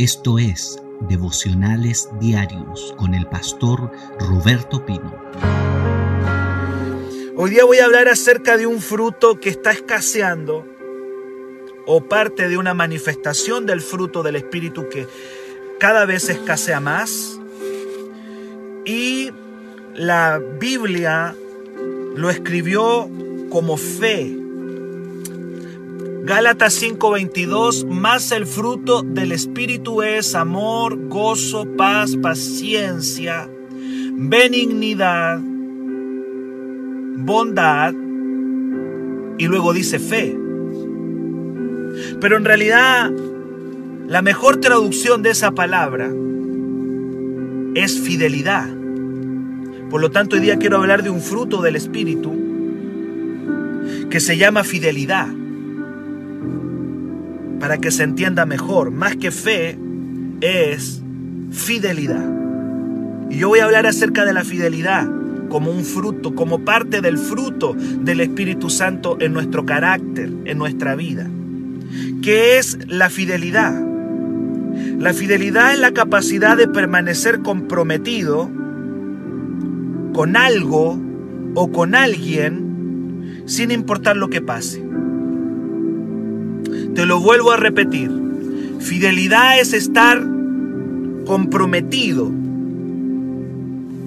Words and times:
Esto 0.00 0.38
es 0.38 0.82
Devocionales 1.10 2.08
Diarios 2.18 2.94
con 2.96 3.12
el 3.12 3.26
pastor 3.26 3.92
Roberto 4.18 4.86
Pino. 4.86 5.14
Hoy 7.36 7.50
día 7.50 7.66
voy 7.66 7.80
a 7.80 7.84
hablar 7.84 8.08
acerca 8.08 8.56
de 8.56 8.66
un 8.66 8.80
fruto 8.80 9.38
que 9.38 9.50
está 9.50 9.72
escaseando 9.72 10.66
o 11.84 12.08
parte 12.08 12.48
de 12.48 12.56
una 12.56 12.72
manifestación 12.72 13.66
del 13.66 13.82
fruto 13.82 14.22
del 14.22 14.36
Espíritu 14.36 14.88
que 14.88 15.06
cada 15.78 16.06
vez 16.06 16.30
escasea 16.30 16.80
más. 16.80 17.38
Y 18.86 19.32
la 19.94 20.40
Biblia 20.58 21.36
lo 22.16 22.30
escribió 22.30 23.06
como 23.50 23.76
fe 23.76 24.39
Gálatas 26.22 26.74
5:22, 26.74 27.86
más 27.86 28.30
el 28.30 28.44
fruto 28.46 29.02
del 29.02 29.32
Espíritu 29.32 30.02
es 30.02 30.34
amor, 30.34 31.08
gozo, 31.08 31.66
paz, 31.78 32.14
paciencia, 32.16 33.48
benignidad, 34.12 35.40
bondad, 37.16 37.94
y 39.38 39.46
luego 39.46 39.72
dice 39.72 39.98
fe. 39.98 40.38
Pero 42.20 42.36
en 42.36 42.44
realidad, 42.44 43.10
la 44.06 44.20
mejor 44.20 44.58
traducción 44.58 45.22
de 45.22 45.30
esa 45.30 45.52
palabra 45.52 46.12
es 47.74 47.98
fidelidad. 47.98 48.68
Por 49.88 50.02
lo 50.02 50.10
tanto, 50.10 50.36
hoy 50.36 50.42
día 50.42 50.58
quiero 50.58 50.76
hablar 50.76 51.02
de 51.02 51.08
un 51.08 51.22
fruto 51.22 51.62
del 51.62 51.76
Espíritu 51.76 52.30
que 54.10 54.20
se 54.20 54.36
llama 54.36 54.64
fidelidad 54.64 55.39
para 57.60 57.78
que 57.78 57.90
se 57.90 58.02
entienda 58.02 58.46
mejor, 58.46 58.90
más 58.90 59.16
que 59.16 59.30
fe, 59.30 59.78
es 60.40 61.02
fidelidad. 61.52 62.26
Y 63.28 63.36
yo 63.36 63.48
voy 63.48 63.60
a 63.60 63.66
hablar 63.66 63.86
acerca 63.86 64.24
de 64.24 64.32
la 64.32 64.44
fidelidad 64.44 65.08
como 65.50 65.70
un 65.70 65.84
fruto, 65.84 66.34
como 66.34 66.64
parte 66.64 67.02
del 67.02 67.18
fruto 67.18 67.74
del 67.74 68.20
Espíritu 68.20 68.70
Santo 68.70 69.18
en 69.20 69.34
nuestro 69.34 69.66
carácter, 69.66 70.32
en 70.46 70.58
nuestra 70.58 70.96
vida. 70.96 71.28
¿Qué 72.22 72.58
es 72.58 72.78
la 72.88 73.10
fidelidad? 73.10 73.78
La 74.98 75.12
fidelidad 75.12 75.74
es 75.74 75.80
la 75.80 75.92
capacidad 75.92 76.56
de 76.56 76.68
permanecer 76.68 77.40
comprometido 77.40 78.50
con 80.14 80.36
algo 80.36 80.98
o 81.54 81.72
con 81.72 81.94
alguien 81.94 83.42
sin 83.46 83.70
importar 83.70 84.16
lo 84.16 84.30
que 84.30 84.40
pase. 84.40 84.89
Te 86.94 87.06
lo 87.06 87.20
vuelvo 87.20 87.52
a 87.52 87.56
repetir. 87.56 88.10
Fidelidad 88.80 89.60
es 89.60 89.72
estar 89.72 90.20
comprometido 91.26 92.30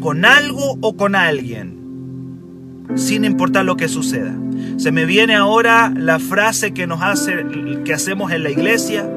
con 0.01 0.25
algo 0.25 0.77
o 0.81 0.97
con 0.97 1.15
alguien, 1.15 1.77
sin 2.95 3.23
importar 3.23 3.63
lo 3.63 3.77
que 3.77 3.87
suceda. 3.87 4.35
Se 4.77 4.91
me 4.91 5.05
viene 5.05 5.35
ahora 5.35 5.93
la 5.95 6.19
frase 6.19 6.73
que 6.73 6.87
nos 6.87 7.01
hace, 7.01 7.45
que 7.85 7.93
hacemos 7.93 8.31
en 8.31 8.43
la 8.43 8.49
iglesia, 8.49 9.09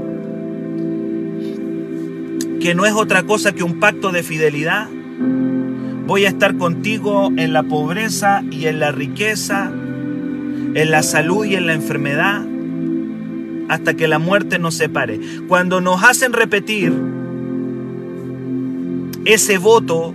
que 2.60 2.74
no 2.74 2.86
es 2.86 2.92
otra 2.92 3.24
cosa 3.24 3.52
que 3.52 3.64
un 3.64 3.80
pacto 3.80 4.12
de 4.12 4.22
fidelidad. 4.22 4.88
Voy 6.06 6.24
a 6.24 6.28
estar 6.28 6.56
contigo 6.56 7.32
en 7.36 7.52
la 7.52 7.64
pobreza 7.64 8.44
y 8.50 8.66
en 8.66 8.78
la 8.78 8.92
riqueza, 8.92 9.72
en 9.72 10.90
la 10.90 11.02
salud 11.02 11.44
y 11.44 11.56
en 11.56 11.66
la 11.66 11.72
enfermedad 11.72 12.46
hasta 13.68 13.94
que 13.94 14.08
la 14.08 14.18
muerte 14.18 14.58
nos 14.58 14.74
separe. 14.74 15.20
Cuando 15.48 15.80
nos 15.80 16.02
hacen 16.02 16.32
repetir 16.32 16.92
ese 19.24 19.58
voto, 19.58 20.14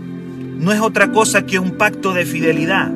no 0.57 0.71
es 0.71 0.80
otra 0.80 1.11
cosa 1.11 1.45
que 1.45 1.59
un 1.59 1.72
pacto 1.72 2.13
de 2.13 2.25
fidelidad. 2.25 2.91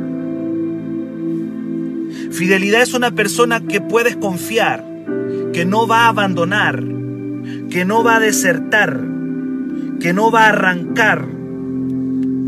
Fidelidad 2.32 2.82
es 2.82 2.93
una 2.93 3.11
persona 3.11 3.66
que 3.66 3.82
puedes 3.82 4.16
confiar, 4.16 4.86
que 5.54 5.66
no 5.66 5.88
va 5.88 6.05
a 6.05 6.10
abandonar, 6.10 6.83
que 7.70 7.86
no 7.86 8.04
va 8.04 8.17
a 8.17 8.20
desertar, 8.20 9.02
que 9.99 10.14
no 10.14 10.32
va 10.32 10.45
a 10.45 10.49
arrancar 10.49 11.27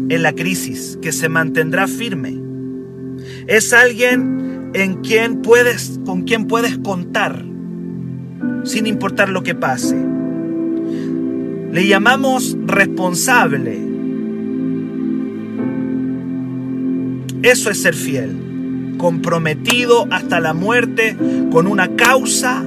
en 0.10 0.22
la 0.22 0.34
crisis, 0.34 0.98
que 1.02 1.12
se 1.12 1.30
mantendrá 1.30 1.88
firme. 1.88 2.38
Es 3.48 3.74
alguien 3.74 4.72
en 4.74 4.96
quien 5.02 5.42
puedes, 5.42 6.00
con 6.06 6.24
quien 6.24 6.48
puedes 6.48 6.78
contar 6.78 7.47
sin 8.68 8.86
importar 8.88 9.30
lo 9.30 9.44
que 9.44 9.56
pase. 9.56 9.96
Le 11.72 11.88
llamamos 11.88 12.58
responsable. 12.66 13.80
Eso 17.44 17.70
es 17.70 17.82
ser 17.82 17.96
fiel, 17.96 18.36
comprometido 18.98 20.08
hasta 20.12 20.40
la 20.40 20.54
muerte 20.54 21.16
con 21.52 21.68
una 21.68 21.96
causa 21.96 22.64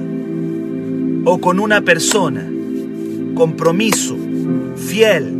o 1.25 1.39
con 1.39 1.59
una 1.59 1.81
persona. 1.81 2.47
Compromiso, 3.35 4.17
fiel. 4.75 5.37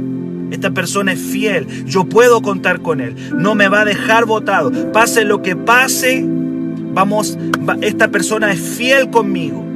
Esta 0.51 0.71
persona 0.71 1.13
es 1.13 1.19
fiel, 1.19 1.85
yo 1.85 2.03
puedo 2.03 2.41
contar 2.41 2.81
con 2.81 2.99
él, 2.99 3.15
no 3.37 3.55
me 3.55 3.69
va 3.69 3.81
a 3.81 3.85
dejar 3.85 4.25
votado. 4.25 4.91
Pase 4.91 5.23
lo 5.23 5.41
que 5.41 5.55
pase, 5.55 6.25
vamos, 6.27 7.37
esta 7.81 8.09
persona 8.09 8.51
es 8.51 8.59
fiel 8.59 9.09
conmigo 9.09 9.70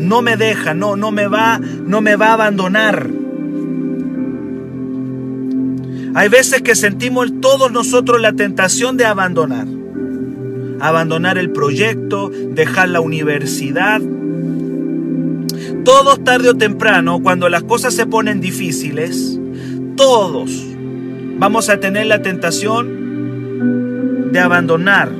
no 0.00 0.22
me 0.22 0.36
deja, 0.36 0.74
no, 0.74 0.96
no 0.96 1.10
me 1.12 1.26
va, 1.26 1.58
no 1.58 2.00
me 2.00 2.16
va 2.16 2.28
a 2.28 2.32
abandonar. 2.34 3.10
Hay 6.14 6.28
veces 6.28 6.62
que 6.62 6.74
sentimos 6.74 7.40
todos 7.40 7.70
nosotros 7.70 8.20
la 8.20 8.32
tentación 8.32 8.96
de 8.96 9.04
abandonar. 9.04 9.66
Abandonar 10.80 11.38
el 11.38 11.50
proyecto, 11.50 12.30
dejar 12.30 12.88
la 12.88 13.00
universidad. 13.00 14.00
Todos 15.84 16.24
tarde 16.24 16.48
o 16.48 16.56
temprano, 16.56 17.20
cuando 17.22 17.48
las 17.48 17.62
cosas 17.62 17.94
se 17.94 18.06
ponen 18.06 18.40
difíciles, 18.40 19.38
todos 19.96 20.50
vamos 21.38 21.68
a 21.68 21.78
tener 21.78 22.06
la 22.06 22.22
tentación 22.22 22.98
de 24.32 24.40
abandonar. 24.40 25.12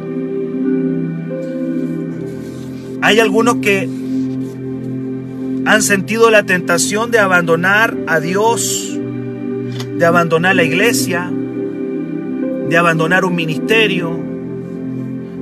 Hay 3.03 3.21
algunos 3.21 3.57
que 3.57 4.00
han 5.67 5.83
sentido 5.83 6.31
la 6.31 6.45
tentación 6.45 7.11
de 7.11 7.19
abandonar 7.19 7.97
a 8.07 8.21
Dios, 8.21 8.99
de 9.99 10.07
abandonar 10.07 10.57
la 10.57 10.63
iglesia, 10.63 11.31
de 12.69 12.77
abandonar 12.77 13.25
un 13.25 13.35
ministerio, 13.35 14.19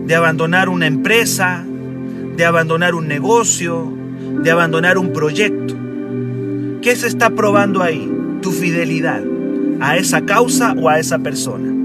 de 0.07 0.15
abandonar 0.15 0.69
una 0.69 0.87
empresa, 0.87 1.65
de 2.37 2.45
abandonar 2.45 2.95
un 2.95 3.07
negocio, 3.07 3.93
de 4.43 4.51
abandonar 4.51 4.99
un 4.99 5.13
proyecto. 5.13 5.75
¿Qué 6.83 6.97
se 6.97 7.07
está 7.07 7.31
probando 7.31 7.83
ahí? 7.83 8.11
Tu 8.41 8.51
fidelidad 8.51 9.23
a 9.81 9.97
esa 9.97 10.23
causa 10.23 10.75
o 10.77 10.89
a 10.89 10.99
esa 10.99 11.19
persona. 11.19 11.78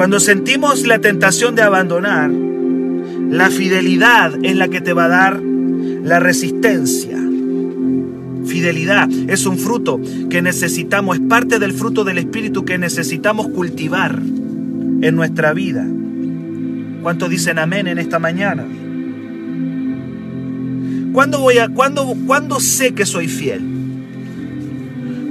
Cuando 0.00 0.18
sentimos 0.18 0.86
la 0.86 0.98
tentación 0.98 1.54
de 1.54 1.60
abandonar, 1.60 2.30
la 2.30 3.50
fidelidad 3.50 4.32
es 4.42 4.56
la 4.56 4.68
que 4.68 4.80
te 4.80 4.94
va 4.94 5.04
a 5.04 5.08
dar 5.08 5.42
la 5.42 6.18
resistencia. 6.18 7.18
Fidelidad 8.46 9.10
es 9.28 9.44
un 9.44 9.58
fruto 9.58 10.00
que 10.30 10.40
necesitamos, 10.40 11.18
es 11.18 11.22
parte 11.28 11.58
del 11.58 11.74
fruto 11.74 12.02
del 12.04 12.16
Espíritu 12.16 12.64
que 12.64 12.78
necesitamos 12.78 13.48
cultivar 13.48 14.18
en 14.18 15.16
nuestra 15.16 15.52
vida. 15.52 15.86
¿Cuántos 17.02 17.28
dicen 17.28 17.58
amén 17.58 17.86
en 17.86 17.98
esta 17.98 18.18
mañana? 18.18 18.64
¿Cuándo, 21.12 21.40
voy 21.40 21.58
a, 21.58 21.68
cuándo, 21.68 22.16
¿Cuándo 22.26 22.58
sé 22.58 22.94
que 22.94 23.04
soy 23.04 23.28
fiel? 23.28 23.60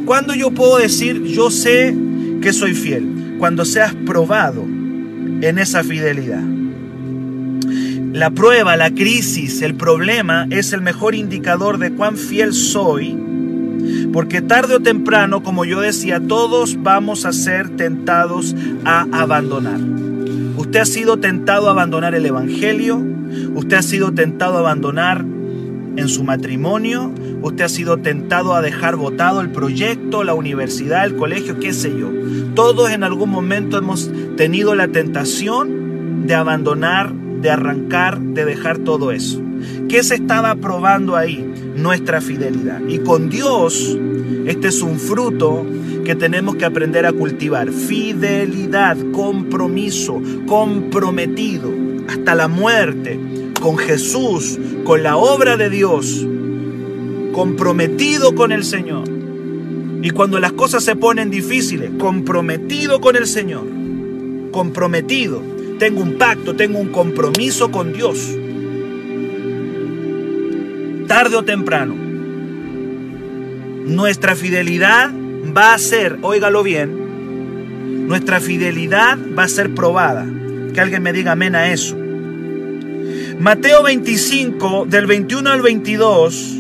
¿Cuándo 0.06 0.36
yo 0.36 0.52
puedo 0.52 0.78
decir 0.78 1.24
yo 1.24 1.50
sé 1.50 1.96
que 2.40 2.54
soy 2.54 2.76
fiel? 2.76 3.19
Cuando 3.40 3.66
seas 3.66 3.96
probado 4.06 4.64
en 4.64 5.58
esa 5.58 5.84
fidelidad. 5.84 6.44
La 8.14 8.32
prueba, 8.32 8.76
la 8.76 8.92
crisis, 8.92 9.62
el 9.62 9.76
problema 9.76 10.48
es 10.50 10.74
el 10.74 10.82
mejor 10.82 11.16
indicador 11.16 11.78
de 11.78 11.92
cuán 11.92 12.18
fiel 12.18 12.54
soy, 12.54 13.18
porque 14.12 14.42
tarde 14.42 14.76
o 14.76 14.80
temprano, 14.80 15.42
como 15.42 15.64
yo 15.64 15.80
decía, 15.80 16.20
todos 16.20 16.82
vamos 16.82 17.26
a 17.26 17.32
ser 17.32 17.70
tentados 17.70 18.56
a 18.84 19.08
abandonar. 19.12 19.80
Usted 20.58 20.80
ha 20.80 20.86
sido 20.86 21.18
tentado 21.18 21.68
a 21.68 21.72
abandonar 21.72 22.16
el 22.16 22.26
Evangelio, 22.26 23.02
usted 23.56 23.78
ha 23.78 23.82
sido 23.82 24.12
tentado 24.12 24.58
a 24.58 24.60
abandonar 24.60 25.24
en 25.96 26.10
su 26.10 26.24
matrimonio, 26.24 27.14
usted 27.42 27.66
ha 27.66 27.70
sido 27.70 27.98
tentado 27.98 28.54
a 28.54 28.62
dejar 28.62 28.96
votado 28.96 29.42
el 29.42 29.50
proyecto, 29.50 30.24
la 30.24 30.34
universidad, 30.34 31.06
el 31.06 31.16
colegio, 31.16 31.60
qué 31.60 31.74
sé 31.74 31.92
yo. 31.98 32.10
Todos 32.56 32.92
en 32.92 33.04
algún 33.04 33.30
momento 33.30 33.78
hemos 33.78 34.12
tenido 34.38 34.76
la 34.76 34.88
tentación 34.88 36.26
de 36.28 36.36
abandonar, 36.36 37.14
de 37.14 37.50
arrancar, 37.50 38.20
de 38.20 38.46
dejar 38.46 38.80
todo 38.80 39.12
eso. 39.12 39.42
¿Qué 39.88 40.04
se 40.04 40.16
estaba 40.16 40.56
probando 40.56 41.16
ahí? 41.16 41.46
Nuestra 41.76 42.22
fidelidad. 42.22 42.82
Y 42.88 43.00
con 43.00 43.30
Dios, 43.30 43.98
este 44.46 44.68
es 44.68 44.82
un 44.82 45.00
fruto 45.00 45.66
que 46.04 46.16
tenemos 46.16 46.56
que 46.56 46.66
aprender 46.66 47.06
a 47.06 47.14
cultivar. 47.14 47.72
Fidelidad, 47.72 48.98
compromiso, 49.12 50.22
comprometido 50.48 51.72
hasta 52.08 52.36
la 52.36 52.48
muerte 52.48 53.20
con 53.62 53.78
Jesús, 53.78 54.58
con 54.84 55.04
la 55.04 55.18
obra 55.18 55.58
de 55.58 55.70
Dios, 55.70 56.26
comprometido 57.32 58.36
con 58.36 58.52
el 58.52 58.64
Señor. 58.64 59.04
Y 60.02 60.12
cuando 60.12 60.40
las 60.40 60.54
cosas 60.54 60.84
se 60.84 60.96
ponen 60.96 61.30
difíciles, 61.30 61.92
comprometido 62.00 63.02
con 63.02 63.16
el 63.16 63.28
Señor, 63.28 63.66
comprometido. 64.52 65.42
Tengo 65.78 66.02
un 66.02 66.18
pacto, 66.18 66.56
tengo 66.56 66.80
un 66.80 66.90
compromiso 66.90 67.72
con 67.72 67.94
Dios. 67.94 68.18
Tarde 71.08 71.36
o 71.36 71.44
temprano, 71.44 71.96
nuestra 73.86 74.36
fidelidad 74.36 75.12
va 75.56 75.74
a 75.74 75.78
ser, 75.78 76.18
óigalo 76.22 76.64
bien, 76.64 78.08
nuestra 78.08 78.40
fidelidad 78.40 79.18
va 79.38 79.44
a 79.44 79.50
ser 79.50 79.74
probada. 79.74 80.26
Que 80.74 80.82
alguien 80.82 81.02
me 81.02 81.14
diga 81.14 81.32
amén 81.32 81.56
a 81.56 81.72
eso. 81.72 81.98
Mateo 83.40 83.84
25, 83.84 84.86
del 84.88 85.08
21 85.08 85.50
al 85.50 85.62
22, 85.62 86.59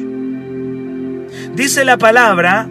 dice 1.59 1.83
la 1.83 1.97
palabra, 1.97 2.69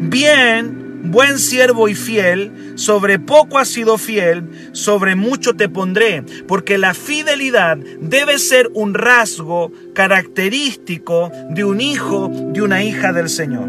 bien, 0.00 1.02
buen 1.04 1.38
siervo 1.38 1.88
y 1.88 1.94
fiel, 1.94 2.72
sobre 2.74 3.20
poco 3.20 3.58
has 3.58 3.68
sido 3.68 3.96
fiel, 3.96 4.50
sobre 4.72 5.14
mucho 5.14 5.54
te 5.54 5.68
pondré, 5.68 6.24
porque 6.48 6.78
la 6.78 6.94
fidelidad 6.94 7.78
debe 8.00 8.40
ser 8.40 8.68
un 8.74 8.94
rasgo 8.94 9.70
característico 9.94 11.30
de 11.50 11.62
un 11.62 11.80
hijo, 11.80 12.28
de 12.52 12.60
una 12.60 12.82
hija 12.82 13.12
del 13.12 13.28
Señor. 13.28 13.68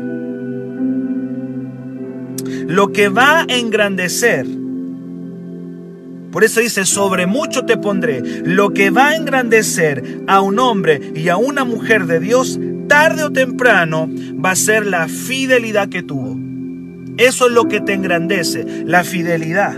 Lo 2.68 2.92
que 2.92 3.09
va 3.09 3.42
a 3.42 3.45
engrandecer 3.50 4.48
por 6.31 6.45
eso 6.45 6.62
dice, 6.62 6.86
sobre 6.86 7.27
mucho 7.27 7.65
te 7.65 7.75
pondré. 7.75 8.21
Lo 8.45 8.69
que 8.69 8.89
va 8.89 9.09
a 9.09 9.15
engrandecer 9.18 10.21
a 10.27 10.39
un 10.39 10.59
hombre 10.59 11.12
y 11.13 11.27
a 11.27 11.36
una 11.36 11.65
mujer 11.65 12.06
de 12.06 12.21
Dios, 12.21 12.57
tarde 12.91 13.23
o 13.23 13.31
temprano, 13.31 14.09
va 14.43 14.51
a 14.51 14.55
ser 14.57 14.85
la 14.85 15.07
fidelidad 15.07 15.88
que 15.88 16.03
tuvo. 16.03 16.38
Eso 17.17 17.47
es 17.47 17.53
lo 17.53 17.69
que 17.69 17.79
te 17.79 17.93
engrandece, 17.93 18.83
la 18.85 19.05
fidelidad. 19.05 19.77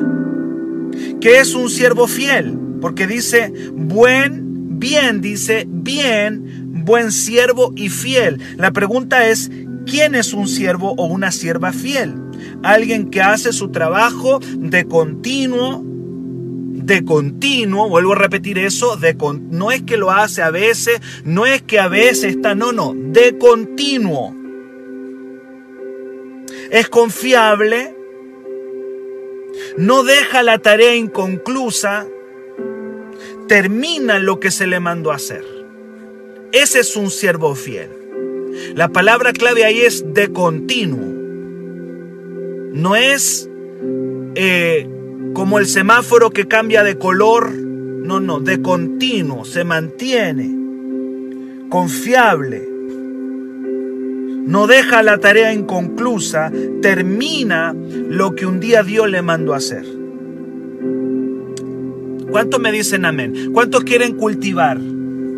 Que 1.21 1.39
es 1.39 1.54
un 1.54 1.69
siervo 1.69 2.07
fiel, 2.07 2.57
porque 2.81 3.06
dice, 3.06 3.54
buen, 3.75 4.80
bien, 4.80 5.21
dice, 5.21 5.68
bien, 5.69 6.71
buen 6.86 7.12
siervo 7.12 7.71
y 7.75 7.89
fiel. 7.89 8.39
La 8.57 8.71
pregunta 8.71 9.30
es, 9.30 9.51
¿quién 9.86 10.15
es 10.15 10.33
un 10.33 10.48
siervo 10.48 10.95
o 10.98 11.06
una 11.06 11.31
sierva 11.31 11.71
fiel? 11.71 12.15
Alguien 12.63 13.12
que 13.12 13.21
hace 13.21 13.54
su 13.54 13.69
trabajo 13.69 14.39
de 14.57 14.86
continuo, 14.86 15.86
de 16.86 17.06
continuo, 17.06 17.90
vuelvo 17.90 18.14
a 18.14 18.18
repetir 18.18 18.58
eso, 18.60 18.98
de 18.98 19.16
no 19.50 19.72
es 19.72 19.84
que 19.84 19.98
lo 19.98 20.12
hace 20.12 20.42
a 20.42 20.52
veces, 20.52 21.02
no 21.24 21.46
es 21.46 21.62
que 21.62 21.80
a 21.80 21.88
veces 21.88 22.36
está, 22.36 22.56
no, 22.56 22.72
no, 22.72 22.94
de 22.96 23.38
continuo. 23.38 24.36
Es 26.72 26.90
confiable, 26.90 27.96
no 29.78 30.04
deja 30.04 30.44
la 30.44 30.60
tarea 30.60 30.96
inconclusa, 30.96 32.08
termina 33.48 34.20
lo 34.20 34.40
que 34.40 34.52
se 34.52 34.68
le 34.68 34.80
mandó 34.80 35.12
a 35.12 35.16
hacer. 35.16 35.46
Ese 36.52 36.82
es 36.82 36.96
un 36.96 37.10
siervo 37.10 37.56
fiel. 37.56 37.90
La 38.76 38.90
palabra 38.90 39.34
clave 39.34 39.66
ahí 39.66 39.82
es 39.82 40.14
de 40.14 40.32
continuo. 40.32 41.12
No 42.74 42.96
es 42.96 43.50
eh, 44.36 44.88
como 45.34 45.60
el 45.60 45.66
semáforo 45.66 46.30
que 46.30 46.48
cambia 46.48 46.84
de 46.84 46.98
color, 46.98 47.52
no, 47.52 48.20
no, 48.20 48.40
de 48.40 48.62
continuo, 48.62 49.46
se 49.46 49.64
mantiene, 49.64 50.56
confiable, 51.70 52.70
no 54.46 54.68
deja 54.68 55.02
la 55.04 55.18
tarea 55.20 55.54
inconclusa, 55.54 56.52
termina 56.82 57.74
lo 57.74 58.36
que 58.36 58.46
un 58.46 58.60
día 58.60 58.84
Dios 58.84 59.10
le 59.10 59.22
mandó 59.22 59.54
a 59.54 59.58
hacer. 59.58 59.86
¿Cuántos 62.30 62.60
me 62.60 62.72
dicen 62.72 63.06
amén? 63.06 63.52
¿Cuántos 63.54 63.84
quieren 63.84 64.16
cultivar 64.16 64.80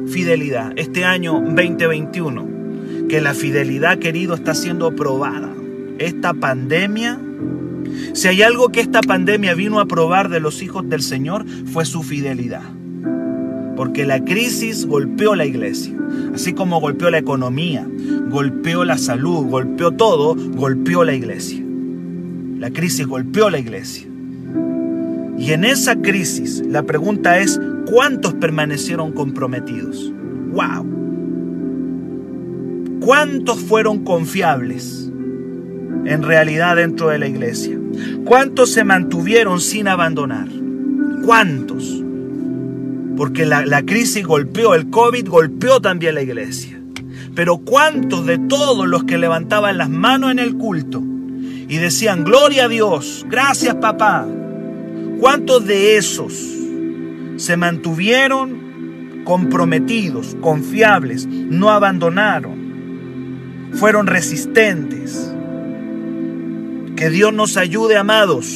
fidelidad 0.08 0.74
este 0.76 1.04
año 1.04 1.34
2021? 1.34 3.08
Que 3.08 3.22
la 3.22 3.34
fidelidad, 3.34 4.00
querido, 4.00 4.34
está 4.34 4.56
siendo 4.56 4.96
probada. 4.96 5.54
Esta 6.00 6.34
pandemia 6.34 7.20
si 8.14 8.28
hay 8.28 8.42
algo 8.42 8.70
que 8.70 8.82
esta 8.82 9.02
pandemia 9.02 9.54
vino 9.56 9.80
a 9.80 9.86
probar 9.86 10.30
de 10.30 10.40
los 10.40 10.62
hijos 10.62 10.88
del 10.90 11.02
Señor 11.02 11.46
fue 11.66 11.86
su 11.86 12.04
fidelidad. 12.04 12.64
Porque 13.76 14.06
la 14.06 14.24
crisis 14.24 14.86
golpeó 14.86 15.36
la 15.36 15.46
iglesia, 15.46 15.94
así 16.34 16.54
como 16.54 16.80
golpeó 16.80 17.10
la 17.10 17.18
economía, 17.18 17.86
golpeó 18.30 18.86
la 18.86 18.98
salud, 18.98 19.48
golpeó 19.48 19.92
todo, 19.92 20.36
golpeó 20.36 21.04
la 21.04 21.14
iglesia. 21.14 21.62
La 22.60 22.72
crisis 22.72 23.06
golpeó 23.06 23.50
la 23.50 23.60
iglesia. 23.60 24.08
Y 25.38 25.52
en 25.52 25.66
esa 25.66 25.98
crisis 25.98 26.64
la 26.66 26.84
pregunta 26.84 27.40
es, 27.40 27.60
¿cuántos 27.86 28.34
permanecieron 28.36 29.12
comprometidos? 29.12 30.14
¡Wow! 30.52 30.96
¿Cuántos 33.02 33.60
fueron 33.60 34.04
confiables 34.06 35.12
en 36.06 36.24
realidad 36.24 36.78
dentro 36.78 37.10
de 37.10 37.20
la 37.20 37.28
iglesia? 37.28 37.78
¿Cuántos 38.26 38.72
se 38.72 38.84
mantuvieron 38.84 39.62
sin 39.62 39.88
abandonar? 39.88 40.48
¿Cuántos? 41.26 42.04
Porque 43.18 43.46
la, 43.46 43.82
crisis 43.84 44.26
golpeó, 44.26 44.76
el 44.76 44.90
COVID 44.90 45.28
golpeó 45.28 45.82
también 45.82 46.16
la 46.16 46.22
iglesia. 46.22 46.80
Pero 47.34 47.58
¿cuántos 47.58 48.26
de 48.26 48.38
todos 48.38 48.88
los 48.88 49.04
que 49.04 49.18
levantaban 49.18 49.78
las 49.78 49.90
manos 49.90 50.32
en 50.32 50.40
el 50.40 50.56
culto 50.56 51.04
y 51.68 51.78
decían, 51.78 52.24
gloria 52.24 52.66
a 52.66 52.70
Dios, 52.70 53.26
gracias 53.30 53.76
papá? 53.76 54.26
¿Cuántos 55.20 55.66
de 55.66 55.98
esos 55.98 56.34
se 57.38 57.58
mantuvieron 57.58 59.24
comprometidos, 59.24 60.36
confiables, 60.42 61.25
no 61.28 61.72
abandonaron, 61.72 63.72
fueron 63.74 64.08
resistentes? 64.08 65.35
Que 66.96 67.10
Dios 67.10 67.34
nos 67.34 67.58
ayude, 67.58 67.98
amados. 67.98 68.48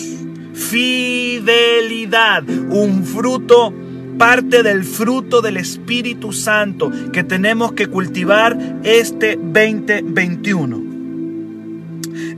Fidelidad, 0.54 2.44
un 2.48 3.04
fruto, 3.04 3.74
parte 4.18 4.64
del 4.64 4.84
fruto 4.84 5.42
del 5.42 5.58
Espíritu 5.58 6.34
Santo 6.34 6.92
que 7.12 7.24
tenemos 7.24 7.74
que 7.74 7.88
cultivar 7.88 8.58
este 8.84 9.36
2021. 9.38 10.90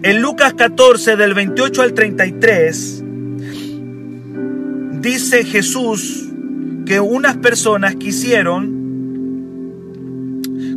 En 0.04 0.22
Lucas 0.22 0.54
14 0.54 1.16
del 1.16 1.34
28 1.34 1.82
al 1.82 1.94
33 1.94 3.04
dice 5.02 5.44
Jesús 5.44 6.30
que 6.86 7.00
unas 7.00 7.38
personas 7.38 7.96
quisieron 7.96 8.82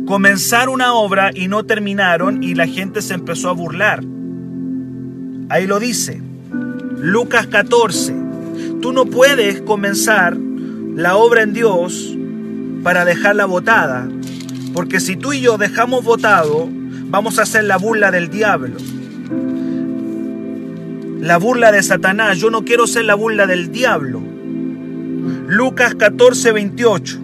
comenzar 0.05 0.69
una 0.69 0.93
obra 0.93 1.31
y 1.33 1.47
no 1.47 1.65
terminaron 1.65 2.43
y 2.43 2.53
la 2.55 2.67
gente 2.67 3.01
se 3.01 3.15
empezó 3.15 3.49
a 3.49 3.53
burlar. 3.53 4.03
Ahí 5.49 5.67
lo 5.67 5.79
dice. 5.79 6.21
Lucas 6.97 7.47
14. 7.47 8.15
Tú 8.81 8.93
no 8.93 9.05
puedes 9.05 9.61
comenzar 9.61 10.35
la 10.37 11.17
obra 11.17 11.43
en 11.43 11.53
Dios 11.53 12.15
para 12.83 13.05
dejarla 13.05 13.45
votada. 13.45 14.07
Porque 14.73 14.99
si 14.99 15.15
tú 15.15 15.33
y 15.33 15.41
yo 15.41 15.57
dejamos 15.57 16.03
votado, 16.03 16.67
vamos 16.69 17.39
a 17.39 17.43
hacer 17.43 17.63
la 17.63 17.77
burla 17.77 18.11
del 18.11 18.29
diablo. 18.29 18.77
La 21.19 21.37
burla 21.37 21.71
de 21.71 21.83
Satanás. 21.83 22.39
Yo 22.39 22.49
no 22.49 22.63
quiero 22.65 22.87
ser 22.87 23.05
la 23.05 23.15
burla 23.15 23.47
del 23.47 23.71
diablo. 23.71 24.21
Lucas 25.47 25.95
14, 25.95 26.51
28. 26.51 27.19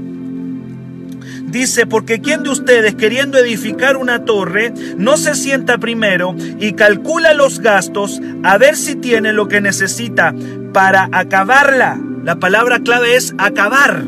Dice, 1.51 1.85
porque 1.85 2.21
¿quién 2.21 2.43
de 2.43 2.49
ustedes 2.49 2.95
queriendo 2.95 3.37
edificar 3.37 3.97
una 3.97 4.25
torre 4.25 4.73
no 4.97 5.17
se 5.17 5.35
sienta 5.35 5.77
primero 5.77 6.35
y 6.59 6.73
calcula 6.73 7.33
los 7.33 7.59
gastos 7.59 8.21
a 8.43 8.57
ver 8.57 8.75
si 8.75 8.95
tiene 8.95 9.33
lo 9.33 9.47
que 9.47 9.61
necesita 9.61 10.33
para 10.73 11.09
acabarla? 11.11 11.99
La 12.23 12.37
palabra 12.37 12.79
clave 12.79 13.15
es 13.15 13.33
acabar. 13.37 14.05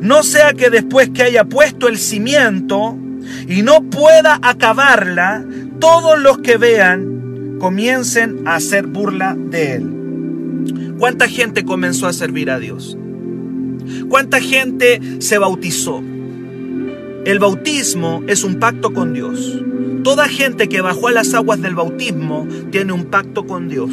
No 0.00 0.22
sea 0.22 0.52
que 0.52 0.70
después 0.70 1.10
que 1.10 1.24
haya 1.24 1.44
puesto 1.44 1.88
el 1.88 1.98
cimiento, 1.98 2.96
y 3.48 3.62
no 3.62 3.82
pueda 3.82 4.38
acabarla, 4.42 5.44
todos 5.78 6.20
los 6.20 6.38
que 6.38 6.56
vean 6.56 7.56
comiencen 7.58 8.46
a 8.46 8.56
hacer 8.56 8.86
burla 8.86 9.36
de 9.36 9.74
él. 9.74 10.94
¿Cuánta 10.98 11.28
gente 11.28 11.64
comenzó 11.64 12.06
a 12.06 12.12
servir 12.12 12.50
a 12.50 12.58
Dios? 12.58 12.96
¿Cuánta 14.08 14.40
gente 14.40 15.00
se 15.18 15.38
bautizó? 15.38 16.02
El 17.24 17.38
bautismo 17.38 18.22
es 18.26 18.42
un 18.42 18.56
pacto 18.56 18.92
con 18.92 19.14
Dios. 19.14 19.62
Toda 20.02 20.28
gente 20.28 20.68
que 20.68 20.80
bajó 20.80 21.08
a 21.08 21.12
las 21.12 21.32
aguas 21.34 21.62
del 21.62 21.76
bautismo 21.76 22.48
tiene 22.70 22.92
un 22.92 23.04
pacto 23.04 23.46
con 23.46 23.68
Dios. 23.68 23.92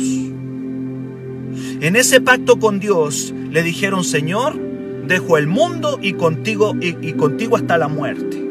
En 1.82 1.96
ese 1.96 2.22
pacto 2.22 2.60
con 2.60 2.80
Dios 2.80 3.34
le 3.52 3.62
dijeron, 3.64 4.04
Señor, 4.04 4.60
dejo 5.08 5.38
el 5.38 5.48
mundo 5.48 6.00
y 6.02 6.14
contigo 6.14 6.76
y, 6.82 7.14
contigo 7.14 7.56
hasta 7.58 7.78
la 7.78 7.88
muerte. 7.88 8.44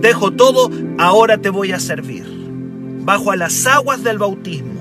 Dejo 0.00 0.32
todo, 0.32 0.70
ahora 0.98 1.38
te 1.38 1.50
voy 1.50 1.72
a 1.72 1.80
servir. 1.80 2.24
Bajo 3.04 3.30
a 3.30 3.36
las 3.36 3.66
aguas 3.66 4.02
del 4.02 4.18
bautismo. 4.18 4.73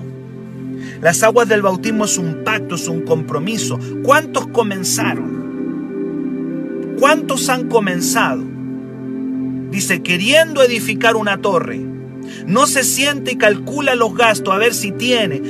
Las 1.04 1.22
aguas 1.22 1.50
del 1.50 1.62
bautismo 1.62 2.06
es 2.06 2.18
un 2.18 2.46
pacto, 2.46 2.76
es 2.76 2.88
un 2.88 3.02
compromiso. 3.02 3.78
¿Cuántos 4.04 4.48
comenzaron? 4.48 5.34
¿Cuántos 6.98 7.50
han 7.50 7.68
comenzado? 7.68 8.42
Dice, 9.70 10.02
queriendo 10.02 10.64
edificar 10.64 11.18
una 11.18 11.42
torre. 11.42 11.82
No 12.48 12.68
se 12.68 12.86
siente 12.86 13.34
y 13.34 13.36
calcula 13.36 13.96
los 13.96 14.16
gastos 14.16 14.54
a 14.54 14.58
ver 14.58 14.74
si 14.74 14.94
tiene 14.94 15.42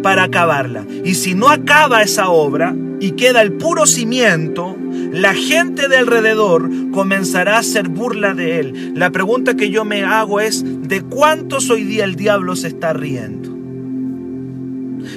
para 0.00 0.22
acabarla. 0.22 0.86
Y 1.04 1.16
si 1.16 1.34
no 1.34 1.48
acaba 1.48 2.02
esa 2.02 2.28
obra 2.28 2.72
y 3.00 3.10
queda 3.12 3.42
el 3.42 3.54
puro 3.54 3.86
cimiento, 3.86 4.76
la 5.10 5.34
gente 5.34 5.88
de 5.88 5.96
alrededor 5.96 6.70
comenzará 6.92 7.56
a 7.56 7.60
hacer 7.60 7.88
burla 7.88 8.34
de 8.34 8.60
él. 8.60 8.92
La 8.94 9.10
pregunta 9.10 9.56
que 9.56 9.70
yo 9.70 9.84
me 9.84 10.04
hago 10.04 10.38
es, 10.38 10.62
¿de 10.64 11.00
cuántos 11.02 11.68
hoy 11.68 11.82
día 11.82 12.04
el 12.04 12.14
diablo 12.14 12.54
se 12.54 12.68
está 12.68 12.92
riendo? 12.92 13.49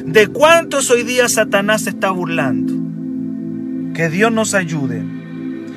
¿De 0.06 0.28
cuántos 0.28 0.90
hoy 0.90 1.04
día 1.04 1.30
Satanás 1.30 1.84
se 1.84 1.92
está 1.92 2.12
burlando? 2.12 2.74
Que 3.94 4.10
Dios 4.10 4.32
nos 4.32 4.54
ayude. 4.54 5.04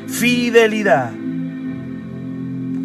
Fidelidad 0.08 1.12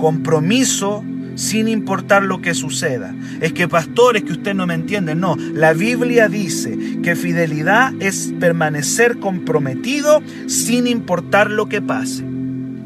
compromiso 0.01 1.03
sin 1.35 1.67
importar 1.67 2.23
lo 2.23 2.41
que 2.41 2.55
suceda. 2.55 3.15
Es 3.39 3.53
que 3.53 3.67
pastores 3.67 4.23
que 4.23 4.33
usted 4.33 4.55
no 4.55 4.65
me 4.65 4.73
entiende, 4.73 5.15
no. 5.15 5.38
La 5.53 5.73
Biblia 5.73 6.27
dice 6.27 6.77
que 7.03 7.15
fidelidad 7.15 7.93
es 8.00 8.33
permanecer 8.39 9.19
comprometido 9.19 10.21
sin 10.47 10.88
importar 10.88 11.51
lo 11.51 11.69
que 11.69 11.81
pase. 11.81 12.25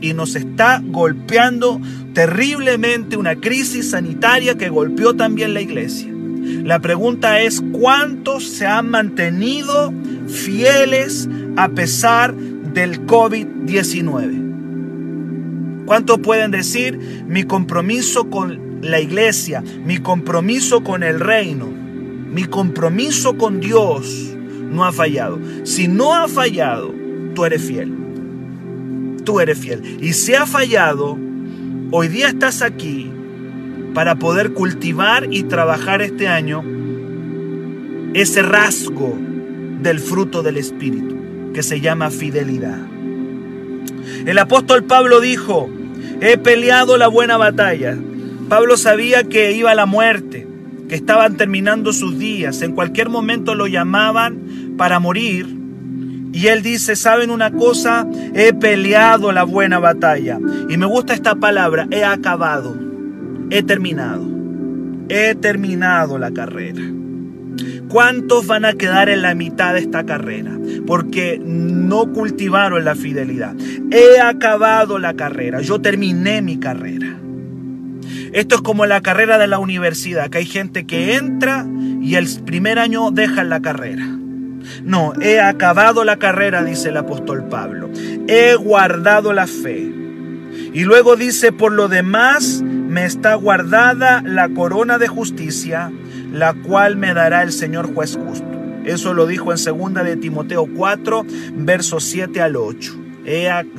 Y 0.01 0.13
nos 0.13 0.35
está 0.35 0.81
golpeando 0.83 1.81
terriblemente 2.13 3.17
una 3.17 3.35
crisis 3.35 3.91
sanitaria 3.91 4.57
que 4.57 4.69
golpeó 4.69 5.15
también 5.15 5.53
la 5.53 5.61
iglesia. 5.61 6.14
La 6.63 6.79
pregunta 6.79 7.41
es, 7.41 7.61
¿cuántos 7.71 8.43
se 8.43 8.65
han 8.65 8.89
mantenido 8.89 9.93
fieles 10.27 11.29
a 11.57 11.69
pesar 11.69 12.35
del 12.35 13.05
COVID-19? 13.05 15.85
¿Cuántos 15.85 16.19
pueden 16.19 16.51
decir 16.51 17.25
mi 17.27 17.43
compromiso 17.43 18.29
con 18.29 18.81
la 18.81 18.99
iglesia, 18.99 19.63
mi 19.85 19.97
compromiso 19.97 20.83
con 20.83 21.03
el 21.03 21.19
reino, 21.19 21.67
mi 21.67 22.45
compromiso 22.45 23.37
con 23.37 23.59
Dios 23.59 24.35
no 24.71 24.85
ha 24.85 24.91
fallado? 24.91 25.39
Si 25.63 25.87
no 25.87 26.13
ha 26.13 26.27
fallado, 26.27 26.93
tú 27.33 27.45
eres 27.45 27.61
fiel. 27.61 27.93
Tú 29.23 29.39
eres 29.39 29.57
fiel. 29.57 29.97
Y 30.01 30.13
si 30.13 30.35
ha 30.35 30.45
fallado, 30.45 31.17
hoy 31.91 32.07
día 32.07 32.27
estás 32.27 32.61
aquí 32.61 33.11
para 33.95 34.15
poder 34.15 34.53
cultivar 34.53 35.27
y 35.31 35.43
trabajar 35.43 36.03
este 36.03 36.27
año 36.27 36.63
ese 38.13 38.43
rasgo 38.43 39.17
del 39.81 39.99
fruto 39.99 40.43
del 40.43 40.57
Espíritu 40.57 41.15
que 41.53 41.63
se 41.63 41.81
llama 41.81 42.11
fidelidad. 42.11 42.77
El 44.25 44.37
apóstol 44.37 44.83
Pablo 44.83 45.21
dijo, 45.21 45.69
he 46.21 46.37
peleado 46.37 46.97
la 46.97 47.07
buena 47.07 47.37
batalla. 47.37 47.97
Pablo 48.49 48.77
sabía 48.77 49.23
que 49.23 49.53
iba 49.53 49.71
a 49.71 49.75
la 49.75 49.85
muerte, 49.85 50.47
que 50.87 50.95
estaban 50.95 51.37
terminando 51.37 51.91
sus 51.93 52.19
días, 52.19 52.61
en 52.61 52.73
cualquier 52.73 53.09
momento 53.09 53.55
lo 53.55 53.67
llamaban 53.67 54.75
para 54.77 54.99
morir. 54.99 55.47
Y 56.33 56.47
él 56.47 56.61
dice, 56.63 56.97
¿saben 56.97 57.31
una 57.31 57.51
cosa? 57.51 58.05
He 58.33 58.53
peleado 58.53 59.31
la 59.31 59.43
buena 59.43 59.79
batalla. 59.79 60.37
Y 60.69 60.77
me 60.77 60.85
gusta 60.85 61.13
esta 61.13 61.35
palabra, 61.35 61.87
he 61.91 62.03
acabado, 62.03 62.77
he 63.49 63.63
terminado, 63.63 64.25
he 65.09 65.35
terminado 65.35 66.17
la 66.17 66.31
carrera. 66.31 66.81
¿Cuántos 67.87 68.47
van 68.47 68.65
a 68.65 68.73
quedar 68.73 69.09
en 69.09 69.21
la 69.21 69.35
mitad 69.35 69.73
de 69.73 69.79
esta 69.79 70.05
carrera? 70.05 70.51
Porque 70.85 71.39
no 71.43 72.11
cultivaron 72.11 72.83
la 72.83 72.95
fidelidad. 72.95 73.55
He 73.91 74.19
acabado 74.19 74.99
la 74.99 75.13
carrera, 75.13 75.61
yo 75.61 75.79
terminé 75.79 76.41
mi 76.41 76.57
carrera. 76.57 77.17
Esto 78.33 78.55
es 78.55 78.61
como 78.61 78.85
la 78.85 79.01
carrera 79.01 79.37
de 79.37 79.47
la 79.47 79.59
universidad, 79.59 80.29
que 80.29 80.39
hay 80.39 80.45
gente 80.45 80.85
que 80.85 81.15
entra 81.15 81.65
y 82.01 82.15
el 82.15 82.27
primer 82.45 82.79
año 82.79 83.11
deja 83.11 83.43
la 83.43 83.61
carrera. 83.61 84.05
No, 84.83 85.13
he 85.21 85.39
acabado 85.39 86.03
la 86.03 86.17
carrera, 86.17 86.63
dice 86.63 86.89
el 86.89 86.97
apóstol 86.97 87.47
Pablo. 87.47 87.89
He 88.27 88.55
guardado 88.55 89.31
la 89.31 89.47
fe. 89.47 90.04
Y 90.75 90.83
luego 90.83 91.15
dice, 91.15 91.51
por 91.51 91.71
lo 91.71 91.87
demás 91.87 92.61
me 92.61 93.05
está 93.05 93.33
guardada 93.33 94.21
la 94.23 94.49
corona 94.49 94.99
de 94.99 95.07
justicia 95.07 95.91
la 96.35 96.53
cual 96.53 96.97
me 96.97 97.13
dará 97.13 97.43
el 97.43 97.53
Señor 97.53 97.93
juez 97.93 98.17
justo. 98.17 98.45
Eso 98.83 99.13
lo 99.13 99.25
dijo 99.25 99.53
en 99.53 99.57
2 99.57 99.93
de 100.03 100.17
Timoteo 100.17 100.67
4, 100.75 101.25
versos 101.55 102.03
7 102.03 102.41
al 102.41 102.57
8. 102.57 102.93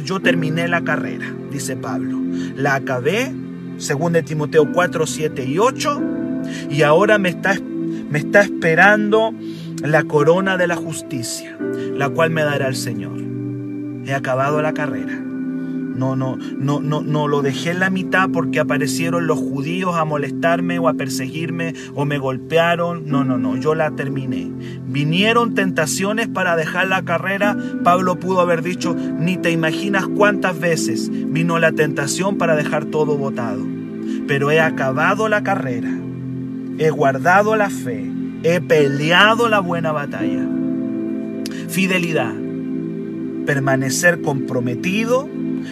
yo 0.05 0.21
terminé 0.21 0.67
la 0.67 0.83
carrera, 0.83 1.27
dice 1.51 1.77
Pablo. 1.77 2.19
La 2.57 2.77
acabé, 2.77 3.31
2 3.77 4.13
de 4.13 4.23
Timoteo 4.23 4.73
4, 4.73 5.07
7 5.07 5.45
y 5.45 5.59
8, 5.59 6.03
y 6.71 6.83
ahora 6.83 7.19
me 7.19 7.29
está, 7.29 7.55
me 8.11 8.19
está 8.19 8.41
esperando 8.41 9.35
la 9.83 10.05
corona 10.05 10.57
de 10.57 10.67
la 10.67 10.77
justicia, 10.77 11.57
la 11.95 12.09
cual 12.09 12.31
me 12.31 12.43
dará 12.43 12.69
el 12.69 12.77
Señor. 12.77 13.19
He 14.07 14.15
acabado 14.15 14.63
la 14.63 14.73
carrera. 14.73 15.27
No, 15.97 16.15
no, 16.15 16.37
no, 16.37 16.81
no, 16.81 17.01
no 17.01 17.27
lo 17.27 17.41
dejé 17.41 17.71
en 17.71 17.81
la 17.81 17.91
mitad 17.91 18.29
porque 18.31 18.61
aparecieron 18.61 19.27
los 19.27 19.39
judíos 19.39 19.97
a 19.97 20.05
molestarme 20.05 20.79
o 20.79 20.89
a 20.89 20.95
perseguirme 20.95 21.75
o 21.95 22.05
me 22.05 22.19
golpearon. 22.19 23.09
No, 23.09 23.25
no, 23.25 23.39
no, 23.39 23.57
yo 23.57 23.75
la 23.75 23.91
terminé. 23.93 24.51
Vinieron 24.87 25.55
tentaciones 25.55 26.29
para 26.29 26.55
dejar 26.57 26.89
la 26.89 27.03
carrera. 27.03 27.57
Pablo 27.83 28.21
pudo 28.21 28.41
haber 28.41 28.63
dicho, 28.63 28.95
ni 28.95 29.39
te 29.39 29.51
imaginas 29.51 30.07
cuántas 30.07 30.59
veces 30.61 31.11
vino 31.11 31.59
la 31.59 31.73
tentación 31.73 32.37
para 32.37 32.57
dejar 32.57 32.85
todo 32.87 33.17
botado. 33.17 33.65
Pero 34.29 34.51
he 34.51 34.61
acabado 34.61 35.29
la 35.29 35.43
carrera. 35.43 35.91
He 36.79 36.91
guardado 36.91 37.57
la 37.57 37.71
fe. 37.71 38.11
He 38.43 38.61
peleado 38.61 39.49
la 39.49 39.61
buena 39.61 39.93
batalla. 39.93 40.47
Fidelidad. 41.69 42.35
Permanecer 43.47 44.21
comprometido 44.21 45.29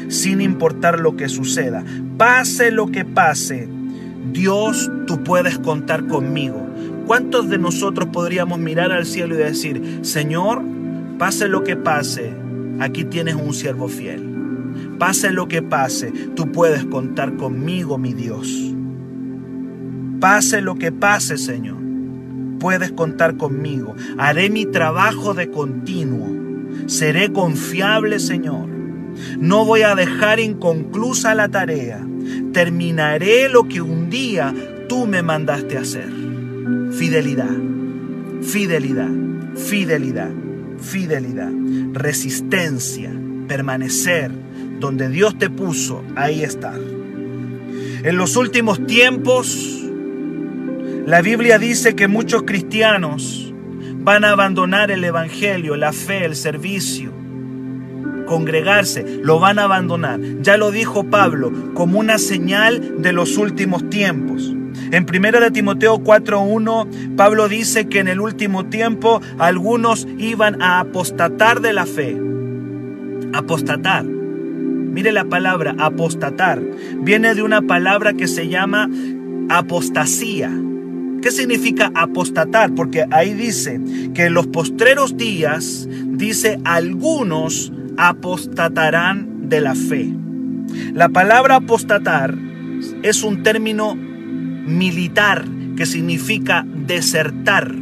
sin 0.08 0.40
importar 0.40 1.00
lo 1.00 1.16
que 1.16 1.28
suceda. 1.28 1.84
Pase 2.16 2.70
lo 2.70 2.88
que 2.88 3.04
pase, 3.04 3.68
Dios, 4.32 4.90
tú 5.06 5.22
puedes 5.22 5.58
contar 5.58 6.06
conmigo. 6.06 6.66
¿Cuántos 7.06 7.48
de 7.48 7.58
nosotros 7.58 8.08
podríamos 8.12 8.58
mirar 8.58 8.90
al 8.90 9.06
cielo 9.06 9.34
y 9.34 9.38
decir, 9.38 10.00
Señor, 10.02 10.62
pase 11.18 11.48
lo 11.48 11.62
que 11.62 11.76
pase, 11.76 12.32
aquí 12.80 13.04
tienes 13.04 13.34
un 13.34 13.52
siervo 13.52 13.88
fiel? 13.88 14.30
Pase 14.98 15.30
lo 15.30 15.46
que 15.48 15.62
pase, 15.62 16.12
tú 16.34 16.50
puedes 16.50 16.84
contar 16.84 17.36
conmigo, 17.36 17.98
mi 17.98 18.14
Dios. 18.14 18.74
Pase 20.20 20.62
lo 20.62 20.76
que 20.76 20.90
pase, 20.90 21.36
Señor, 21.36 21.76
puedes 22.58 22.92
contar 22.92 23.36
conmigo. 23.36 23.94
Haré 24.16 24.48
mi 24.48 24.64
trabajo 24.64 25.34
de 25.34 25.50
continuo. 25.50 26.28
Seré 26.86 27.32
confiable, 27.32 28.18
Señor. 28.18 28.73
No 29.38 29.64
voy 29.64 29.82
a 29.82 29.94
dejar 29.94 30.40
inconclusa 30.40 31.34
la 31.34 31.48
tarea. 31.48 32.06
Terminaré 32.52 33.48
lo 33.48 33.68
que 33.68 33.80
un 33.80 34.10
día 34.10 34.54
tú 34.88 35.06
me 35.06 35.22
mandaste 35.22 35.76
hacer. 35.76 36.08
Fidelidad, 36.92 37.56
fidelidad, 38.42 39.10
fidelidad, 39.56 40.30
fidelidad, 40.78 41.50
resistencia, 41.92 43.12
permanecer 43.48 44.30
donde 44.80 45.08
Dios 45.08 45.38
te 45.38 45.50
puso, 45.50 46.02
ahí 46.16 46.42
está. 46.42 46.74
En 46.74 48.16
los 48.16 48.36
últimos 48.36 48.86
tiempos, 48.86 49.82
la 51.06 51.22
Biblia 51.22 51.58
dice 51.58 51.94
que 51.94 52.08
muchos 52.08 52.42
cristianos 52.42 53.52
van 53.98 54.24
a 54.24 54.32
abandonar 54.32 54.90
el 54.90 55.02
Evangelio, 55.04 55.76
la 55.76 55.92
fe, 55.92 56.24
el 56.24 56.36
servicio 56.36 57.23
congregarse, 58.26 59.20
lo 59.22 59.38
van 59.38 59.58
a 59.58 59.64
abandonar. 59.64 60.20
Ya 60.40 60.56
lo 60.56 60.70
dijo 60.70 61.04
Pablo, 61.04 61.52
como 61.74 61.98
una 61.98 62.18
señal 62.18 63.02
de 63.02 63.12
los 63.12 63.36
últimos 63.36 63.88
tiempos. 63.90 64.54
En 64.90 65.06
1 65.06 65.40
de 65.40 65.50
Timoteo 65.50 65.98
4:1, 65.98 67.16
Pablo 67.16 67.48
dice 67.48 67.86
que 67.86 68.00
en 68.00 68.08
el 68.08 68.20
último 68.20 68.66
tiempo 68.66 69.20
algunos 69.38 70.06
iban 70.18 70.60
a 70.62 70.80
apostatar 70.80 71.60
de 71.60 71.72
la 71.72 71.86
fe. 71.86 72.16
Apostatar. 73.32 74.04
Mire 74.04 75.10
la 75.10 75.24
palabra 75.24 75.74
apostatar. 75.78 76.62
Viene 77.00 77.34
de 77.34 77.42
una 77.42 77.62
palabra 77.62 78.12
que 78.12 78.28
se 78.28 78.48
llama 78.48 78.88
apostasía. 79.48 80.50
¿Qué 81.20 81.30
significa 81.30 81.90
apostatar? 81.94 82.74
Porque 82.74 83.04
ahí 83.10 83.32
dice 83.32 83.80
que 84.14 84.26
en 84.26 84.34
los 84.34 84.46
postreros 84.46 85.16
días, 85.16 85.88
dice, 85.90 86.60
algunos 86.64 87.72
apostatarán 87.96 89.48
de 89.48 89.60
la 89.60 89.74
fe. 89.74 90.12
La 90.92 91.08
palabra 91.08 91.56
apostatar 91.56 92.34
es 93.02 93.22
un 93.22 93.42
término 93.42 93.94
militar 93.94 95.44
que 95.76 95.86
significa 95.86 96.64
desertar. 96.66 97.74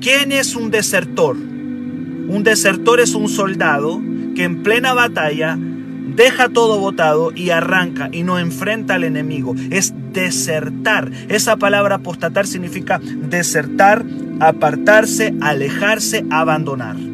¿Quién 0.00 0.32
es 0.32 0.56
un 0.56 0.70
desertor? 0.70 1.36
Un 1.36 2.42
desertor 2.44 3.00
es 3.00 3.14
un 3.14 3.28
soldado 3.28 4.00
que 4.34 4.44
en 4.44 4.62
plena 4.62 4.94
batalla 4.94 5.58
deja 5.58 6.48
todo 6.48 6.78
botado 6.78 7.32
y 7.34 7.50
arranca 7.50 8.08
y 8.12 8.22
no 8.22 8.38
enfrenta 8.38 8.94
al 8.94 9.04
enemigo. 9.04 9.54
Es 9.70 9.94
desertar. 10.12 11.10
Esa 11.28 11.56
palabra 11.56 11.96
apostatar 11.96 12.46
significa 12.46 13.00
desertar, 13.00 14.04
apartarse, 14.40 15.34
alejarse, 15.40 16.24
abandonar. 16.30 17.11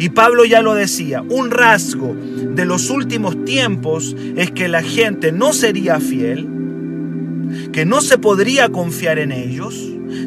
Y 0.00 0.08
Pablo 0.08 0.46
ya 0.46 0.62
lo 0.62 0.74
decía, 0.74 1.20
un 1.20 1.50
rasgo 1.50 2.16
de 2.16 2.64
los 2.64 2.88
últimos 2.88 3.44
tiempos 3.44 4.16
es 4.34 4.50
que 4.50 4.66
la 4.66 4.82
gente 4.82 5.30
no 5.30 5.52
sería 5.52 6.00
fiel, 6.00 6.48
que 7.70 7.84
no 7.84 8.00
se 8.00 8.16
podría 8.16 8.70
confiar 8.70 9.18
en 9.18 9.30
ellos, 9.30 9.74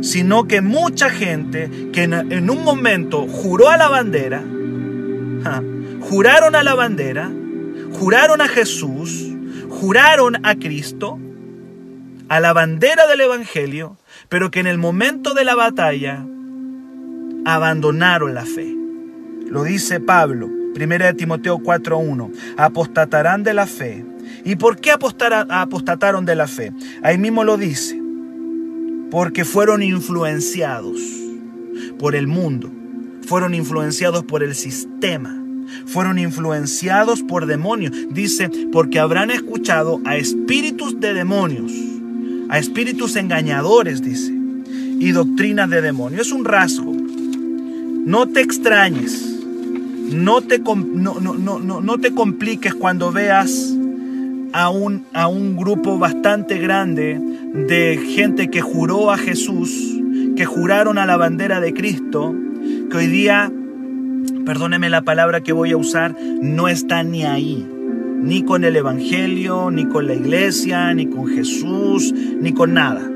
sino 0.03 0.47
que 0.47 0.61
mucha 0.61 1.09
gente 1.09 1.89
que 1.91 2.03
en, 2.03 2.51
un 2.51 2.63
momento 2.63 3.25
juró 3.27 3.69
a 3.69 3.77
la 3.77 3.89
bandera, 3.89 4.43
juraron 6.01 6.53
a 6.53 6.61
la 6.61 6.75
bandera, 6.75 7.31
juraron 7.93 8.41
a 8.41 8.47
Jesús, 8.47 9.31
juraron 9.69 10.45
a 10.45 10.53
Cristo, 10.53 11.17
a 12.29 12.39
la 12.39 12.53
bandera 12.53 13.07
del 13.07 13.21
Evangelio, 13.21 13.97
pero 14.29 14.51
que 14.51 14.59
en 14.59 14.67
el 14.67 14.77
momento 14.77 15.33
de 15.33 15.45
la 15.45 15.55
batalla 15.55 16.23
abandonaron 17.43 18.35
la 18.35 18.45
fe. 18.45 18.82
Lo 19.53 19.63
dice 19.63 19.99
Pablo, 19.99 20.49
1 20.75 21.15
Timoteo 21.15 21.59
4.1, 21.59 22.31
apostatarán 22.57 23.43
de 23.43 23.53
la 23.53 23.67
fe. 23.67 24.03
¿Y 24.43 24.55
por 24.55 24.77
qué 24.79 24.89
apostataron 24.91 26.25
de 26.25 26.35
la 26.35 26.47
fe? 26.47 26.73
Ahí 27.03 27.19
mismo 27.19 27.43
lo 27.43 27.55
dice, 27.55 28.01
porque 29.11 29.45
fueron 29.45 29.83
influenciados 29.83 30.99
por 31.99 32.15
el 32.15 32.25
mundo, 32.25 32.71
fueron 33.27 33.53
influenciados 33.53 34.23
por 34.23 34.41
el 34.41 34.55
sistema 34.55 35.39
fueron 35.85 36.19
influenciados 36.19 37.21
por 37.21 37.45
demonios. 37.45 37.93
Dice, 38.11 38.49
porque 38.71 38.99
habrán 38.99 39.31
escuchado 39.31 40.01
a 40.05 40.17
espíritus 40.17 40.99
de 40.99 41.13
demonios, 41.13 41.71
a 42.49 42.57
espíritus 42.57 43.15
engañadores, 43.15 44.01
dice, 44.01 44.31
y 44.99 45.11
doctrinas 45.11 45.69
de 45.69 45.81
demonios. 45.81 46.27
Es 46.27 46.33
un 46.33 46.45
rasgo. 46.45 46.91
No 48.05 48.27
te 48.27 48.41
extrañes, 48.41 49.32
no 50.11 50.41
te, 50.41 50.59
no, 50.59 51.19
no, 51.19 51.59
no, 51.59 51.97
te 51.97 52.13
compliques 52.13 52.73
cuando 52.73 53.11
veas 53.11 53.73
a 54.53 54.69
un, 54.69 55.05
a 55.13 55.27
un 55.27 55.55
grupo 55.55 55.97
bastante 55.97 56.59
grande 56.59 57.19
de 57.19 57.97
gente 57.97 58.49
que 58.49 58.61
juró 58.61 59.11
a 59.11 59.17
Jesús, 59.17 59.71
que 60.35 60.45
juraron 60.45 60.97
a 60.97 61.05
la 61.05 61.17
bandera 61.17 61.59
de 61.59 61.73
Cristo, 61.73 62.35
que 62.89 62.97
hoy 62.97 63.07
día 63.07 63.51
perdóneme 64.45 64.89
la 64.89 65.01
palabra 65.01 65.41
que 65.41 65.53
voy 65.53 65.71
a 65.71 65.77
usar, 65.77 66.15
no 66.41 66.67
está 66.67 67.03
ni 67.03 67.23
ahí, 67.23 67.67
ni 68.21 68.43
con 68.43 68.63
el 68.63 68.75
Evangelio, 68.75 69.71
ni 69.71 69.85
con 69.85 70.07
la 70.07 70.13
iglesia, 70.13 70.93
ni 70.93 71.07
con 71.07 71.27
Jesús, 71.27 72.13
ni 72.13 72.53
con 72.53 72.73
nada. 72.73 73.09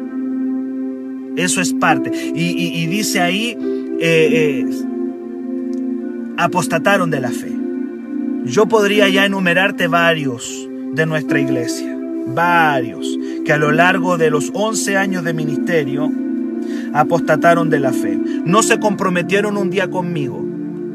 Eso 1.36 1.62
es 1.62 1.74
parte. 1.74 2.12
Y, 2.36 2.88
dice 2.88 3.22
ahí, 3.22 3.56
eh, 4.00 4.66
eh, 4.66 4.66
apostataron 6.38 7.10
de 7.12 7.20
la 7.20 7.32
fe. 7.32 7.56
Yo 8.46 8.68
podría 8.68 9.10
ya 9.10 9.26
enumerarte 9.26 9.88
varios 9.88 10.68
de 10.94 11.06
nuestra 11.06 11.40
iglesia, 11.40 11.98
varios, 12.28 13.18
que 13.46 13.54
a 13.54 13.58
lo 13.58 13.72
largo 13.72 14.18
de 14.18 14.30
los 14.30 14.52
11 14.54 14.98
años 14.98 15.24
de 15.24 15.34
ministerio 15.34 16.12
apostataron 16.94 17.70
de 17.70 17.80
la 17.80 17.92
fe. 17.92 18.18
No 18.46 18.64
se 18.64 18.80
comprometieron 18.80 19.58
un 19.58 19.70
día 19.70 19.90
conmigo, 19.90 20.48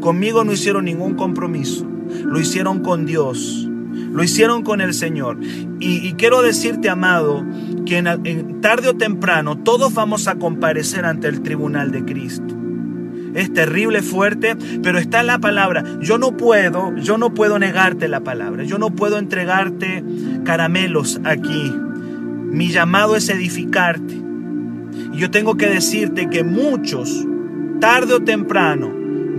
Conmigo 0.02 0.44
no 0.44 0.52
hicieron 0.52 0.84
ningún 0.84 1.14
compromiso. 1.14 1.86
Lo 2.24 2.38
hicieron 2.40 2.80
con 2.80 3.06
Dios. 3.06 3.68
Lo 4.12 4.22
hicieron 4.24 4.62
con 4.64 4.80
el 4.80 4.92
Señor. 4.92 5.38
Y, 5.78 6.12
quiero 6.14 6.42
decirte, 6.42 6.90
amado, 6.90 7.46
que 7.86 7.98
en, 7.98 8.60
tarde 8.60 8.88
o 8.88 8.96
temprano 8.96 9.58
todos 9.58 9.94
vamos 9.94 10.26
a 10.26 10.34
comparecer 10.34 11.04
ante 11.06 11.28
el 11.28 11.40
tribunal 11.42 11.92
de 11.92 12.04
Cristo. 12.04 12.54
Es 13.34 13.52
terrible, 13.52 14.02
fuerte, 14.02 14.56
pero 14.82 14.98
está 14.98 15.22
la 15.22 15.38
palabra. 15.38 15.84
Yo 16.00 16.18
no 16.18 16.36
puedo, 16.36 16.94
yo 16.96 17.18
no 17.18 17.32
puedo 17.34 17.58
negarte 17.58 18.08
la 18.08 18.20
palabra. 18.20 18.64
Yo 18.64 18.78
no 18.78 18.90
puedo 18.90 19.18
entregarte 19.18 20.04
caramelos 20.44 21.20
aquí. 21.24 21.72
Mi 22.50 22.70
llamado 22.70 23.16
es 23.16 23.28
edificarte. 23.28 24.14
Y 25.14 25.18
yo 25.18 25.30
tengo 25.30 25.56
que 25.56 25.68
decirte 25.68 26.28
que 26.28 26.44
muchos, 26.44 27.26
tarde 27.80 28.14
o 28.14 28.20
temprano, 28.20 28.92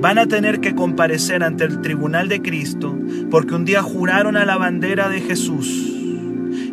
van 0.04 0.18
a 0.18 0.28
tener 0.28 0.60
que 0.60 0.76
comparecer 0.76 1.44
ante 1.44 1.64
el 1.64 1.82
tribunal 1.82 2.28
de 2.28 2.42
Cristo 2.42 2.98
porque 3.32 3.56
un 3.56 3.64
día 3.64 3.82
juraron 3.82 4.36
a 4.36 4.46
la 4.46 4.58
bandera 4.58 5.08
de 5.10 5.22
Jesús. 5.22 5.68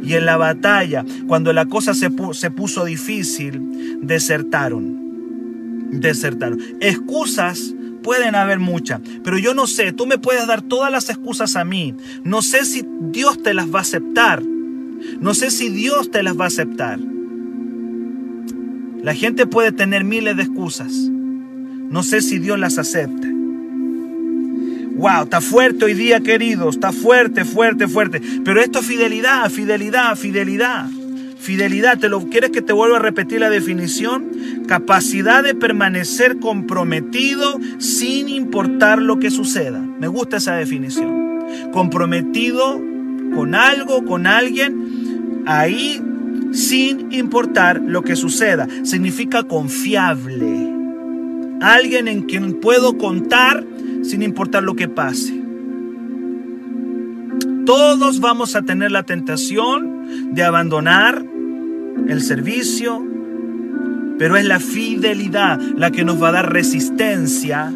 Y 0.02 0.14
en 0.14 0.26
la 0.26 0.36
batalla, 0.36 1.04
cuando 1.28 1.52
la 1.52 1.66
cosa 1.66 1.94
se, 1.94 2.10
puso 2.10 2.84
difícil, 2.84 3.98
desertaron. 4.02 5.09
Desertaron. 5.90 6.60
Excusas 6.80 7.74
pueden 8.02 8.34
haber 8.34 8.58
muchas, 8.58 9.00
pero 9.22 9.38
yo 9.38 9.52
no 9.54 9.66
sé, 9.66 9.92
tú 9.92 10.06
me 10.06 10.18
puedes 10.18 10.46
dar 10.46 10.62
todas 10.62 10.90
las 10.90 11.10
excusas 11.10 11.56
a 11.56 11.64
mí. 11.64 11.94
No 12.24 12.42
sé 12.42 12.64
si 12.64 12.84
Dios 13.00 13.42
te 13.42 13.54
las 13.54 13.72
va 13.72 13.80
a 13.80 13.82
aceptar. 13.82 14.42
No 14.42 15.34
sé 15.34 15.50
si 15.50 15.68
Dios 15.68 16.10
te 16.10 16.22
las 16.22 16.38
va 16.38 16.44
a 16.44 16.48
aceptar. 16.48 16.98
La 19.02 19.14
gente 19.14 19.46
puede 19.46 19.72
tener 19.72 20.04
miles 20.04 20.36
de 20.36 20.42
excusas. 20.42 20.92
No 20.92 22.02
sé 22.02 22.20
si 22.20 22.38
Dios 22.38 22.58
las 22.58 22.78
acepta. 22.78 23.28
Wow, 25.00 25.24
está 25.24 25.40
fuerte 25.40 25.86
hoy 25.86 25.94
día, 25.94 26.20
queridos. 26.20 26.74
Está 26.74 26.92
fuerte, 26.92 27.46
fuerte, 27.46 27.88
fuerte. 27.88 28.20
Pero 28.44 28.60
esto 28.60 28.80
es 28.80 28.86
fidelidad, 28.86 29.50
fidelidad, 29.50 30.16
fidelidad. 30.16 30.90
Fidelidad, 31.40 31.98
¿te 31.98 32.10
lo 32.10 32.20
quieres 32.28 32.50
que 32.50 32.60
te 32.60 32.74
vuelva 32.74 32.98
a 32.98 33.00
repetir 33.00 33.40
la 33.40 33.48
definición? 33.48 34.30
Capacidad 34.68 35.42
de 35.42 35.54
permanecer 35.54 36.38
comprometido 36.38 37.58
sin 37.78 38.28
importar 38.28 39.00
lo 39.00 39.18
que 39.18 39.30
suceda. 39.30 39.80
Me 39.80 40.06
gusta 40.06 40.36
esa 40.36 40.54
definición. 40.56 41.40
Comprometido 41.72 42.78
con 43.34 43.54
algo, 43.54 44.04
con 44.04 44.26
alguien, 44.26 45.42
ahí 45.46 46.02
sin 46.52 47.10
importar 47.10 47.80
lo 47.80 48.02
que 48.02 48.16
suceda. 48.16 48.68
Significa 48.82 49.42
confiable 49.42 50.68
alguien 51.62 52.06
en 52.08 52.22
quien 52.22 52.60
puedo 52.60 52.98
contar 52.98 53.64
sin 54.02 54.22
importar 54.22 54.62
lo 54.62 54.74
que 54.74 54.88
pase. 54.88 55.39
Todos 57.70 58.18
vamos 58.18 58.56
a 58.56 58.62
tener 58.62 58.90
la 58.90 59.04
tentación 59.04 60.34
de 60.34 60.42
abandonar 60.42 61.24
el 62.08 62.20
servicio, 62.20 63.00
pero 64.18 64.36
es 64.36 64.44
la 64.44 64.58
fidelidad 64.58 65.60
la 65.76 65.92
que 65.92 66.02
nos 66.02 66.20
va 66.20 66.30
a 66.30 66.32
dar 66.32 66.52
resistencia 66.52 67.72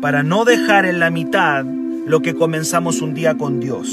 para 0.00 0.22
no 0.22 0.44
dejar 0.44 0.86
en 0.86 1.00
la 1.00 1.10
mitad 1.10 1.64
lo 2.06 2.22
que 2.22 2.36
comenzamos 2.36 3.02
un 3.02 3.12
día 3.14 3.36
con 3.36 3.58
Dios. 3.58 3.88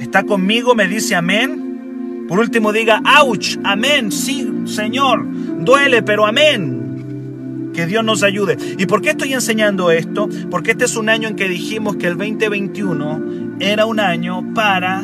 ¿Está 0.00 0.24
conmigo? 0.24 0.74
Me 0.74 0.88
dice 0.88 1.14
amén. 1.14 2.24
Por 2.26 2.40
último 2.40 2.72
diga, 2.72 3.00
ouch, 3.22 3.56
amén, 3.62 4.10
sí, 4.10 4.52
Señor, 4.64 5.28
duele, 5.60 6.02
pero 6.02 6.26
amén. 6.26 7.70
Que 7.72 7.86
Dios 7.86 8.04
nos 8.04 8.24
ayude. 8.24 8.56
¿Y 8.78 8.86
por 8.86 9.00
qué 9.00 9.10
estoy 9.10 9.32
enseñando 9.32 9.92
esto? 9.92 10.28
Porque 10.50 10.72
este 10.72 10.86
es 10.86 10.96
un 10.96 11.08
año 11.08 11.28
en 11.28 11.36
que 11.36 11.48
dijimos 11.48 11.94
que 11.94 12.08
el 12.08 12.18
2021 12.18 13.43
era 13.60 13.86
un 13.86 14.00
año 14.00 14.52
para 14.54 15.02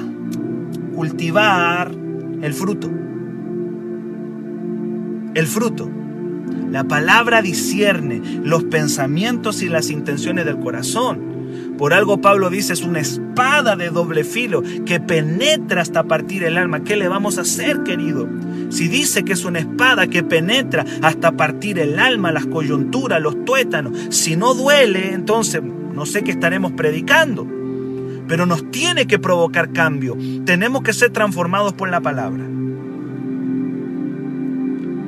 cultivar 0.94 1.92
el 2.42 2.54
fruto. 2.54 2.90
El 5.34 5.46
fruto. 5.46 5.90
La 6.70 6.84
palabra 6.84 7.42
discierne 7.42 8.20
los 8.44 8.64
pensamientos 8.64 9.62
y 9.62 9.68
las 9.68 9.90
intenciones 9.90 10.44
del 10.44 10.58
corazón. 10.58 11.30
Por 11.78 11.94
algo 11.94 12.20
Pablo 12.20 12.50
dice 12.50 12.72
es 12.72 12.82
una 12.82 13.00
espada 13.00 13.74
de 13.74 13.90
doble 13.90 14.22
filo 14.22 14.62
que 14.84 15.00
penetra 15.00 15.82
hasta 15.82 16.04
partir 16.04 16.44
el 16.44 16.58
alma. 16.58 16.84
¿Qué 16.84 16.96
le 16.96 17.08
vamos 17.08 17.38
a 17.38 17.42
hacer, 17.42 17.82
querido? 17.82 18.28
Si 18.68 18.88
dice 18.88 19.24
que 19.24 19.32
es 19.32 19.44
una 19.44 19.60
espada 19.60 20.06
que 20.06 20.22
penetra 20.22 20.84
hasta 21.02 21.32
partir 21.32 21.78
el 21.78 21.98
alma, 21.98 22.32
las 22.32 22.46
coyunturas, 22.46 23.20
los 23.20 23.44
tuétanos, 23.44 23.96
si 24.10 24.36
no 24.36 24.54
duele, 24.54 25.12
entonces 25.12 25.62
no 25.62 26.06
sé 26.06 26.22
qué 26.22 26.30
estaremos 26.30 26.72
predicando. 26.72 27.59
Pero 28.30 28.46
nos 28.46 28.70
tiene 28.70 29.06
que 29.06 29.18
provocar 29.18 29.72
cambio. 29.72 30.16
Tenemos 30.46 30.82
que 30.82 30.92
ser 30.92 31.10
transformados 31.10 31.72
por 31.72 31.90
la 31.90 32.00
palabra. 32.00 32.44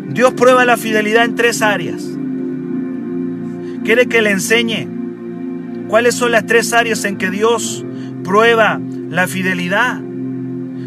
Dios 0.08 0.34
prueba 0.34 0.64
la 0.64 0.76
fidelidad 0.76 1.24
en 1.24 1.36
tres 1.36 1.62
áreas. 1.62 2.02
¿Quiere 3.84 4.06
que 4.06 4.22
le 4.22 4.32
enseñe 4.32 4.88
¿Cuáles 5.92 6.14
son 6.14 6.32
las 6.32 6.46
tres 6.46 6.72
áreas 6.72 7.04
en 7.04 7.18
que 7.18 7.30
Dios 7.30 7.84
prueba 8.24 8.80
la 9.10 9.28
fidelidad? 9.28 10.00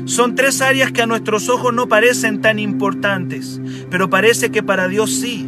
Son 0.05 0.33
tres 0.33 0.61
áreas 0.61 0.91
que 0.91 1.03
a 1.03 1.05
nuestros 1.05 1.47
ojos 1.47 1.73
no 1.75 1.87
parecen 1.87 2.41
tan 2.41 2.57
importantes, 2.57 3.61
pero 3.91 4.09
parece 4.09 4.49
que 4.49 4.63
para 4.63 4.87
Dios 4.87 5.13
sí. 5.13 5.47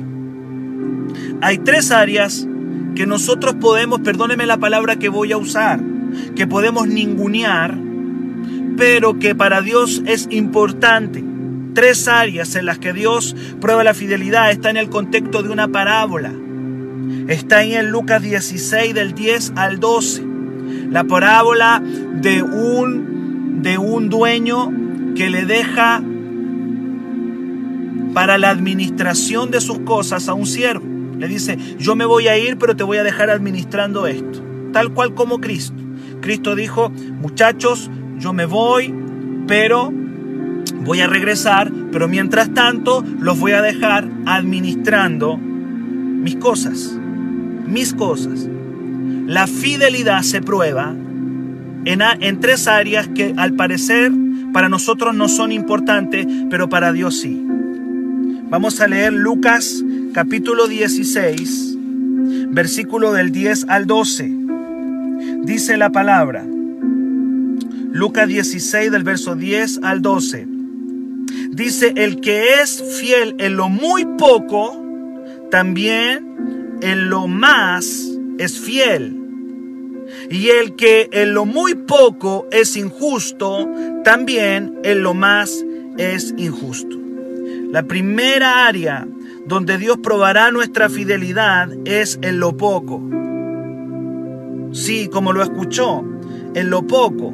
Hay 1.41 1.57
tres 1.57 1.89
áreas 1.89 2.47
que 2.95 3.07
nosotros 3.07 3.55
podemos, 3.55 3.99
perdóneme 4.01 4.45
la 4.45 4.57
palabra 4.57 4.97
que 4.97 5.09
voy 5.09 5.31
a 5.31 5.37
usar, 5.37 5.79
que 6.35 6.47
podemos 6.47 6.87
ningunear, 6.87 7.77
pero 8.77 9.19
que 9.19 9.35
para 9.35 9.61
Dios 9.61 10.01
es 10.05 10.27
importante. 10.31 11.23
Tres 11.73 12.07
áreas 12.07 12.55
en 12.55 12.65
las 12.65 12.79
que 12.79 12.93
Dios 12.93 13.35
prueba 13.61 13.83
la 13.83 13.93
fidelidad 13.93 14.51
está 14.51 14.69
en 14.69 14.77
el 14.77 14.89
contexto 14.89 15.43
de 15.43 15.49
una 15.49 15.67
parábola. 15.67 16.33
Está 17.27 17.57
ahí 17.57 17.73
en 17.75 17.89
Lucas 17.89 18.21
16 18.21 18.93
del 18.93 19.13
10 19.13 19.53
al 19.55 19.79
12. 19.79 20.23
La 20.89 21.03
parábola 21.03 21.81
de 21.81 22.41
un, 22.41 23.61
de 23.61 23.77
un 23.77 24.09
dueño 24.09 24.71
que 25.15 25.29
le 25.29 25.45
deja 25.45 26.01
para 28.13 28.37
la 28.37 28.49
administración 28.49 29.51
de 29.51 29.61
sus 29.61 29.79
cosas 29.79 30.27
a 30.27 30.33
un 30.33 30.47
siervo. 30.47 30.85
Le 31.19 31.27
dice, 31.27 31.57
yo 31.77 31.95
me 31.95 32.05
voy 32.05 32.27
a 32.27 32.37
ir, 32.37 32.57
pero 32.57 32.75
te 32.75 32.83
voy 32.83 32.97
a 32.97 33.03
dejar 33.03 33.29
administrando 33.29 34.07
esto. 34.07 34.43
Tal 34.71 34.93
cual 34.93 35.13
como 35.13 35.39
Cristo. 35.39 35.86
Cristo 36.21 36.55
dijo, 36.55 36.89
muchachos, 36.89 37.89
yo 38.17 38.33
me 38.33 38.45
voy, 38.45 38.93
pero 39.47 39.91
voy 40.83 41.01
a 41.01 41.07
regresar, 41.07 41.71
pero 41.91 42.07
mientras 42.07 42.53
tanto 42.53 43.03
los 43.19 43.39
voy 43.39 43.53
a 43.53 43.61
dejar 43.61 44.09
administrando 44.25 45.37
mis 45.37 46.35
cosas 46.35 46.97
mis 47.67 47.93
cosas. 47.93 48.47
La 49.27 49.45
fidelidad 49.45 50.21
se 50.21 50.41
prueba 50.41 50.95
en, 51.85 52.01
en 52.01 52.39
tres 52.39 52.67
áreas 52.67 53.07
que 53.09 53.33
al 53.37 53.53
parecer 53.53 54.11
para 54.53 54.69
nosotros 54.69 55.13
no 55.13 55.27
son 55.27 55.51
importantes, 55.51 56.25
pero 56.49 56.69
para 56.69 56.93
Dios 56.93 57.19
sí. 57.19 57.43
Vamos 58.49 58.79
a 58.79 58.87
leer 58.87 59.13
Lucas 59.13 59.83
capítulo 60.13 60.67
16, 60.67 61.77
versículo 62.49 63.11
del 63.11 63.31
10 63.31 63.65
al 63.67 63.85
12. 63.85 64.36
Dice 65.43 65.77
la 65.77 65.91
palabra. 65.91 66.45
Lucas 67.91 68.27
16 68.27 68.91
del 68.91 69.03
verso 69.03 69.35
10 69.35 69.79
al 69.83 70.01
12. 70.01 70.47
Dice, 71.51 71.93
el 71.95 72.21
que 72.21 72.61
es 72.61 72.83
fiel 72.99 73.35
en 73.39 73.57
lo 73.57 73.69
muy 73.69 74.05
poco, 74.17 74.79
también 75.49 76.77
en 76.81 77.09
lo 77.09 77.27
más 77.27 78.07
es 78.37 78.59
fiel. 78.59 79.15
Y 80.29 80.49
el 80.49 80.75
que 80.75 81.09
en 81.11 81.33
lo 81.33 81.45
muy 81.45 81.75
poco 81.75 82.47
es 82.51 82.75
injusto, 82.77 83.67
también 84.03 84.75
en 84.83 85.01
lo 85.01 85.13
más 85.13 85.65
es 85.97 86.33
injusto. 86.37 86.97
La 87.71 87.83
primera 87.83 88.67
área 88.67 89.07
donde 89.45 89.77
Dios 89.77 89.97
probará 90.03 90.51
nuestra 90.51 90.89
fidelidad 90.89 91.69
es 91.85 92.19
en 92.21 92.39
lo 92.39 92.55
poco. 92.55 93.01
Sí, 94.77 95.09
como 95.11 95.33
lo 95.33 95.41
escuchó, 95.41 96.05
en 96.53 96.69
lo 96.69 96.85
poco. 96.85 97.33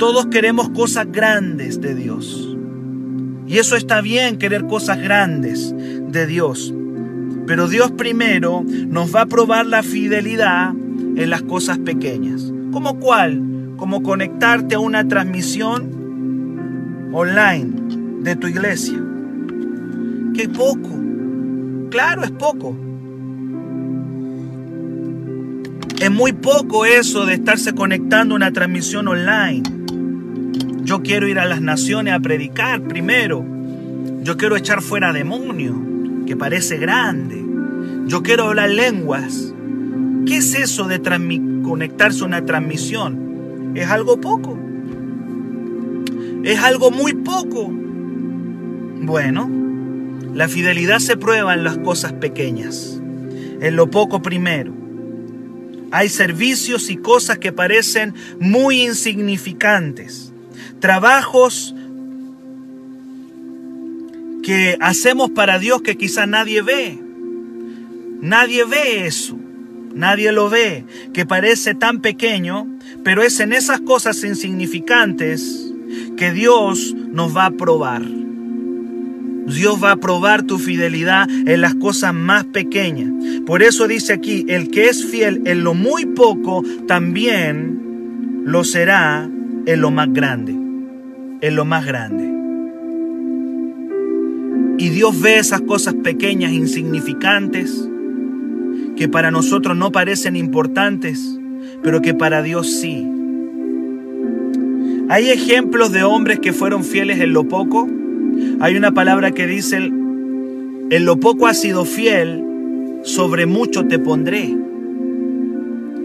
Todos 0.00 0.26
queremos 0.26 0.70
cosas 0.70 1.06
grandes 1.12 1.80
de 1.80 1.94
Dios. 1.94 2.56
Y 3.46 3.58
eso 3.58 3.76
está 3.76 4.00
bien, 4.00 4.38
querer 4.38 4.66
cosas 4.66 5.00
grandes 5.00 5.72
de 5.72 6.26
Dios. 6.26 6.74
Pero 7.46 7.68
Dios 7.68 7.92
primero 7.92 8.64
nos 8.88 9.14
va 9.14 9.20
a 9.20 9.26
probar 9.26 9.66
la 9.66 9.84
fidelidad 9.84 10.72
en 10.72 11.30
las 11.30 11.42
cosas 11.42 11.78
pequeñas. 11.78 12.52
¿Cómo 12.72 12.98
cuál? 12.98 13.40
Como 13.76 14.02
conectarte 14.02 14.74
a 14.74 14.80
una 14.80 15.06
transmisión 15.06 17.10
online 17.12 17.70
de 18.22 18.34
tu 18.34 18.48
iglesia. 18.48 19.00
Qué 20.34 20.48
poco. 20.48 20.90
Claro, 21.90 22.24
es 22.24 22.32
poco. 22.32 22.89
Es 26.00 26.10
muy 26.10 26.32
poco 26.32 26.86
eso 26.86 27.26
de 27.26 27.34
estarse 27.34 27.74
conectando 27.74 28.34
a 28.34 28.36
una 28.36 28.52
transmisión 28.54 29.06
online. 29.06 29.62
Yo 30.82 31.02
quiero 31.02 31.28
ir 31.28 31.38
a 31.38 31.44
las 31.44 31.60
naciones 31.60 32.14
a 32.14 32.20
predicar 32.20 32.80
primero. 32.80 33.44
Yo 34.22 34.38
quiero 34.38 34.56
echar 34.56 34.80
fuera 34.80 35.12
demonios 35.12 35.76
que 36.26 36.38
parece 36.38 36.78
grande. 36.78 37.44
Yo 38.06 38.22
quiero 38.22 38.44
hablar 38.44 38.70
lenguas. 38.70 39.52
¿Qué 40.26 40.38
es 40.38 40.54
eso 40.54 40.88
de 40.88 41.02
conectarse 41.62 42.22
a 42.22 42.28
una 42.28 42.46
transmisión? 42.46 43.72
Es 43.74 43.90
algo 43.90 44.22
poco. 44.22 44.58
Es 46.44 46.60
algo 46.60 46.90
muy 46.90 47.12
poco. 47.12 47.70
Bueno, 49.02 49.50
la 50.32 50.48
fidelidad 50.48 51.00
se 51.00 51.18
prueba 51.18 51.52
en 51.52 51.62
las 51.62 51.76
cosas 51.76 52.14
pequeñas, 52.14 53.02
en 53.60 53.76
lo 53.76 53.90
poco 53.90 54.22
primero. 54.22 54.79
Hay 55.90 56.08
servicios 56.08 56.90
y 56.90 56.96
cosas 56.96 57.38
que 57.38 57.52
parecen 57.52 58.14
muy 58.38 58.82
insignificantes, 58.82 60.32
trabajos 60.78 61.74
que 64.42 64.76
hacemos 64.80 65.30
para 65.30 65.58
Dios 65.58 65.82
que 65.82 65.96
quizá 65.96 66.26
nadie 66.26 66.62
ve. 66.62 66.98
Nadie 68.20 68.64
ve 68.64 69.06
eso. 69.06 69.36
Nadie 69.94 70.30
lo 70.30 70.48
ve, 70.48 70.84
que 71.12 71.26
parece 71.26 71.74
tan 71.74 72.00
pequeño, 72.00 72.68
pero 73.02 73.22
es 73.22 73.40
en 73.40 73.52
esas 73.52 73.80
cosas 73.80 74.22
insignificantes 74.22 75.72
que 76.16 76.30
Dios 76.32 76.94
nos 76.94 77.36
va 77.36 77.46
a 77.46 77.50
probar. 77.50 78.02
Dios 79.46 79.82
va 79.82 79.92
a 79.92 79.96
probar 79.96 80.42
tu 80.42 80.58
fidelidad 80.58 81.28
en 81.30 81.60
las 81.60 81.74
cosas 81.74 82.14
más 82.14 82.44
pequeñas. 82.44 83.10
Por 83.46 83.62
eso 83.62 83.88
dice 83.88 84.12
aquí, 84.12 84.44
el 84.48 84.70
que 84.70 84.88
es 84.88 85.04
fiel 85.04 85.42
en 85.46 85.64
lo 85.64 85.74
muy 85.74 86.06
poco, 86.06 86.62
también 86.86 88.42
lo 88.44 88.64
será 88.64 89.28
en 89.66 89.80
lo 89.80 89.90
más 89.90 90.12
grande. 90.12 90.52
En 91.40 91.56
lo 91.56 91.64
más 91.64 91.86
grande. 91.86 92.30
Y 94.78 94.88
Dios 94.88 95.20
ve 95.20 95.38
esas 95.38 95.60
cosas 95.60 95.94
pequeñas, 95.94 96.52
insignificantes, 96.52 97.86
que 98.96 99.08
para 99.08 99.30
nosotros 99.30 99.76
no 99.76 99.92
parecen 99.92 100.36
importantes, 100.36 101.38
pero 101.82 102.00
que 102.00 102.14
para 102.14 102.42
Dios 102.42 102.70
sí. 102.80 103.06
Hay 105.10 105.28
ejemplos 105.28 105.92
de 105.92 106.04
hombres 106.04 106.38
que 106.38 106.52
fueron 106.52 106.84
fieles 106.84 107.20
en 107.20 107.32
lo 107.32 107.48
poco. 107.48 107.88
Hay 108.60 108.76
una 108.76 108.92
palabra 108.92 109.30
que 109.32 109.46
dice, 109.46 109.76
en 109.76 111.04
lo 111.04 111.18
poco 111.18 111.46
has 111.46 111.60
sido 111.60 111.84
fiel, 111.84 112.44
sobre 113.02 113.46
mucho 113.46 113.86
te 113.86 113.98
pondré. 113.98 114.56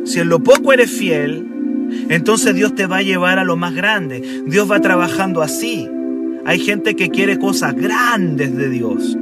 Si 0.05 0.19
en 0.19 0.29
lo 0.29 0.41
poco 0.41 0.71
eres 0.71 0.91
fiel, 0.91 1.45
entonces 2.09 2.55
Dios 2.55 2.75
te 2.75 2.85
va 2.87 2.97
a 2.97 3.01
llevar 3.01 3.39
a 3.39 3.43
lo 3.43 3.57
más 3.57 3.73
grande. 3.73 4.43
Dios 4.45 4.69
va 4.69 4.79
trabajando 4.79 5.41
así. 5.41 5.89
Hay 6.45 6.59
gente 6.59 6.95
que 6.95 7.09
quiere 7.09 7.39
cosas 7.39 7.75
grandes 7.75 8.55
de 8.55 8.69
Dios, 8.69 9.17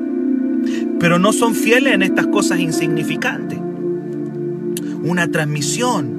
pero 1.00 1.20
no 1.20 1.32
son 1.32 1.56
fieles 1.56 1.94
en 1.94 2.04
estas 2.04 2.28
cosas 2.28 2.60
insignificantes. 2.60 3.60
Una 5.04 5.30
transmisión, 5.30 6.14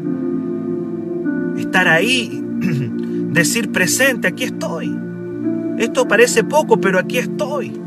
estar 1.59 1.89
ahí, 1.89 2.43
decir 3.33 3.71
presente, 3.71 4.29
aquí 4.29 4.45
estoy. 4.45 5.04
Esto 5.85 6.09
parece 6.09 6.45
poco, 6.45 6.81
pero 6.81 6.99
aquí 6.99 7.19
estoy. 7.19 7.79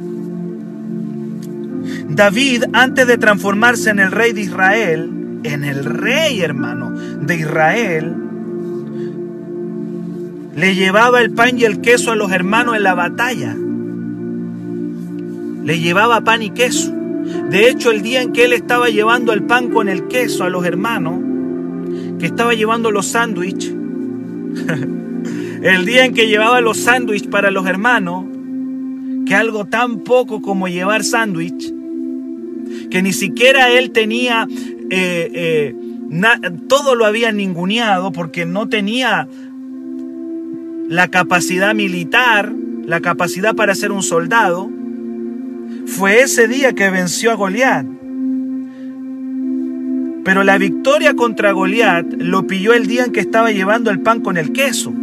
David, 2.10 2.66
antes 2.74 3.08
de 3.08 3.18
transformarse 3.18 3.90
en 3.90 4.00
el 4.00 4.12
rey 4.12 4.34
de 4.34 4.42
Israel, 4.42 5.40
en 5.44 5.64
el 5.64 5.84
rey 5.84 6.42
hermano 6.42 6.92
de 6.92 7.36
Israel, 7.36 8.16
le 10.56 10.76
llevaba 10.76 11.22
el 11.22 11.32
pan 11.32 11.58
y 11.58 11.64
el 11.64 11.82
queso 11.82 12.12
a 12.12 12.16
los 12.16 12.32
hermanos 12.32 12.76
en 12.76 12.84
la 12.84 12.94
batalla. 12.94 13.56
Le 15.64 15.80
llevaba 15.80 16.22
pan 16.22 16.44
y 16.44 16.52
queso. 16.52 16.94
De 17.50 17.68
hecho, 17.68 17.90
el 17.90 18.04
día 18.04 18.22
en 18.22 18.32
que 18.32 18.46
él 18.46 18.54
estaba 18.54 18.90
llevando 18.90 19.34
el 19.34 19.42
pan 19.44 19.70
con 19.70 19.90
el 19.90 20.08
queso 20.08 20.44
a 20.44 20.50
los 20.50 20.64
hermanos, 20.66 21.20
que 22.20 22.28
estaba 22.28 22.54
llevando 22.54 22.92
los 22.92 23.08
sándwiches, 23.08 23.74
el 25.74 25.86
día 25.86 26.06
en 26.06 26.14
que 26.14 26.28
llevaba 26.28 26.62
los 26.62 26.78
sándwiches 26.78 27.28
para 27.28 27.52
los 27.52 27.68
hermanos, 27.68 28.26
que 29.26 29.36
algo 29.36 29.66
tan 29.66 30.00
poco 30.00 30.42
como 30.42 30.70
llevar 30.70 31.04
sándwich, 31.04 31.74
que 32.90 33.02
ni 33.02 33.12
siquiera 33.12 33.70
él 33.72 33.92
tenía, 33.92 34.48
eh, 34.90 35.30
eh, 35.34 35.76
todo 36.70 36.96
lo 36.96 37.06
había 37.06 37.34
ninguneado 37.34 38.14
porque 38.14 38.46
no 38.46 38.70
tenía 38.70 39.28
la 40.88 41.10
capacidad 41.10 41.76
militar, 41.76 42.54
la 42.86 43.02
capacidad 43.02 43.54
para 43.54 43.76
ser 43.76 43.92
un 43.92 44.04
soldado, 44.04 44.70
fue 45.86 46.22
ese 46.22 46.48
día 46.48 46.72
que 46.74 46.90
venció 46.90 47.32
a 47.32 47.36
Goliat. 47.36 47.86
Pero 50.24 50.44
la 50.46 50.58
victoria 50.58 51.14
contra 51.14 51.52
Goliat 51.52 52.06
lo 52.18 52.48
pilló 52.48 52.74
el 52.74 52.88
día 52.88 53.04
en 53.04 53.12
que 53.12 53.20
estaba 53.20 53.52
llevando 53.52 53.92
el 53.92 54.00
pan 54.00 54.22
con 54.22 54.38
el 54.38 54.54
queso. 54.54 54.94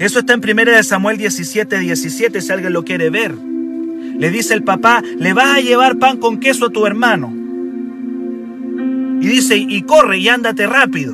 Eso 0.00 0.20
está 0.20 0.32
en 0.32 0.40
1 0.40 0.82
Samuel 0.82 1.18
17, 1.18 1.78
17, 1.78 2.40
si 2.40 2.52
alguien 2.52 2.72
lo 2.72 2.86
quiere 2.86 3.10
ver. 3.10 3.34
Le 3.34 4.30
dice 4.30 4.54
el 4.54 4.62
papá, 4.62 5.02
le 5.18 5.34
vas 5.34 5.58
a 5.58 5.60
llevar 5.60 5.98
pan 5.98 6.16
con 6.16 6.40
queso 6.40 6.64
a 6.64 6.70
tu 6.70 6.86
hermano. 6.86 7.30
Y 9.20 9.26
dice, 9.26 9.58
y 9.58 9.82
corre 9.82 10.16
y 10.16 10.28
ándate 10.28 10.66
rápido. 10.66 11.12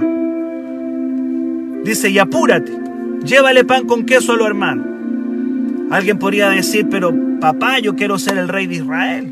Dice, 1.85 2.11
y 2.11 2.21
apúrate, 2.21 2.71
llévale 3.25 3.65
pan 3.65 3.89
con 3.89 4.07
queso 4.07 4.35
a 4.35 4.37
los 4.37 4.47
hermanos. 4.47 4.87
Alguien 5.91 6.21
podría 6.21 6.49
decir, 6.51 6.87
pero 6.89 7.13
papá, 7.41 7.81
yo 7.81 7.97
quiero 7.97 8.21
ser 8.21 8.39
el 8.39 8.47
rey 8.47 8.69
de 8.69 8.77
Israel. 8.77 9.27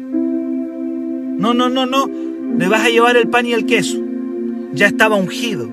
No, 1.39 1.55
no, 1.55 1.69
no, 1.69 1.87
no. 1.87 2.11
Le 2.59 2.67
vas 2.67 2.85
a 2.85 2.89
llevar 2.89 3.17
el 3.17 3.29
pan 3.29 3.47
y 3.47 3.53
el 3.53 3.67
queso. 3.67 4.03
Ya 4.73 4.89
estaba 4.89 5.15
ungido. 5.15 5.71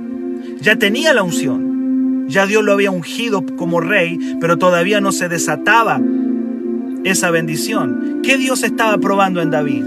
Ya 0.62 0.76
tenía 0.76 1.16
la 1.16 1.24
unción. 1.24 1.71
Ya 2.32 2.48
Dios 2.48 2.64
lo 2.64 2.72
había 2.72 2.92
ungido 2.92 3.46
como 3.58 3.82
rey, 3.82 4.18
pero 4.40 4.58
todavía 4.58 5.02
no 5.02 5.12
se 5.12 5.28
desataba 5.28 6.00
esa 7.04 7.30
bendición. 7.30 8.22
¿Qué 8.24 8.38
Dios 8.38 8.64
estaba 8.64 8.98
probando 9.00 9.42
en 9.42 9.52
David? 9.52 9.84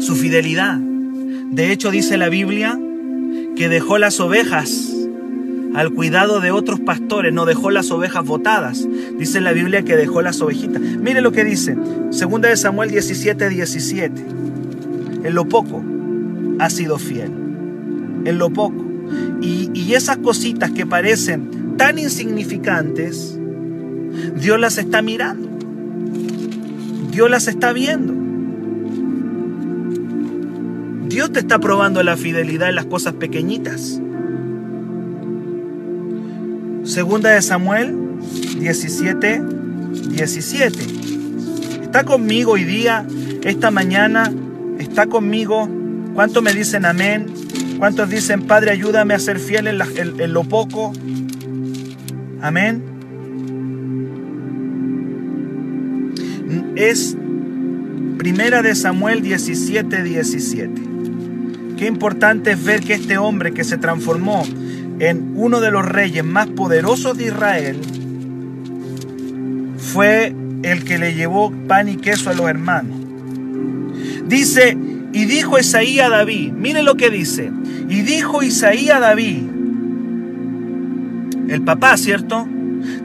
Su 0.00 0.16
fidelidad. 0.16 0.76
De 0.76 1.72
hecho, 1.72 1.90
dice 1.90 2.18
la 2.18 2.28
Biblia 2.28 2.78
que 3.56 3.70
dejó 3.70 3.96
las 3.96 4.20
ovejas 4.20 4.92
al 5.74 5.92
cuidado 5.92 6.40
de 6.40 6.50
otros 6.50 6.78
pastores, 6.80 7.32
no 7.32 7.46
dejó 7.46 7.70
las 7.70 7.90
ovejas 7.90 8.26
botadas. 8.26 8.86
Dice 9.18 9.40
la 9.40 9.52
Biblia 9.52 9.82
que 9.82 9.96
dejó 9.96 10.20
las 10.20 10.42
ovejitas. 10.42 10.82
Mire 10.82 11.22
lo 11.22 11.32
que 11.32 11.44
dice, 11.44 11.74
segunda 12.10 12.50
de 12.50 12.58
Samuel 12.58 12.90
17, 12.90 13.48
17. 13.48 14.26
En 15.24 15.34
lo 15.34 15.48
poco 15.48 15.82
ha 16.58 16.68
sido 16.68 16.98
fiel. 16.98 17.30
En 18.26 18.38
lo 18.38 18.50
poco. 18.50 18.83
Y, 19.44 19.92
esas 19.94 20.16
cositas 20.18 20.70
que 20.70 20.86
parecen 20.86 21.76
tan 21.76 21.98
insignificantes, 21.98 23.38
Dios 24.40 24.58
las 24.58 24.78
está 24.78 25.02
mirando. 25.02 25.48
Dios 27.10 27.30
las 27.30 27.46
está 27.46 27.72
viendo. 27.72 28.14
Dios 31.08 31.30
te 31.32 31.40
está 31.40 31.58
probando 31.58 32.02
la 32.02 32.16
fidelidad 32.16 32.70
en 32.70 32.74
las 32.74 32.86
cosas 32.86 33.12
pequeñitas. 33.14 34.00
Segunda 36.84 37.30
de 37.30 37.42
Samuel 37.42 37.96
17, 38.58 39.42
17. 40.10 40.78
Está 41.82 42.04
conmigo 42.04 42.52
hoy 42.52 42.64
día, 42.64 43.06
esta 43.44 43.70
mañana, 43.70 44.32
está 44.78 45.06
conmigo. 45.06 45.68
¿Cuánto 46.14 46.40
me 46.40 46.52
dicen 46.52 46.86
amén? 46.86 47.43
¿Cuántos 47.78 48.08
dicen, 48.08 48.42
Padre, 48.42 48.70
ayúdame 48.70 49.14
a 49.14 49.18
ser 49.18 49.38
fiel 49.38 49.66
en, 49.66 50.32
lo 50.32 50.44
poco? 50.44 50.92
Amén. 52.40 52.82
Es 56.76 57.16
Primera 58.18 58.62
de 58.62 58.74
Samuel 58.74 59.22
17, 59.22 60.02
17. 60.02 60.82
Qué 61.76 61.86
importante 61.86 62.52
es 62.52 62.64
ver 62.64 62.80
que 62.80 62.94
este 62.94 63.18
hombre 63.18 63.52
que 63.52 63.64
se 63.64 63.76
transformó 63.76 64.44
en 65.00 65.32
uno 65.34 65.60
de 65.60 65.70
los 65.70 65.84
reyes 65.84 66.24
más 66.24 66.46
poderosos 66.46 67.18
de 67.18 67.26
Israel 67.26 67.80
fue 69.76 70.34
el 70.62 70.84
que 70.84 70.98
le 70.98 71.14
llevó 71.14 71.52
pan 71.68 71.88
y 71.88 71.96
queso 71.96 72.30
a 72.30 72.34
los 72.34 72.48
hermanos. 72.48 72.96
Dice, 74.26 74.76
y 75.14 75.26
dijo 75.26 75.58
Isaías 75.60 76.08
a 76.08 76.10
David, 76.10 76.52
mire 76.52 76.82
lo 76.82 76.96
que 76.96 77.08
dice, 77.08 77.52
y 77.88 78.02
dijo 78.02 78.42
Isaías 78.42 78.96
a 78.96 79.00
David, 79.00 79.44
el 81.48 81.62
papá, 81.62 81.96
¿cierto? 81.96 82.48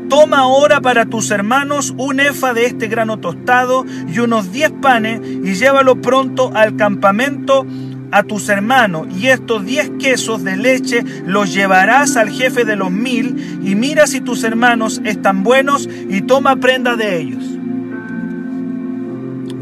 Toma 0.10 0.39
ahora 0.39 0.82
para 0.82 1.06
tus 1.06 1.30
hermanos 1.30 1.93
un 1.98 2.19
efa 2.19 2.54
de 2.56 2.65
este 2.65 2.88
grano 2.88 3.17
tostado 3.19 3.86
y 4.12 4.17
unos 4.19 4.52
diez 4.52 4.72
panes 4.72 5.22
y 5.24 5.54
llévalo 5.54 6.02
pronto 6.02 6.52
al 6.56 6.76
campamento 6.76 7.67
a 8.12 8.24
tus 8.24 8.50
hermanos 8.50 9.06
y 9.15 9.28
estos 9.28 9.63
diez 9.63 9.91
quesos 10.00 10.43
de 10.43 10.58
leche 10.58 11.04
los 11.28 11.54
llevarás 11.54 12.17
al 12.17 12.32
jefe 12.32 12.65
de 12.65 12.76
los 12.76 12.89
mil 12.89 13.62
y 13.63 13.76
mira 13.76 14.08
si 14.08 14.19
tus 14.19 14.43
hermanos 14.43 15.00
están 15.06 15.43
buenos 15.43 15.88
y 16.10 16.22
toma 16.22 16.56
prenda 16.56 16.95
de 16.95 17.22
ellos. 17.22 17.43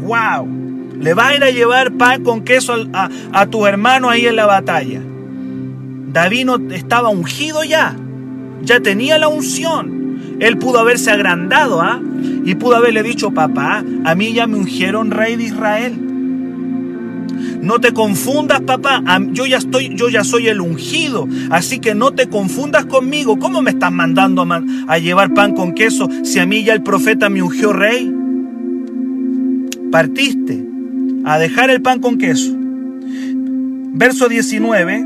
¡Wow! 0.00 0.57
Le 1.00 1.14
va 1.14 1.28
a 1.28 1.36
ir 1.36 1.44
a 1.44 1.50
llevar 1.50 1.92
pan 1.92 2.24
con 2.24 2.42
queso 2.42 2.74
a, 2.92 3.46
tu 3.46 3.66
hermano 3.66 4.10
ahí 4.10 4.26
en 4.26 4.36
la 4.36 4.46
batalla. 4.46 5.00
David 6.12 6.44
no 6.44 6.56
estaba 6.70 7.08
ungido 7.08 7.62
ya, 7.62 7.94
ya 8.62 8.80
tenía 8.80 9.18
la 9.18 9.28
unción. 9.28 10.36
Él 10.40 10.58
pudo 10.58 10.78
haberse 10.78 11.10
agrandado, 11.10 11.80
¿ah? 11.80 12.00
Y 12.44 12.54
pudo 12.54 12.76
haberle 12.76 13.02
dicho, 13.02 13.30
papá, 13.32 13.84
a 14.04 14.14
mí 14.14 14.32
ya 14.32 14.46
me 14.46 14.56
ungieron 14.56 15.10
rey 15.10 15.36
de 15.36 15.44
Israel. 15.44 16.08
No 17.60 17.80
te 17.80 17.92
confundas, 17.92 18.60
papá. 18.62 19.02
Yo 19.32 19.46
ya 19.46 19.58
estoy, 19.58 19.94
yo 19.94 20.08
ya 20.08 20.24
soy 20.24 20.48
el 20.48 20.60
ungido. 20.60 21.28
Así 21.50 21.80
que 21.80 21.94
no 21.94 22.12
te 22.12 22.28
confundas 22.28 22.86
conmigo. 22.86 23.38
¿Cómo 23.38 23.62
me 23.62 23.70
estás 23.70 23.92
mandando 23.92 24.46
a 24.86 24.98
llevar 24.98 25.34
pan 25.34 25.54
con 25.54 25.74
queso 25.74 26.08
si 26.22 26.38
a 26.38 26.46
mí 26.46 26.64
ya 26.64 26.72
el 26.72 26.82
profeta 26.82 27.28
me 27.28 27.42
ungió 27.42 27.72
rey? 27.72 28.12
Partiste 29.90 30.67
a 31.24 31.38
dejar 31.38 31.70
el 31.70 31.82
pan 31.82 32.00
con 32.00 32.18
queso. 32.18 32.54
Verso 33.94 34.28
19 34.28 35.04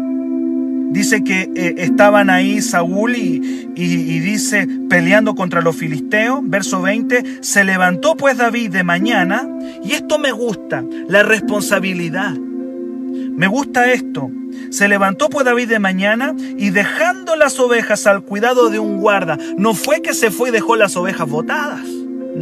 dice 0.91 1.25
que 1.25 1.51
eh, 1.55 1.75
estaban 1.79 2.29
ahí 2.29 2.61
Saúl 2.61 3.17
y, 3.17 3.71
y, 3.75 4.19
dice 4.21 4.69
peleando 4.89 5.35
contra 5.35 5.63
los 5.63 5.77
filisteos. 5.77 6.41
Verso 6.43 6.83
20, 6.83 7.23
se 7.41 7.65
levantó 7.65 8.17
pues 8.17 8.37
David 8.37 8.71
de 8.71 8.85
mañana 8.85 9.49
y 9.83 9.93
esto 9.93 10.19
me 10.19 10.33
gusta, 10.33 10.85
la 11.09 11.23
responsabilidad. 11.23 12.33
Me 12.33 13.47
gusta 13.47 13.93
esto. 13.93 14.31
Se 14.71 14.89
levantó 14.89 15.31
pues 15.31 15.47
David 15.47 15.69
de 15.69 15.79
mañana 15.79 16.35
y 16.59 16.71
dejando 16.71 17.37
las 17.37 17.59
ovejas 17.59 18.07
al 18.07 18.23
cuidado 18.23 18.69
de 18.69 18.79
un 18.79 18.99
guarda, 18.99 19.39
no 19.57 19.75
fue 19.75 20.03
que 20.03 20.15
se 20.15 20.31
fue 20.31 20.51
y 20.51 20.53
dejó 20.53 20.77
las 20.77 20.97
ovejas 20.97 21.29
botadas. 21.29 21.81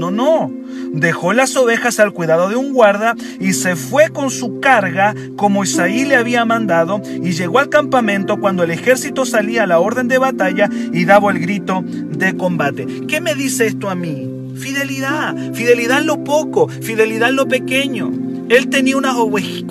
No, 0.01 0.11
no. 0.11 0.51
Dejó 0.95 1.35
las 1.35 1.55
ovejas 1.59 2.01
al 2.01 2.15
cuidado 2.15 2.49
de 2.49 2.57
un 2.57 2.73
guarda 2.73 3.15
y 3.39 3.53
se 3.53 3.77
fue 3.77 4.09
con 4.09 4.31
su 4.31 4.59
carga 4.59 5.15
como 5.37 5.63
Isaí 5.63 6.07
le 6.07 6.17
había 6.17 6.47
mandado 6.47 7.03
y 7.23 7.33
llegó 7.33 7.59
al 7.59 7.69
campamento 7.69 8.41
cuando 8.41 8.63
el 8.63 8.71
ejército 8.71 9.27
salía 9.27 9.65
a 9.65 9.67
la 9.67 9.79
orden 9.79 10.09
de 10.09 10.17
batalla 10.17 10.71
y 10.95 11.05
daba 11.05 11.31
el 11.33 11.39
grito 11.39 11.85
de 11.85 12.35
combate. 12.35 12.87
¿Qué 13.09 13.21
me 13.21 13.35
dice 13.35 13.67
esto 13.67 13.91
a 13.91 13.95
mí? 13.95 14.27
Fidelidad, 14.57 15.37
fidelidad 15.53 16.01
en 16.01 16.07
lo 16.07 16.25
poco, 16.25 16.69
fidelidad 16.69 17.29
en 17.29 17.37
lo 17.37 17.47
pequeño. 17.47 18.11
Él 18.49 18.71
tenía 18.71 18.97
unas, 18.97 19.17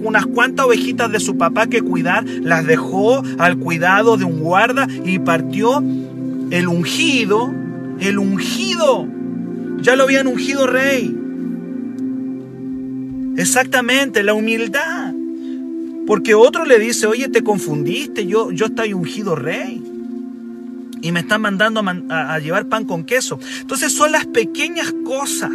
unas 0.03 0.27
cuantas 0.27 0.67
ovejitas 0.67 1.11
de 1.11 1.19
su 1.19 1.39
papá 1.39 1.65
que 1.65 1.81
cuidar, 1.81 2.23
las 2.43 2.67
dejó 2.67 3.23
al 3.39 3.57
cuidado 3.57 4.15
de 4.15 4.25
un 4.25 4.41
guarda 4.41 4.87
y 5.03 5.17
partió 5.17 5.83
el 6.51 6.67
ungido, 6.67 7.51
el 7.99 8.19
ungido 8.19 9.07
ya 9.81 9.95
lo 9.95 10.03
habían 10.03 10.27
ungido 10.27 10.67
rey. 10.67 11.15
Exactamente, 13.37 14.23
la 14.23 14.33
humildad. 14.33 15.13
Porque 16.05 16.33
otro 16.33 16.65
le 16.65 16.79
dice, 16.79 17.07
oye, 17.07 17.29
te 17.29 17.43
confundiste, 17.43 18.25
yo, 18.25 18.51
yo 18.51 18.67
estoy 18.67 18.93
ungido 18.93 19.35
rey 19.35 19.88
y 21.01 21.11
me 21.11 21.21
están 21.21 21.41
mandando 21.41 21.83
a, 22.09 22.39
llevar 22.39 22.67
pan 22.67 22.85
con 22.85 23.03
queso. 23.03 23.39
Entonces 23.61 23.91
son 23.91 24.11
las 24.11 24.25
pequeñas 24.25 24.93
cosas, 25.05 25.51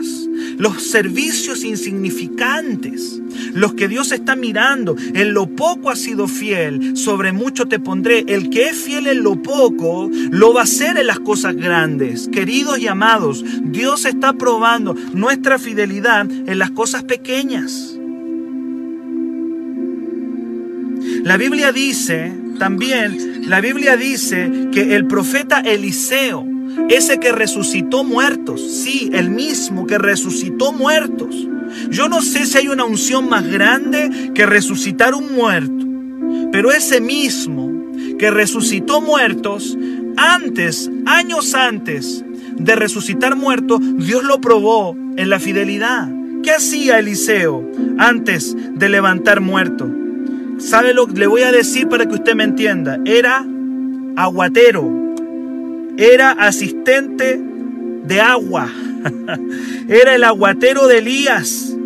los 0.58 0.82
servicios 0.82 1.64
insignificantes, 1.64 3.20
los 3.52 3.74
que 3.74 3.88
Dios 3.88 4.12
está 4.12 4.36
mirando. 4.36 4.96
En 5.14 5.34
lo 5.34 5.46
poco 5.46 5.90
has 5.90 6.00
sido 6.00 6.28
fiel, 6.28 6.96
sobre 6.96 7.32
mucho 7.32 7.66
te 7.66 7.78
pondré. 7.78 8.24
El 8.28 8.50
que 8.50 8.68
es 8.68 8.76
fiel 8.76 9.06
en 9.06 9.22
lo 9.22 9.42
poco, 9.42 10.10
lo 10.30 10.54
va 10.54 10.60
a 10.60 10.64
hacer 10.64 10.96
en 10.96 11.06
las 11.06 11.20
cosas 11.20 11.56
grandes. 11.56 12.28
Queridos 12.28 12.78
y 12.78 12.88
amados, 12.88 13.44
Dios 13.62 14.04
está 14.04 14.32
probando 14.32 14.94
nuestra 15.12 15.58
fidelidad 15.58 16.30
en 16.30 16.58
las 16.58 16.70
cosas 16.70 17.04
pequeñas. 17.04 17.98
La 21.22 21.36
Biblia 21.36 21.72
dice 21.72 22.43
también, 22.58 23.48
la 23.48 23.60
Biblia 23.60 23.96
dice 23.96 24.68
que 24.72 24.94
el 24.94 25.06
profeta 25.06 25.60
Eliseo, 25.60 26.46
ese 26.88 27.18
que 27.18 27.32
resucitó 27.32 28.04
muertos, 28.04 28.60
sí, 28.60 29.10
el 29.12 29.30
mismo 29.30 29.86
que 29.86 29.98
resucitó 29.98 30.72
muertos. 30.72 31.48
Yo 31.90 32.08
no 32.08 32.22
sé 32.22 32.46
si 32.46 32.58
hay 32.58 32.68
una 32.68 32.84
unción 32.84 33.28
más 33.28 33.46
grande 33.46 34.32
que 34.34 34.46
resucitar 34.46 35.14
un 35.14 35.34
muerto, 35.34 35.86
pero 36.52 36.72
ese 36.72 37.00
mismo 37.00 37.72
que 38.18 38.30
resucitó 38.30 39.00
muertos, 39.00 39.76
antes, 40.16 40.90
años 41.06 41.54
antes 41.54 42.24
de 42.56 42.76
resucitar 42.76 43.36
muertos, 43.36 43.80
Dios 43.98 44.22
lo 44.24 44.40
probó 44.40 44.96
en 45.16 45.28
la 45.28 45.40
fidelidad. 45.40 46.08
¿Qué 46.42 46.52
hacía 46.52 46.98
Eliseo 46.98 47.68
antes 47.98 48.54
de 48.74 48.88
levantar 48.88 49.40
muerto? 49.40 50.03
¿Sabe 50.64 50.94
lo 50.94 51.06
que 51.06 51.20
le 51.20 51.26
voy 51.26 51.42
a 51.42 51.52
decir 51.52 51.88
para 51.88 52.06
que 52.06 52.14
usted 52.14 52.34
me 52.34 52.42
entienda? 52.42 52.98
Era 53.04 53.44
aguatero, 54.16 55.14
era 55.98 56.30
asistente 56.30 57.38
de 58.04 58.20
agua, 58.22 58.70
era 59.88 60.14
el 60.14 60.24
aguatero 60.24 60.86
de 60.86 60.98
Elías. 60.98 61.76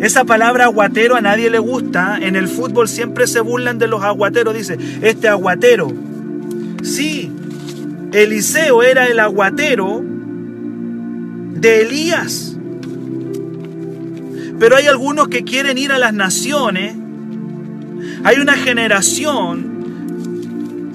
Esa 0.00 0.24
palabra 0.24 0.64
aguatero 0.64 1.14
a 1.14 1.20
nadie 1.20 1.50
le 1.50 1.58
gusta. 1.58 2.18
En 2.18 2.36
el 2.36 2.48
fútbol 2.48 2.88
siempre 2.88 3.26
se 3.26 3.40
burlan 3.40 3.78
de 3.78 3.86
los 3.86 4.02
aguateros. 4.02 4.54
Dice, 4.54 4.78
este 5.02 5.28
aguatero. 5.28 5.92
Sí, 6.82 7.30
Eliseo 8.12 8.82
era 8.82 9.08
el 9.08 9.20
aguatero 9.20 10.02
de 11.52 11.82
Elías. 11.82 12.56
Pero 14.58 14.76
hay 14.76 14.86
algunos 14.86 15.28
que 15.28 15.44
quieren 15.44 15.76
ir 15.76 15.92
a 15.92 15.98
las 15.98 16.14
naciones. 16.14 16.96
Hay 18.26 18.38
una 18.40 18.56
generación 18.56 20.18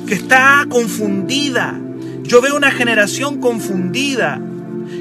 que 0.06 0.16
está 0.16 0.66
confundida. 0.68 1.80
Yo 2.24 2.42
veo 2.42 2.58
una 2.58 2.72
generación 2.72 3.40
confundida 3.40 4.42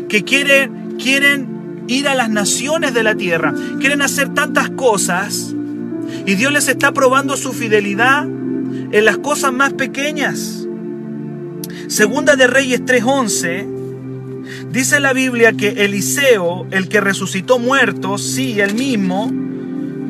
que 0.08 0.22
quiere, 0.22 0.70
quieren 0.96 1.82
ir 1.88 2.06
a 2.06 2.14
las 2.14 2.30
naciones 2.30 2.94
de 2.94 3.02
la 3.02 3.16
tierra. 3.16 3.52
Quieren 3.80 4.00
hacer 4.00 4.32
tantas 4.32 4.70
cosas. 4.70 5.52
Y 6.24 6.36
Dios 6.36 6.52
les 6.52 6.68
está 6.68 6.92
probando 6.92 7.36
su 7.36 7.52
fidelidad 7.52 8.22
en 8.22 9.04
las 9.04 9.18
cosas 9.18 9.52
más 9.52 9.72
pequeñas. 9.72 10.68
Segunda 11.88 12.36
de 12.36 12.46
Reyes 12.46 12.84
3:11 12.84 13.66
dice 14.70 15.00
la 15.00 15.12
Biblia 15.12 15.52
que 15.52 15.84
Eliseo, 15.84 16.68
el 16.70 16.88
que 16.88 17.00
resucitó 17.00 17.58
muertos, 17.58 18.22
sí, 18.22 18.60
el 18.60 18.74
mismo, 18.74 19.32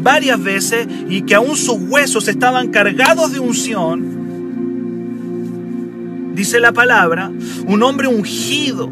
varias 0.02 0.42
veces 0.42 0.86
y 1.08 1.22
que 1.22 1.34
aún 1.34 1.56
sus 1.56 1.78
huesos 1.78 2.28
estaban 2.28 2.68
cargados 2.68 3.32
de 3.32 3.40
unción, 3.40 4.20
dice 6.34 6.60
la 6.60 6.72
palabra, 6.72 7.30
un 7.66 7.82
hombre 7.82 8.08
ungido, 8.08 8.90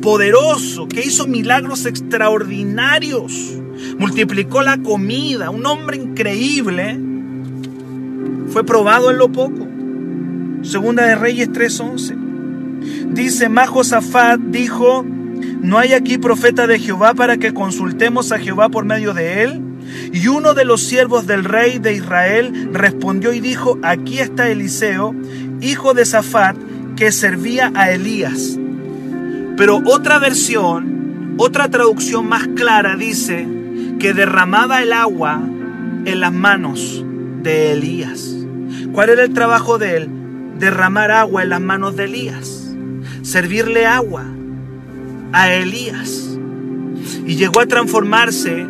poderoso, 0.00 0.88
que 0.88 1.04
hizo 1.04 1.26
milagros 1.26 1.86
extraordinarios, 1.86 3.32
multiplicó 3.98 4.62
la 4.62 4.78
comida, 4.78 5.50
un 5.50 5.66
hombre 5.66 5.96
increíble, 5.96 6.98
fue 8.48 8.64
probado 8.64 9.10
en 9.10 9.18
lo 9.18 9.30
poco. 9.30 9.66
Segunda 10.62 11.04
de 11.04 11.14
Reyes 11.14 11.50
3:11. 11.52 12.16
Dice, 13.12 13.48
Mahosafat 13.48 14.40
dijo, 14.40 15.04
¿no 15.62 15.78
hay 15.78 15.92
aquí 15.92 16.18
profeta 16.18 16.66
de 16.66 16.78
Jehová 16.78 17.14
para 17.14 17.36
que 17.36 17.52
consultemos 17.52 18.32
a 18.32 18.38
Jehová 18.38 18.68
por 18.68 18.84
medio 18.84 19.14
de 19.14 19.42
él? 19.42 19.69
Y 20.12 20.28
uno 20.28 20.54
de 20.54 20.64
los 20.64 20.82
siervos 20.82 21.26
del 21.26 21.44
rey 21.44 21.78
de 21.78 21.94
Israel 21.94 22.70
respondió 22.72 23.32
y 23.32 23.40
dijo, 23.40 23.78
aquí 23.82 24.18
está 24.18 24.48
Eliseo, 24.48 25.14
hijo 25.60 25.94
de 25.94 26.04
Safat, 26.04 26.56
que 26.96 27.12
servía 27.12 27.72
a 27.74 27.90
Elías. 27.90 28.58
Pero 29.56 29.80
otra 29.84 30.18
versión, 30.18 31.34
otra 31.38 31.68
traducción 31.68 32.28
más 32.28 32.48
clara 32.48 32.96
dice 32.96 33.46
que 33.98 34.14
derramaba 34.14 34.82
el 34.82 34.92
agua 34.92 35.40
en 36.04 36.20
las 36.20 36.32
manos 36.32 37.04
de 37.42 37.72
Elías. 37.72 38.34
¿Cuál 38.92 39.10
era 39.10 39.22
el 39.22 39.32
trabajo 39.32 39.78
de 39.78 39.96
él? 39.96 40.08
Derramar 40.58 41.10
agua 41.10 41.42
en 41.42 41.50
las 41.50 41.60
manos 41.60 41.96
de 41.96 42.04
Elías. 42.04 42.74
Servirle 43.22 43.86
agua 43.86 44.24
a 45.32 45.52
Elías. 45.52 46.38
Y 47.26 47.36
llegó 47.36 47.60
a 47.60 47.66
transformarse 47.66 48.66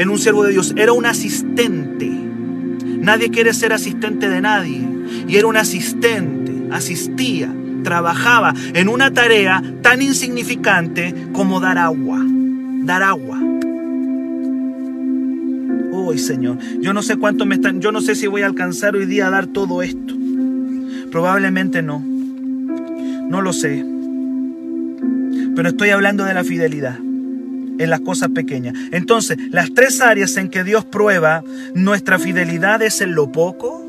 en 0.00 0.08
un 0.08 0.18
siervo 0.18 0.44
de 0.44 0.52
Dios. 0.52 0.72
Era 0.76 0.94
un 0.94 1.04
asistente. 1.04 2.08
Nadie 2.08 3.30
quiere 3.30 3.52
ser 3.52 3.74
asistente 3.74 4.30
de 4.30 4.40
nadie. 4.40 4.80
Y 5.28 5.36
era 5.36 5.46
un 5.46 5.58
asistente. 5.58 6.50
Asistía, 6.72 7.52
trabajaba 7.84 8.54
en 8.72 8.88
una 8.88 9.12
tarea 9.12 9.62
tan 9.82 10.00
insignificante 10.00 11.14
como 11.32 11.60
dar 11.60 11.76
agua. 11.76 12.18
Dar 12.84 13.02
agua. 13.02 13.42
Hoy, 15.92 16.18
Señor, 16.18 16.56
yo 16.80 16.94
no 16.94 17.02
sé 17.02 17.16
cuánto 17.16 17.44
me 17.44 17.56
están, 17.56 17.82
yo 17.82 17.92
no 17.92 18.00
sé 18.00 18.14
si 18.14 18.26
voy 18.26 18.40
a 18.40 18.46
alcanzar 18.46 18.96
hoy 18.96 19.04
día 19.04 19.26
a 19.26 19.30
dar 19.30 19.48
todo 19.48 19.82
esto. 19.82 20.14
Probablemente 21.10 21.82
no. 21.82 22.02
No 22.02 23.42
lo 23.42 23.52
sé. 23.52 23.84
Pero 25.54 25.68
estoy 25.68 25.90
hablando 25.90 26.24
de 26.24 26.32
la 26.32 26.42
fidelidad 26.42 26.98
en 27.80 27.88
las 27.88 28.00
cosas 28.00 28.28
pequeñas. 28.28 28.74
Entonces, 28.92 29.38
las 29.50 29.72
tres 29.72 30.02
áreas 30.02 30.36
en 30.36 30.50
que 30.50 30.64
Dios 30.64 30.84
prueba 30.84 31.42
nuestra 31.74 32.18
fidelidad 32.18 32.82
es 32.82 33.00
en 33.00 33.14
lo 33.14 33.32
poco, 33.32 33.82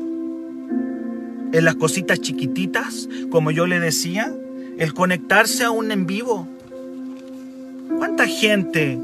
en 1.52 1.64
las 1.64 1.74
cositas 1.74 2.18
chiquititas, 2.18 3.08
como 3.30 3.50
yo 3.50 3.66
le 3.66 3.80
decía, 3.80 4.32
el 4.78 4.94
conectarse 4.94 5.64
a 5.64 5.70
un 5.70 5.92
en 5.92 6.06
vivo. 6.06 6.48
¿Cuánta 7.98 8.26
gente 8.26 8.98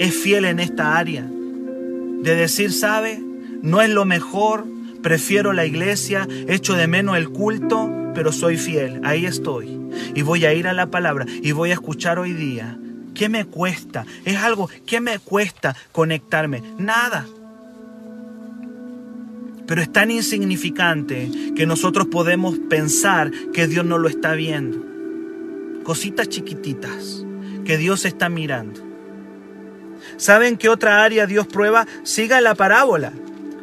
es 0.00 0.12
fiel 0.12 0.44
en 0.44 0.58
esta 0.58 0.98
área? 0.98 1.24
De 1.24 2.34
decir, 2.34 2.72
¿sabe? 2.72 3.22
No 3.62 3.80
es 3.80 3.90
lo 3.90 4.04
mejor, 4.04 4.66
prefiero 5.02 5.52
la 5.52 5.66
iglesia, 5.66 6.26
echo 6.48 6.74
de 6.74 6.88
menos 6.88 7.16
el 7.16 7.30
culto, 7.30 7.88
pero 8.12 8.32
soy 8.32 8.56
fiel, 8.56 9.00
ahí 9.04 9.24
estoy. 9.24 9.78
Y 10.16 10.22
voy 10.22 10.46
a 10.46 10.52
ir 10.52 10.66
a 10.66 10.72
la 10.72 10.90
palabra 10.90 11.26
y 11.42 11.52
voy 11.52 11.70
a 11.70 11.74
escuchar 11.74 12.18
hoy 12.18 12.32
día. 12.32 12.76
¿Qué 13.20 13.28
me 13.28 13.44
cuesta? 13.44 14.06
Es 14.24 14.38
algo, 14.38 14.70
¿qué 14.86 14.98
me 14.98 15.18
cuesta 15.18 15.76
conectarme? 15.92 16.62
Nada. 16.78 17.26
Pero 19.66 19.82
es 19.82 19.92
tan 19.92 20.10
insignificante 20.10 21.30
que 21.54 21.66
nosotros 21.66 22.06
podemos 22.06 22.58
pensar 22.70 23.30
que 23.52 23.66
Dios 23.66 23.84
no 23.84 23.98
lo 23.98 24.08
está 24.08 24.32
viendo. 24.32 24.82
Cositas 25.82 26.30
chiquititas 26.30 27.26
que 27.66 27.76
Dios 27.76 28.06
está 28.06 28.30
mirando. 28.30 28.80
¿Saben 30.16 30.56
qué 30.56 30.70
otra 30.70 31.04
área 31.04 31.26
Dios 31.26 31.46
prueba? 31.46 31.86
Siga 32.04 32.40
la 32.40 32.54
parábola. 32.54 33.12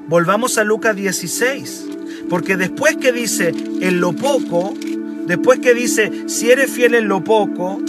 Volvamos 0.07 0.59
a 0.59 0.65
Lucas 0.65 0.95
16. 0.95 1.87
Porque 2.29 2.57
después 2.57 2.95
que 2.97 3.11
dice 3.11 3.55
en 3.81 4.01
lo 4.01 4.13
poco, 4.13 4.75
después 5.25 5.57
que 5.57 5.73
dice 5.73 6.25
si 6.27 6.51
eres 6.51 6.69
fiel 6.69 6.93
en 6.93 7.07
lo 7.07 7.23
poco, 7.23 7.81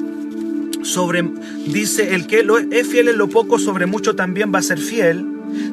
sobre, 0.89 1.23
dice 1.67 2.15
el 2.15 2.27
que 2.27 2.47
es 2.71 2.87
fiel 2.87 3.09
en 3.09 3.19
lo 3.19 3.29
poco, 3.29 3.59
sobre 3.59 3.87
mucho 3.87 4.17
también 4.17 4.53
va 4.53 4.59
a 4.59 4.63
ser 4.63 4.79
fiel. 4.79 5.25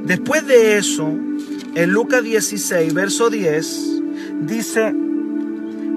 Después 0.06 0.46
de 0.46 0.78
eso, 0.78 1.14
en 1.76 1.92
Lucas 1.92 2.24
16, 2.24 2.94
verso 2.94 3.30
10, 3.30 4.02
dice, 4.42 4.94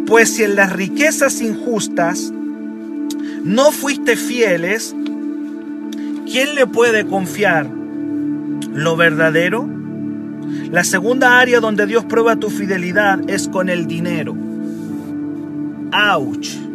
pues 0.07 0.31
si 0.31 0.45
en 0.45 0.57
las 0.57 0.73
riquezas 0.73 1.41
injustas 1.41 2.33
no 3.45 3.73
fuiste 3.73 4.17
fieles, 4.17 4.95
¿quién 6.31 6.55
le 6.55 6.67
puede 6.67 7.07
confiar 7.07 7.69
lo 8.73 8.97
verdadero? 8.97 9.69
La 10.71 10.85
segunda 10.85 11.39
área 11.39 11.61
donde 11.61 11.87
Dios 11.87 12.05
prueba 12.05 12.37
tu 12.37 12.51
fidelidad 12.51 13.21
es 13.29 13.49
con 13.49 13.69
el 13.69 13.87
dinero. 13.87 14.37
¡Auch! 15.93 16.68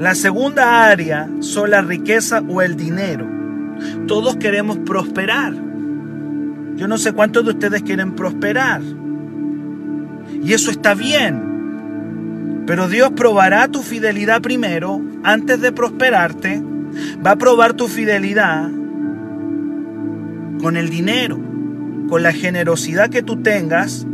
La 0.00 0.14
segunda 0.14 0.86
área 0.86 1.28
son 1.40 1.72
la 1.72 1.82
riqueza 1.82 2.42
o 2.48 2.62
el 2.62 2.74
dinero. 2.74 3.28
Todos 4.06 4.36
queremos 4.36 4.78
prosperar. 4.78 5.52
Yo 5.52 6.88
no 6.88 6.96
sé 6.96 7.12
cuántos 7.12 7.44
de 7.44 7.50
ustedes 7.50 7.82
quieren 7.82 8.14
prosperar. 8.14 8.80
Y 10.42 10.54
eso 10.54 10.70
está 10.70 10.94
bien. 10.94 12.62
Pero 12.66 12.88
Dios 12.88 13.10
probará 13.14 13.68
tu 13.68 13.82
fidelidad 13.82 14.40
primero 14.40 15.02
antes 15.22 15.60
de 15.60 15.70
prosperarte. 15.70 16.62
Va 17.24 17.32
a 17.32 17.36
probar 17.36 17.74
tu 17.74 17.86
fidelidad 17.86 18.70
con 20.62 20.78
el 20.78 20.88
dinero, 20.88 21.38
con 22.08 22.22
la 22.22 22.32
generosidad 22.32 23.10
que 23.10 23.22
tú 23.22 23.42
tengas, 23.42 24.06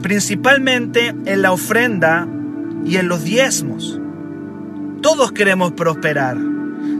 principalmente 0.00 1.12
en 1.24 1.42
la 1.42 1.50
ofrenda 1.50 2.28
y 2.84 2.98
en 2.98 3.08
los 3.08 3.24
diezmos. 3.24 3.99
Todos 5.00 5.32
queremos 5.32 5.72
prosperar, 5.72 6.36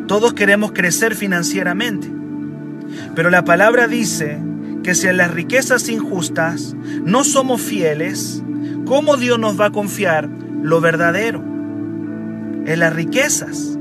todos 0.07 0.33
queremos 0.33 0.73
crecer 0.73 1.15
financieramente. 1.15 2.11
Pero 3.15 3.31
la 3.31 3.45
palabra 3.45 3.89
dice 3.89 4.39
que 4.83 4.95
si 4.95 5.07
en 5.07 5.19
las 5.19 5.33
riquezas 5.33 5.89
injustas 5.89 6.75
no 7.05 7.25
somos 7.25 7.61
fieles, 7.61 8.43
¿cómo 8.87 9.17
Dios 9.17 9.39
nos 9.39 9.61
va 9.61 9.67
a 9.67 9.71
confiar 9.71 10.29
lo 10.63 10.81
verdadero? 10.81 11.41
En 11.41 12.81
las 12.81 12.93
riquezas. 12.93 13.79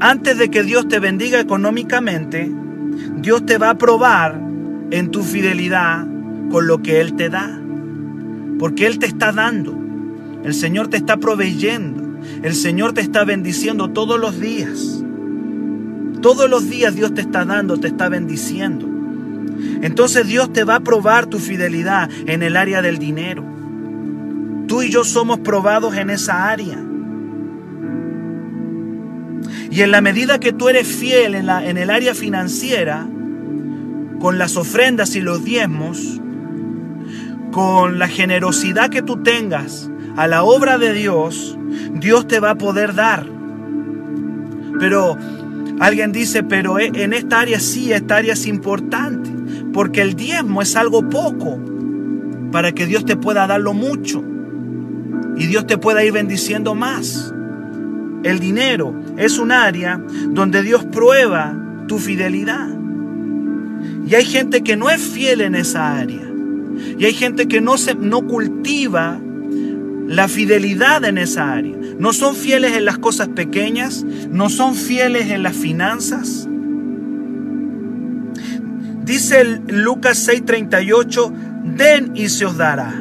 Antes 0.00 0.38
de 0.38 0.50
que 0.50 0.62
Dios 0.62 0.88
te 0.88 0.98
bendiga 0.98 1.40
económicamente, 1.40 2.50
Dios 3.18 3.44
te 3.44 3.58
va 3.58 3.70
a 3.70 3.78
probar 3.78 4.40
en 4.90 5.10
tu 5.10 5.22
fidelidad 5.22 6.06
con 6.50 6.66
lo 6.66 6.82
que 6.82 7.00
Él 7.00 7.14
te 7.14 7.28
da. 7.28 7.60
Porque 8.58 8.86
Él 8.86 8.98
te 8.98 9.06
está 9.06 9.32
dando. 9.32 9.85
El 10.44 10.54
Señor 10.54 10.88
te 10.88 10.96
está 10.96 11.16
proveyendo. 11.16 12.18
El 12.42 12.54
Señor 12.54 12.92
te 12.92 13.00
está 13.00 13.24
bendiciendo 13.24 13.90
todos 13.90 14.20
los 14.20 14.40
días. 14.40 15.02
Todos 16.20 16.48
los 16.48 16.68
días 16.68 16.94
Dios 16.94 17.14
te 17.14 17.20
está 17.20 17.44
dando, 17.44 17.78
te 17.78 17.88
está 17.88 18.08
bendiciendo. 18.08 18.88
Entonces 19.82 20.26
Dios 20.26 20.52
te 20.52 20.64
va 20.64 20.76
a 20.76 20.80
probar 20.80 21.26
tu 21.26 21.38
fidelidad 21.38 22.10
en 22.26 22.42
el 22.42 22.56
área 22.56 22.82
del 22.82 22.98
dinero. 22.98 23.44
Tú 24.66 24.82
y 24.82 24.90
yo 24.90 25.04
somos 25.04 25.40
probados 25.40 25.96
en 25.96 26.10
esa 26.10 26.48
área. 26.50 26.78
Y 29.70 29.82
en 29.82 29.90
la 29.90 30.00
medida 30.00 30.40
que 30.40 30.52
tú 30.52 30.68
eres 30.68 30.86
fiel 30.86 31.34
en, 31.34 31.46
la, 31.46 31.66
en 31.66 31.76
el 31.76 31.90
área 31.90 32.14
financiera, 32.14 33.06
con 34.18 34.38
las 34.38 34.56
ofrendas 34.56 35.14
y 35.14 35.20
los 35.20 35.44
diezmos, 35.44 36.20
con 37.52 37.98
la 37.98 38.08
generosidad 38.08 38.90
que 38.90 39.02
tú 39.02 39.22
tengas 39.22 39.90
a 40.16 40.26
la 40.26 40.42
obra 40.44 40.78
de 40.78 40.92
Dios, 40.92 41.58
Dios 41.92 42.26
te 42.26 42.40
va 42.40 42.50
a 42.50 42.58
poder 42.58 42.94
dar. 42.94 43.26
Pero 44.78 45.16
alguien 45.78 46.12
dice, 46.12 46.42
pero 46.42 46.78
e, 46.78 46.86
en 46.94 47.12
esta 47.12 47.40
área 47.40 47.60
sí, 47.60 47.92
esta 47.92 48.16
área 48.16 48.32
es 48.32 48.46
importante, 48.46 49.30
porque 49.72 50.02
el 50.02 50.14
diezmo 50.14 50.62
es 50.62 50.74
algo 50.74 51.08
poco 51.08 51.60
para 52.50 52.72
que 52.72 52.86
Dios 52.86 53.04
te 53.04 53.16
pueda 53.16 53.46
dar 53.46 53.60
lo 53.60 53.74
mucho 53.74 54.24
y 55.36 55.46
Dios 55.46 55.66
te 55.66 55.76
pueda 55.76 56.02
ir 56.04 56.12
bendiciendo 56.12 56.74
más. 56.74 57.32
El 58.22 58.38
dinero 58.40 58.94
es 59.16 59.38
un 59.38 59.52
área 59.52 60.00
donde 60.30 60.62
Dios 60.62 60.84
prueba 60.86 61.54
tu 61.86 61.98
fidelidad. 61.98 62.68
Y 64.06 64.14
hay 64.14 64.24
gente 64.24 64.62
que 64.62 64.76
no 64.76 64.88
es 64.88 65.00
fiel 65.00 65.42
en 65.42 65.54
esa 65.54 65.96
área. 65.96 66.22
Y 66.98 67.04
hay 67.04 67.12
gente 67.12 67.46
que 67.46 67.60
no, 67.60 67.76
se, 67.76 67.94
no 67.94 68.26
cultiva 68.26 69.20
la 70.06 70.28
fidelidad 70.28 71.04
en 71.04 71.18
esa 71.18 71.52
área. 71.52 71.76
No 71.98 72.12
son 72.12 72.34
fieles 72.34 72.76
en 72.76 72.84
las 72.84 72.98
cosas 72.98 73.28
pequeñas, 73.28 74.04
no 74.30 74.48
son 74.48 74.74
fieles 74.74 75.30
en 75.30 75.42
las 75.42 75.56
finanzas. 75.56 76.48
Dice 79.04 79.60
Lucas 79.68 80.28
6:38, 80.28 81.32
den 81.76 82.12
y 82.16 82.28
se 82.28 82.44
os 82.44 82.56
dará. 82.56 82.94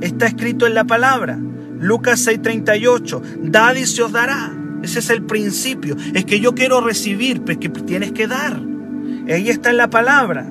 Está 0.00 0.26
escrito 0.26 0.66
en 0.66 0.74
la 0.74 0.84
palabra. 0.84 1.38
Lucas 1.78 2.26
6:38, 2.26 3.22
dad 3.42 3.74
y 3.74 3.86
se 3.86 4.02
os 4.02 4.12
dará. 4.12 4.52
Ese 4.82 4.98
es 4.98 5.10
el 5.10 5.22
principio. 5.22 5.96
Es 6.14 6.24
que 6.24 6.40
yo 6.40 6.54
quiero 6.54 6.80
recibir, 6.80 7.42
pues 7.42 7.58
que 7.58 7.68
tienes 7.68 8.12
que 8.12 8.26
dar. 8.26 8.60
Ahí 9.28 9.48
está 9.48 9.70
en 9.70 9.76
la 9.76 9.90
palabra. 9.90 10.46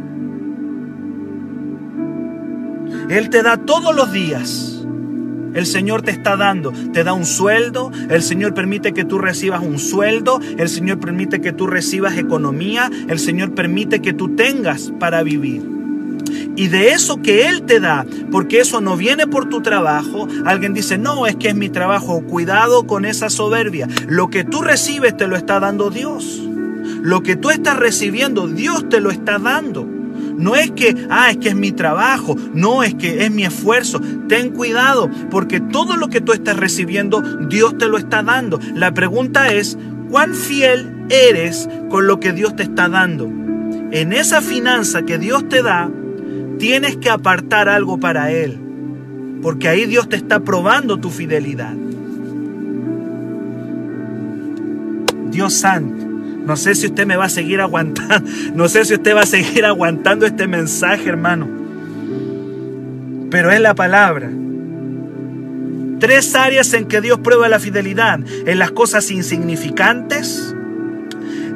Él 3.09 3.29
te 3.29 3.43
da 3.43 3.57
todos 3.57 3.93
los 3.93 4.11
días. 4.13 4.70
El 5.53 5.65
Señor 5.65 6.01
te 6.01 6.11
está 6.11 6.37
dando, 6.37 6.71
te 6.93 7.03
da 7.03 7.13
un 7.13 7.25
sueldo, 7.25 7.91
el 8.09 8.21
Señor 8.21 8.53
permite 8.53 8.93
que 8.93 9.05
tú 9.05 9.17
recibas 9.19 9.61
un 9.61 9.79
sueldo, 9.79 10.39
el 10.57 10.69
Señor 10.69 10.99
permite 10.99 11.41
que 11.41 11.51
tú 11.51 11.67
recibas 11.67 12.17
economía, 12.17 12.89
el 13.07 13.19
Señor 13.19 13.53
permite 13.53 14.01
que 14.01 14.13
tú 14.13 14.35
tengas 14.35 14.91
para 14.99 15.23
vivir. 15.23 15.81
Y 16.55 16.67
de 16.67 16.91
eso 16.91 17.21
que 17.21 17.47
Él 17.47 17.63
te 17.63 17.79
da, 17.79 18.05
porque 18.31 18.59
eso 18.59 18.81
no 18.81 18.97
viene 18.97 19.27
por 19.27 19.49
tu 19.49 19.61
trabajo, 19.61 20.27
alguien 20.45 20.73
dice, 20.73 20.97
no, 20.97 21.25
es 21.25 21.35
que 21.35 21.49
es 21.49 21.55
mi 21.55 21.69
trabajo, 21.69 22.21
cuidado 22.21 22.85
con 22.87 23.05
esa 23.05 23.29
soberbia. 23.29 23.87
Lo 24.07 24.29
que 24.29 24.43
tú 24.43 24.61
recibes 24.61 25.15
te 25.15 25.27
lo 25.27 25.35
está 25.35 25.59
dando 25.59 25.89
Dios. 25.89 26.41
Lo 27.01 27.23
que 27.23 27.35
tú 27.35 27.49
estás 27.49 27.77
recibiendo, 27.77 28.47
Dios 28.47 28.89
te 28.89 28.99
lo 28.99 29.11
está 29.11 29.39
dando. 29.39 29.87
No 30.41 30.55
es 30.55 30.71
que, 30.71 30.95
ah, 31.11 31.29
es 31.29 31.37
que 31.37 31.49
es 31.49 31.55
mi 31.55 31.71
trabajo, 31.71 32.35
no 32.53 32.81
es 32.81 32.95
que 32.95 33.23
es 33.23 33.31
mi 33.31 33.45
esfuerzo. 33.45 34.01
Ten 34.27 34.49
cuidado, 34.49 35.09
porque 35.29 35.59
todo 35.59 35.97
lo 35.97 36.07
que 36.07 36.19
tú 36.19 36.33
estás 36.33 36.57
recibiendo, 36.57 37.21
Dios 37.21 37.77
te 37.77 37.87
lo 37.87 37.97
está 37.97 38.23
dando. 38.23 38.59
La 38.73 38.91
pregunta 38.91 39.53
es, 39.53 39.77
¿cuán 40.09 40.33
fiel 40.33 41.05
eres 41.09 41.69
con 41.89 42.07
lo 42.07 42.19
que 42.19 42.33
Dios 42.33 42.55
te 42.55 42.63
está 42.63 42.89
dando? 42.89 43.25
En 43.91 44.13
esa 44.13 44.41
finanza 44.41 45.03
que 45.03 45.19
Dios 45.19 45.47
te 45.47 45.61
da, 45.61 45.91
tienes 46.57 46.97
que 46.97 47.11
apartar 47.11 47.69
algo 47.69 47.99
para 47.99 48.31
Él, 48.31 48.57
porque 49.43 49.67
ahí 49.67 49.85
Dios 49.85 50.09
te 50.09 50.15
está 50.15 50.39
probando 50.39 50.99
tu 50.99 51.11
fidelidad. 51.11 51.75
Dios 55.29 55.53
santo. 55.53 56.00
No 56.45 56.57
sé 56.57 56.75
si 56.75 56.87
usted 56.87 57.05
me 57.05 57.15
va 57.15 57.25
a 57.25 57.29
seguir 57.29 57.61
aguantando. 57.61 58.29
No 58.55 58.67
sé 58.67 58.85
si 58.85 58.95
usted 58.95 59.15
va 59.15 59.21
a 59.21 59.25
seguir 59.25 59.65
aguantando 59.65 60.25
este 60.25 60.47
mensaje, 60.47 61.07
hermano. 61.07 61.47
Pero 63.29 63.51
es 63.51 63.61
la 63.61 63.75
palabra. 63.75 64.29
Tres 65.99 66.35
áreas 66.35 66.73
en 66.73 66.85
que 66.85 66.99
Dios 66.99 67.19
prueba 67.19 67.47
la 67.47 67.59
fidelidad. 67.59 68.19
En 68.45 68.59
las 68.59 68.71
cosas 68.71 69.09
insignificantes. 69.11 70.55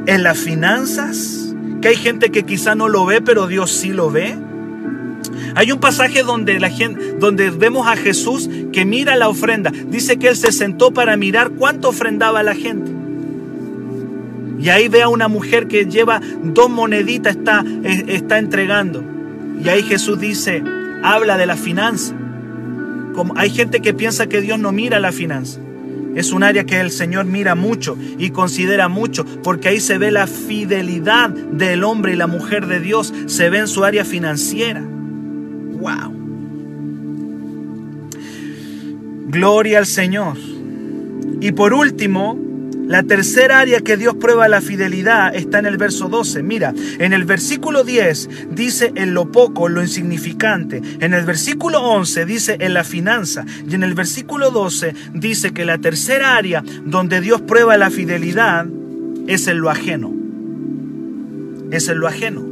En 0.06 0.24
las 0.24 0.38
finanzas. 0.38 1.56
Que 1.82 1.90
hay 1.90 1.96
gente 1.96 2.30
que 2.30 2.44
quizá 2.44 2.76
no 2.76 2.88
lo 2.88 3.06
ve, 3.06 3.22
pero 3.22 3.48
Dios 3.48 3.72
sí 3.72 3.90
lo 3.90 4.12
ve. 4.12 4.38
Hay 5.56 5.72
un 5.72 5.80
pasaje 5.80 6.24
donde, 6.24 6.60
la 6.60 6.70
gente, 6.70 7.14
donde 7.20 7.50
vemos 7.50 7.88
a 7.88 7.96
Jesús 7.96 8.50
que 8.72 8.86
mira 8.86 9.16
la 9.16 9.30
ofrenda. 9.30 9.72
Dice 9.88 10.18
que 10.18 10.30
Él 10.30 10.36
se 10.36 10.52
sentó 10.52 10.92
para 10.92 11.18
mirar 11.18 11.52
cuánto 11.52 11.90
ofrendaba 11.90 12.44
la 12.44 12.56
gente. 12.56 12.95
Y 14.66 14.70
ahí 14.70 14.88
ve 14.88 15.04
a 15.04 15.10
una 15.10 15.28
mujer 15.28 15.68
que 15.68 15.86
lleva 15.86 16.20
dos 16.42 16.72
moneditas, 16.72 17.36
está, 17.36 17.64
está 17.84 18.40
entregando. 18.40 19.04
Y 19.64 19.70
ahí 19.70 19.84
Jesús 19.84 20.20
dice, 20.20 20.64
habla 21.04 21.38
de 21.38 21.46
la 21.46 21.56
finanza. 21.56 22.16
Como 23.14 23.38
hay 23.38 23.52
gente 23.52 23.80
que 23.80 23.94
piensa 23.94 24.26
que 24.26 24.42
Dios 24.42 24.58
no 24.58 24.72
mira 24.72 25.00
la 25.00 25.12
finanza. 25.12 25.60
Es 26.16 26.32
un 26.32 26.42
área 26.42 26.64
que 26.64 26.80
el 26.80 26.90
Señor 26.90 27.26
mira 27.26 27.54
mucho 27.54 27.96
y 28.18 28.32
considera 28.32 28.88
mucho, 28.88 29.24
porque 29.44 29.68
ahí 29.68 29.80
se 29.80 30.00
ve 30.00 30.10
la 30.10 30.26
fidelidad 30.26 31.30
del 31.30 31.84
hombre 31.84 32.14
y 32.14 32.16
la 32.16 32.26
mujer 32.26 32.66
de 32.66 32.80
Dios, 32.80 33.14
se 33.28 33.52
ve 33.52 33.60
en 33.60 33.68
su 33.68 33.84
área 33.84 34.04
financiera. 34.04 34.82
¡Wow! 34.82 36.12
Gloria 39.28 39.78
al 39.78 39.86
Señor. 39.86 40.38
Y 41.40 41.52
por 41.52 41.76
último, 41.76 42.45
la 42.88 43.04
tercera 43.04 43.60
área 43.60 43.82
que 43.82 43.98
Dios 43.98 44.16
prueba 44.16 44.48
la 44.48 44.62
fidelidad 44.62 45.36
está 45.36 45.60
en 45.60 45.66
el 45.66 45.78
verso 45.78 46.08
12. 46.08 46.44
Mira, 46.44 46.74
en 47.00 47.14
el 47.14 47.26
versículo 47.26 47.84
10 47.84 48.30
dice 48.52 48.92
en 48.96 49.14
lo 49.14 49.32
poco, 49.32 49.70
lo 49.70 49.82
insignificante. 49.82 50.82
En 51.00 51.14
el 51.14 51.26
versículo 51.26 51.82
11 51.82 52.26
dice 52.26 52.58
en 52.60 52.74
la 52.74 52.84
finanza. 52.84 53.46
Y 53.68 53.74
en 53.76 53.84
el 53.84 53.94
versículo 53.96 54.52
12 54.52 54.94
dice 55.14 55.54
que 55.54 55.66
la 55.66 55.80
tercera 55.80 56.36
área 56.36 56.64
donde 56.86 57.22
Dios 57.22 57.42
prueba 57.42 57.78
la 57.78 57.90
fidelidad 57.90 58.68
es 59.28 59.48
en 59.48 59.60
lo 59.60 59.70
ajeno. 59.70 60.14
Es 61.72 61.88
en 61.88 62.00
lo 62.00 62.08
ajeno. 62.08 62.46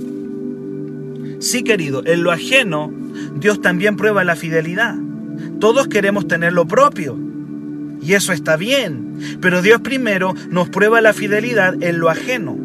Sí, 1.40 1.64
querido, 1.64 2.04
en 2.06 2.24
lo 2.24 2.32
ajeno 2.32 2.92
Dios 3.36 3.62
también 3.62 3.98
prueba 3.98 4.24
la 4.24 4.36
fidelidad. 4.36 4.96
Todos 5.60 5.88
queremos 5.88 6.28
tener 6.28 6.54
lo 6.54 6.66
propio. 6.66 7.18
Y 8.04 8.14
eso 8.14 8.34
está 8.34 8.58
bien. 8.58 9.38
Pero 9.42 9.62
Dios 9.62 9.82
primero 9.82 10.34
nos 10.50 10.70
prueba 10.70 11.02
la 11.02 11.14
fidelidad 11.14 11.82
en 11.82 12.00
lo 12.00 12.10
ajeno. 12.10 12.58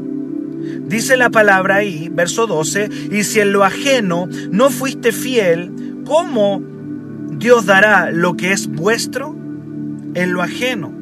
Dice 0.89 1.17
la 1.17 1.31
palabra 1.31 1.77
ahí, 1.77 2.09
verso 2.11 2.47
12, 2.47 2.89
y 3.13 3.23
si 3.23 3.41
en 3.41 3.53
lo 3.53 3.63
ajeno 3.63 4.29
no 4.51 4.71
fuiste 4.71 5.13
fiel, 5.13 5.71
¿cómo 6.05 6.63
Dios 7.31 7.67
dará 7.67 8.11
lo 8.11 8.37
que 8.37 8.53
es 8.53 8.67
vuestro 8.67 9.37
en 10.15 10.33
lo 10.33 10.43
ajeno? 10.43 10.93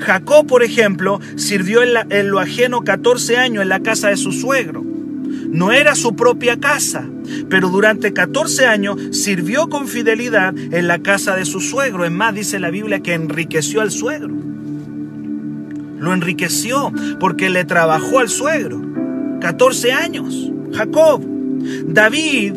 Jacob, 0.00 0.46
por 0.46 0.62
ejemplo, 0.62 1.20
sirvió 1.36 1.82
en, 1.82 2.12
en 2.12 2.30
lo 2.30 2.38
ajeno 2.40 2.82
14 2.82 3.38
años 3.38 3.62
en 3.62 3.68
la 3.68 3.80
casa 3.80 4.08
de 4.08 4.16
su 4.16 4.32
suegro. 4.32 4.91
No 5.52 5.70
era 5.70 5.94
su 5.94 6.16
propia 6.16 6.58
casa, 6.58 7.06
pero 7.50 7.68
durante 7.68 8.14
14 8.14 8.64
años 8.64 8.96
sirvió 9.12 9.68
con 9.68 9.86
fidelidad 9.86 10.56
en 10.56 10.88
la 10.88 11.00
casa 11.00 11.36
de 11.36 11.44
su 11.44 11.60
suegro. 11.60 12.06
Es 12.06 12.10
más, 12.10 12.34
dice 12.34 12.58
la 12.58 12.70
Biblia 12.70 13.00
que 13.00 13.12
enriqueció 13.12 13.82
al 13.82 13.90
suegro. 13.90 14.34
Lo 15.98 16.14
enriqueció 16.14 16.90
porque 17.20 17.50
le 17.50 17.66
trabajó 17.66 18.18
al 18.18 18.30
suegro. 18.30 18.80
14 19.42 19.92
años. 19.92 20.50
Jacob. 20.72 21.22
David 21.86 22.54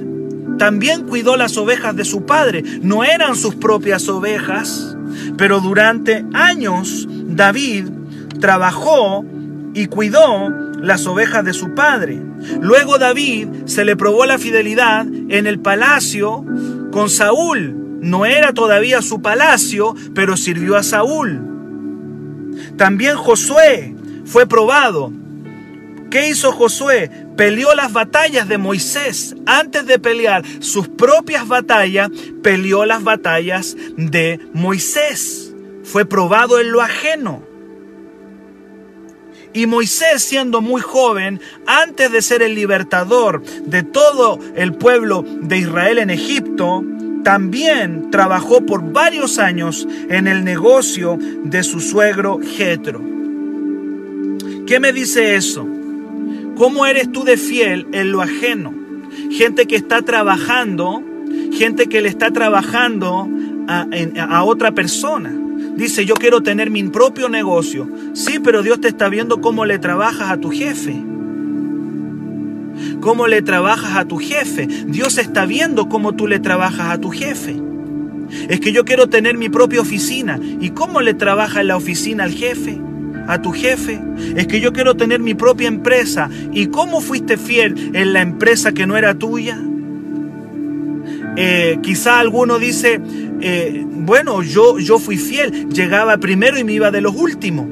también 0.57 1.05
cuidó 1.05 1.35
las 1.35 1.57
ovejas 1.57 1.97
de 1.97 2.05
su 2.05 2.25
padre. 2.25 2.63
No 2.81 3.03
eran 3.03 3.35
sus 3.35 3.55
propias 3.55 4.07
ovejas, 4.07 4.95
pero 5.37 5.59
durante 5.59 6.25
años 6.33 7.07
David 7.09 7.87
trabajó 8.39 9.25
y 9.73 9.87
cuidó 9.87 10.53
las 10.85 11.07
ovejas 11.07 11.43
de 11.43 11.53
su 11.53 11.73
padre. 11.73 12.19
Luego 12.61 12.97
David 12.97 13.47
se 13.65 13.83
le 13.83 13.95
probó 13.95 14.25
la 14.25 14.37
fidelidad 14.37 15.05
en 15.05 15.47
el 15.47 15.59
palacio 15.59 16.45
con 16.91 17.09
Saúl. 17.09 17.99
No 18.01 18.25
era 18.25 18.53
todavía 18.53 19.01
su 19.01 19.21
palacio, 19.21 19.95
pero 20.13 20.37
sirvió 20.37 20.77
a 20.77 20.83
Saúl. 20.83 21.41
También 22.77 23.15
Josué 23.15 23.95
fue 24.25 24.47
probado. 24.47 25.11
¿Qué 26.11 26.29
hizo 26.29 26.51
Josué? 26.51 27.09
Peleó 27.35 27.73
las 27.73 27.91
batallas 27.91 28.47
de 28.47 28.59
Moisés. 28.59 29.35
Antes 29.45 29.87
de 29.87 29.97
pelear 29.97 30.43
sus 30.59 30.87
propias 30.87 31.47
batallas, 31.47 32.09
peleó 32.43 32.85
las 32.85 33.03
batallas 33.03 33.75
de 33.97 34.39
Moisés. 34.53 35.53
Fue 35.83 36.05
probado 36.05 36.59
en 36.59 36.71
lo 36.71 36.81
ajeno. 36.81 37.44
Y 39.55 39.67
Moisés, 39.67 40.21
siendo 40.21 40.59
muy 40.59 40.81
joven, 40.81 41.39
antes 41.65 42.11
de 42.11 42.21
ser 42.21 42.41
el 42.41 42.55
libertador 42.55 43.41
de 43.65 43.83
todo 43.83 44.37
el 44.53 44.73
pueblo 44.73 45.23
de 45.43 45.59
Israel 45.59 45.97
en 45.97 46.09
Egipto, 46.09 46.83
también 47.23 48.11
trabajó 48.11 48.65
por 48.65 48.91
varios 48.91 49.39
años 49.39 49.87
en 50.09 50.27
el 50.27 50.43
negocio 50.43 51.17
de 51.45 51.63
su 51.63 51.79
suegro 51.79 52.41
Jetro. 52.41 53.01
¿Qué 54.67 54.81
me 54.81 54.91
dice 54.91 55.37
eso? 55.37 55.65
¿Cómo 56.57 56.85
eres 56.85 57.09
tú 57.09 57.23
de 57.23 57.37
fiel 57.37 57.87
en 57.93 58.11
lo 58.11 58.21
ajeno? 58.21 58.73
Gente 59.31 59.67
que 59.67 59.77
está 59.77 60.01
trabajando, 60.01 61.01
gente 61.53 61.87
que 61.87 62.01
le 62.01 62.09
está 62.09 62.29
trabajando 62.29 63.29
a, 63.69 63.87
a 64.29 64.43
otra 64.43 64.73
persona. 64.73 65.33
Dice, 65.75 66.05
yo 66.05 66.15
quiero 66.15 66.41
tener 66.41 66.69
mi 66.69 66.83
propio 66.83 67.27
negocio. 67.27 67.89
Sí, 68.13 68.39
pero 68.39 68.63
Dios 68.63 68.79
te 68.79 68.87
está 68.87 69.09
viendo 69.09 69.41
cómo 69.41 69.65
le 69.65 69.77
trabajas 69.77 70.31
a 70.31 70.37
tu 70.37 70.49
jefe. 70.49 70.95
Cómo 73.01 73.27
le 73.27 73.41
trabajas 73.41 73.97
a 73.97 74.05
tu 74.05 74.17
jefe. 74.17 74.67
Dios 74.87 75.17
está 75.17 75.45
viendo 75.45 75.89
cómo 75.89 76.13
tú 76.13 76.27
le 76.27 76.39
trabajas 76.39 76.91
a 76.91 76.97
tu 76.97 77.09
jefe. 77.09 77.55
Es 78.49 78.59
que 78.59 78.71
yo 78.71 78.85
quiero 78.85 79.07
tener 79.07 79.37
mi 79.37 79.49
propia 79.49 79.81
oficina. 79.81 80.39
¿Y 80.59 80.69
cómo 80.69 81.01
le 81.01 81.13
trabaja 81.13 81.61
en 81.61 81.67
la 81.67 81.77
oficina 81.77 82.23
al 82.23 82.31
jefe? 82.31 82.79
A 83.27 83.41
tu 83.41 83.51
jefe. 83.51 84.01
Es 84.35 84.47
que 84.47 84.61
yo 84.61 84.71
quiero 84.71 84.95
tener 84.95 85.19
mi 85.19 85.33
propia 85.33 85.67
empresa. 85.67 86.29
¿Y 86.53 86.67
cómo 86.67 87.01
fuiste 87.01 87.37
fiel 87.37 87.91
en 87.93 88.13
la 88.13 88.21
empresa 88.21 88.71
que 88.71 88.87
no 88.87 88.95
era 88.97 89.13
tuya? 89.15 89.59
Eh, 91.35 91.79
quizá 91.81 92.19
alguno 92.19 92.59
dice, 92.59 93.01
eh, 93.41 93.83
bueno, 93.85 94.41
yo, 94.41 94.79
yo 94.79 94.99
fui 94.99 95.17
fiel, 95.17 95.69
llegaba 95.69 96.17
primero 96.17 96.57
y 96.57 96.63
me 96.63 96.73
iba 96.73 96.91
de 96.91 97.01
los 97.01 97.15
últimos. 97.15 97.65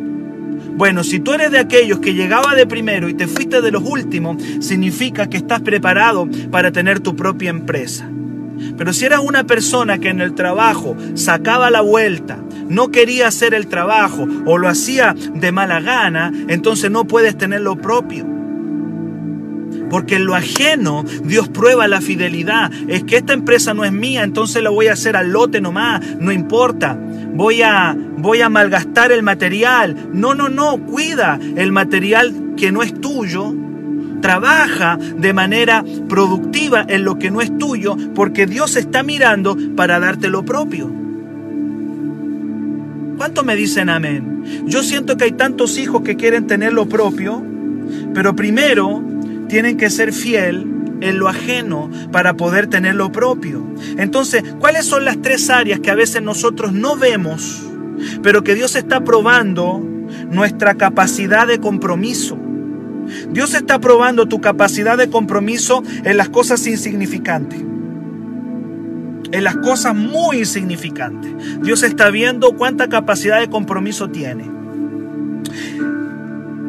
Bueno, 0.75 1.03
si 1.03 1.19
tú 1.19 1.33
eres 1.33 1.51
de 1.51 1.59
aquellos 1.59 1.99
que 1.99 2.13
llegaba 2.13 2.55
de 2.55 2.65
primero 2.65 3.07
y 3.07 3.13
te 3.13 3.27
fuiste 3.27 3.61
de 3.61 3.71
los 3.71 3.83
últimos, 3.83 4.41
significa 4.59 5.29
que 5.29 5.37
estás 5.37 5.61
preparado 5.61 6.27
para 6.51 6.71
tener 6.71 6.99
tu 6.99 7.15
propia 7.15 7.51
empresa. 7.51 8.09
Pero 8.77 8.91
si 8.91 9.05
eras 9.05 9.19
una 9.19 9.43
persona 9.43 9.99
que 9.99 10.09
en 10.09 10.21
el 10.21 10.33
trabajo 10.33 10.95
sacaba 11.13 11.69
la 11.69 11.81
vuelta, 11.81 12.39
no 12.67 12.89
quería 12.89 13.27
hacer 13.27 13.53
el 13.53 13.67
trabajo 13.67 14.27
o 14.45 14.57
lo 14.57 14.67
hacía 14.67 15.15
de 15.35 15.51
mala 15.51 15.79
gana, 15.79 16.31
entonces 16.47 16.89
no 16.89 17.05
puedes 17.05 17.37
tener 17.37 17.61
lo 17.61 17.75
propio. 17.75 18.32
Porque 19.93 20.15
en 20.15 20.25
lo 20.25 20.33
ajeno 20.33 21.05
Dios 21.23 21.49
prueba 21.49 21.87
la 21.87 22.01
fidelidad. 22.01 22.71
Es 22.87 23.03
que 23.03 23.17
esta 23.17 23.33
empresa 23.33 23.75
no 23.75 23.85
es 23.85 23.91
mía, 23.91 24.23
entonces 24.23 24.63
la 24.63 24.71
voy 24.71 24.87
a 24.87 24.93
hacer 24.93 25.15
al 25.15 25.31
lote 25.31 25.61
nomás, 25.61 26.01
no 26.19 26.31
importa. 26.31 26.97
Voy 27.35 27.61
a, 27.61 27.95
voy 28.17 28.41
a 28.41 28.49
malgastar 28.49 29.11
el 29.11 29.21
material. 29.21 29.95
No, 30.11 30.33
no, 30.33 30.49
no, 30.49 30.83
cuida 30.83 31.39
el 31.55 31.71
material 31.71 32.55
que 32.57 32.71
no 32.71 32.81
es 32.81 32.99
tuyo. 33.01 33.53
Trabaja 34.19 34.97
de 34.97 35.31
manera 35.31 35.85
productiva 36.09 36.83
en 36.89 37.03
lo 37.03 37.19
que 37.19 37.29
no 37.29 37.39
es 37.39 37.55
tuyo, 37.59 37.95
porque 38.15 38.47
Dios 38.47 38.75
está 38.77 39.03
mirando 39.03 39.55
para 39.75 39.99
darte 39.99 40.27
lo 40.27 40.43
propio. 40.43 40.91
¿Cuánto 43.15 43.43
me 43.43 43.55
dicen 43.55 43.91
amén? 43.91 44.63
Yo 44.65 44.81
siento 44.81 45.17
que 45.17 45.25
hay 45.25 45.33
tantos 45.33 45.77
hijos 45.77 46.01
que 46.01 46.15
quieren 46.15 46.47
tener 46.47 46.73
lo 46.73 46.89
propio, 46.89 47.43
pero 48.15 48.35
primero 48.35 49.12
tienen 49.53 49.77
que 49.77 49.91
ser 49.91 50.13
fiel 50.13 50.65
en 50.99 51.19
lo 51.19 51.27
ajeno 51.27 51.87
para 52.11 52.35
poder 52.35 52.65
tener 52.65 52.95
lo 52.95 53.11
propio. 53.11 53.63
Entonces, 53.99 54.43
¿cuáles 54.57 54.83
son 54.83 55.05
las 55.05 55.21
tres 55.21 55.47
áreas 55.51 55.79
que 55.79 55.91
a 55.91 55.95
veces 55.95 56.23
nosotros 56.23 56.73
no 56.73 56.95
vemos, 56.95 57.61
pero 58.23 58.43
que 58.43 58.55
Dios 58.55 58.75
está 58.75 59.03
probando 59.03 59.79
nuestra 60.31 60.73
capacidad 60.73 61.45
de 61.45 61.59
compromiso? 61.59 62.35
Dios 63.29 63.53
está 63.53 63.77
probando 63.77 64.25
tu 64.25 64.41
capacidad 64.41 64.97
de 64.97 65.11
compromiso 65.11 65.83
en 66.03 66.17
las 66.17 66.29
cosas 66.29 66.65
insignificantes. 66.65 67.59
En 69.31 69.43
las 69.43 69.55
cosas 69.57 69.93
muy 69.93 70.39
insignificantes. 70.39 71.31
Dios 71.61 71.83
está 71.83 72.09
viendo 72.09 72.53
cuánta 72.57 72.89
capacidad 72.89 73.39
de 73.39 73.51
compromiso 73.51 74.09
tiene. 74.09 74.49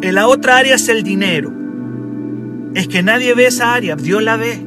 En 0.03 0.15
la 0.15 0.29
otra 0.29 0.59
área 0.59 0.75
es 0.75 0.91
el 0.91 1.03
dinero 1.03 1.64
es 2.75 2.89
que 2.89 3.03
nadie 3.03 3.35
ve 3.35 3.47
esa 3.47 3.73
área, 3.73 3.97
Dios 3.97 4.23
la 4.23 4.37
ve. 4.37 4.61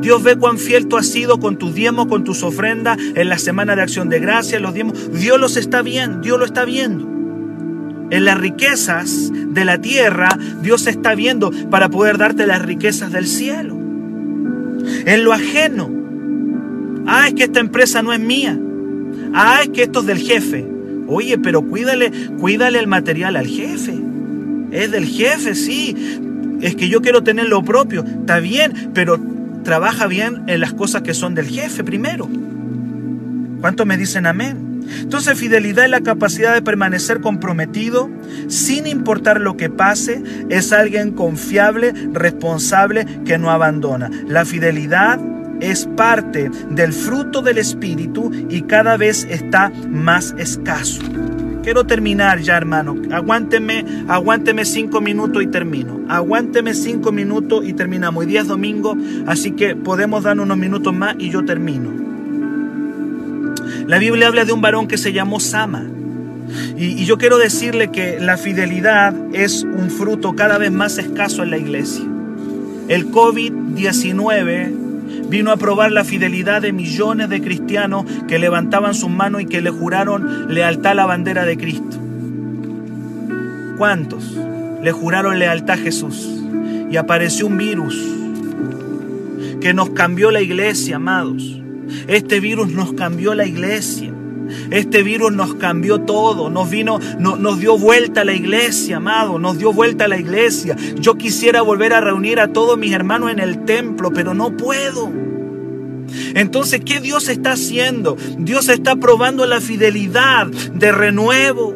Dios 0.00 0.22
ve 0.22 0.36
cuán 0.36 0.58
fiel 0.58 0.86
tú 0.86 0.96
has 0.96 1.06
sido 1.06 1.40
con 1.40 1.58
tus 1.58 1.74
diezmos, 1.74 2.06
con 2.06 2.24
tus 2.24 2.42
ofrendas, 2.42 2.98
en 3.14 3.28
la 3.28 3.38
semana 3.38 3.76
de 3.76 3.82
acción 3.82 4.08
de 4.08 4.20
gracia, 4.20 4.60
los 4.60 4.72
diezmos. 4.72 5.12
Dios 5.12 5.38
los 5.38 5.56
está 5.56 5.82
viendo, 5.82 6.20
Dios 6.20 6.38
lo 6.38 6.44
está 6.44 6.64
viendo. 6.64 7.06
En 8.10 8.24
las 8.24 8.38
riquezas 8.38 9.30
de 9.32 9.64
la 9.66 9.78
tierra, 9.78 10.30
Dios 10.62 10.86
está 10.86 11.14
viendo 11.14 11.50
para 11.70 11.90
poder 11.90 12.16
darte 12.16 12.46
las 12.46 12.62
riquezas 12.62 13.12
del 13.12 13.26
cielo. 13.26 13.76
En 15.04 15.24
lo 15.24 15.32
ajeno. 15.34 15.90
Ah, 17.06 17.28
es 17.28 17.34
que 17.34 17.44
esta 17.44 17.60
empresa 17.60 18.02
no 18.02 18.12
es 18.14 18.20
mía. 18.20 18.58
Ah, 19.34 19.60
es 19.62 19.68
que 19.70 19.82
esto 19.82 20.00
es 20.00 20.06
del 20.06 20.18
jefe. 20.18 20.66
Oye, 21.08 21.36
pero 21.38 21.62
cuídale, 21.62 22.10
cuídale 22.38 22.78
el 22.78 22.86
material 22.86 23.36
al 23.36 23.46
jefe. 23.46 23.94
Es 24.70 24.90
del 24.90 25.04
jefe, 25.04 25.54
sí 25.54 25.94
es 26.60 26.74
que 26.74 26.88
yo 26.88 27.00
quiero 27.02 27.22
tener 27.22 27.48
lo 27.48 27.62
propio. 27.62 28.04
Está 28.04 28.40
bien, 28.40 28.90
pero 28.94 29.20
trabaja 29.64 30.06
bien 30.06 30.44
en 30.46 30.60
las 30.60 30.72
cosas 30.72 31.02
que 31.02 31.14
son 31.14 31.34
del 31.34 31.46
jefe 31.46 31.84
primero. 31.84 32.28
¿Cuántos 33.60 33.86
me 33.86 33.96
dicen 33.96 34.26
amén? 34.26 34.82
Entonces 35.00 35.38
fidelidad 35.38 35.84
es 35.84 35.90
la 35.90 36.00
capacidad 36.00 36.54
de 36.54 36.62
permanecer 36.62 37.20
comprometido 37.20 38.08
sin 38.48 38.86
importar 38.86 39.40
lo 39.40 39.56
que 39.56 39.68
pase. 39.68 40.22
Es 40.48 40.72
alguien 40.72 41.12
confiable, 41.12 41.92
responsable, 42.12 43.06
que 43.24 43.38
no 43.38 43.50
abandona. 43.50 44.10
La 44.26 44.44
fidelidad 44.44 45.20
es 45.60 45.86
parte 45.96 46.50
del 46.70 46.92
fruto 46.92 47.42
del 47.42 47.58
Espíritu 47.58 48.30
y 48.48 48.62
cada 48.62 48.96
vez 48.96 49.26
está 49.28 49.70
más 49.88 50.34
escaso. 50.38 51.02
Quiero 51.68 51.84
terminar 51.84 52.40
ya, 52.40 52.56
hermano. 52.56 52.96
Aguánteme, 53.12 53.84
aguánteme 54.08 54.64
cinco 54.64 55.02
minutos 55.02 55.42
y 55.42 55.48
termino. 55.48 56.00
Aguánteme 56.08 56.72
cinco 56.72 57.12
minutos 57.12 57.62
y 57.68 57.74
terminamos. 57.74 58.22
Hoy 58.22 58.26
día 58.26 58.40
es 58.40 58.48
domingo, 58.48 58.96
así 59.26 59.50
que 59.50 59.76
podemos 59.76 60.24
dar 60.24 60.40
unos 60.40 60.56
minutos 60.56 60.94
más 60.94 61.16
y 61.18 61.28
yo 61.28 61.44
termino. 61.44 61.90
La 63.86 63.98
Biblia 63.98 64.28
habla 64.28 64.46
de 64.46 64.54
un 64.54 64.62
varón 64.62 64.88
que 64.88 64.96
se 64.96 65.12
llamó 65.12 65.40
Sama. 65.40 65.84
Y, 66.78 67.02
y 67.02 67.04
yo 67.04 67.18
quiero 67.18 67.36
decirle 67.36 67.88
que 67.88 68.18
la 68.18 68.38
fidelidad 68.38 69.14
es 69.34 69.62
un 69.62 69.90
fruto 69.90 70.34
cada 70.34 70.56
vez 70.56 70.72
más 70.72 70.96
escaso 70.96 71.42
en 71.42 71.50
la 71.50 71.58
iglesia. 71.58 72.06
El 72.88 73.10
COVID-19 73.10 74.87
vino 75.28 75.50
a 75.50 75.56
probar 75.56 75.92
la 75.92 76.04
fidelidad 76.04 76.62
de 76.62 76.72
millones 76.72 77.28
de 77.28 77.40
cristianos 77.40 78.04
que 78.26 78.38
levantaban 78.38 78.94
sus 78.94 79.10
manos 79.10 79.42
y 79.42 79.46
que 79.46 79.60
le 79.60 79.70
juraron 79.70 80.52
lealtad 80.52 80.92
a 80.92 80.94
la 80.94 81.06
bandera 81.06 81.44
de 81.44 81.56
Cristo. 81.56 81.98
¿Cuántos 83.76 84.36
le 84.82 84.92
juraron 84.92 85.38
lealtad 85.38 85.78
a 85.78 85.82
Jesús? 85.82 86.28
Y 86.90 86.96
apareció 86.96 87.46
un 87.46 87.58
virus 87.58 87.96
que 89.60 89.74
nos 89.74 89.90
cambió 89.90 90.30
la 90.30 90.40
iglesia, 90.40 90.96
amados. 90.96 91.60
Este 92.06 92.40
virus 92.40 92.70
nos 92.70 92.92
cambió 92.92 93.34
la 93.34 93.46
iglesia. 93.46 94.12
Este 94.70 95.02
virus 95.02 95.32
nos 95.32 95.54
cambió 95.54 96.00
todo, 96.00 96.50
nos 96.50 96.68
vino, 96.68 96.98
nos 97.18 97.58
dio 97.58 97.78
vuelta 97.78 98.22
a 98.22 98.24
la 98.24 98.34
iglesia, 98.34 98.98
amado, 98.98 99.38
nos 99.38 99.58
dio 99.58 99.72
vuelta 99.72 100.04
a 100.04 100.08
la 100.08 100.18
iglesia. 100.18 100.76
Yo 100.96 101.16
quisiera 101.16 101.62
volver 101.62 101.92
a 101.92 102.00
reunir 102.00 102.40
a 102.40 102.48
todos 102.48 102.78
mis 102.78 102.92
hermanos 102.92 103.30
en 103.30 103.38
el 103.38 103.64
templo, 103.64 104.10
pero 104.12 104.34
no 104.34 104.56
puedo. 104.56 105.10
Entonces, 106.34 106.80
¿qué 106.84 107.00
Dios 107.00 107.28
está 107.28 107.52
haciendo? 107.52 108.16
Dios 108.38 108.68
está 108.68 108.96
probando 108.96 109.46
la 109.46 109.60
fidelidad 109.60 110.46
de 110.46 110.92
renuevo. 110.92 111.74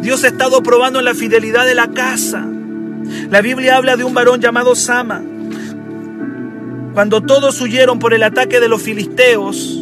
Dios 0.00 0.24
ha 0.24 0.28
estado 0.28 0.62
probando 0.62 1.00
la 1.00 1.14
fidelidad 1.14 1.64
de 1.64 1.74
la 1.74 1.88
casa. 1.88 2.46
La 3.30 3.40
Biblia 3.40 3.76
habla 3.76 3.96
de 3.96 4.04
un 4.04 4.14
varón 4.14 4.40
llamado 4.40 4.74
Sama. 4.74 5.22
Cuando 6.94 7.22
todos 7.22 7.60
huyeron 7.60 7.98
por 7.98 8.12
el 8.12 8.22
ataque 8.22 8.60
de 8.60 8.68
los 8.68 8.82
filisteos, 8.82 9.81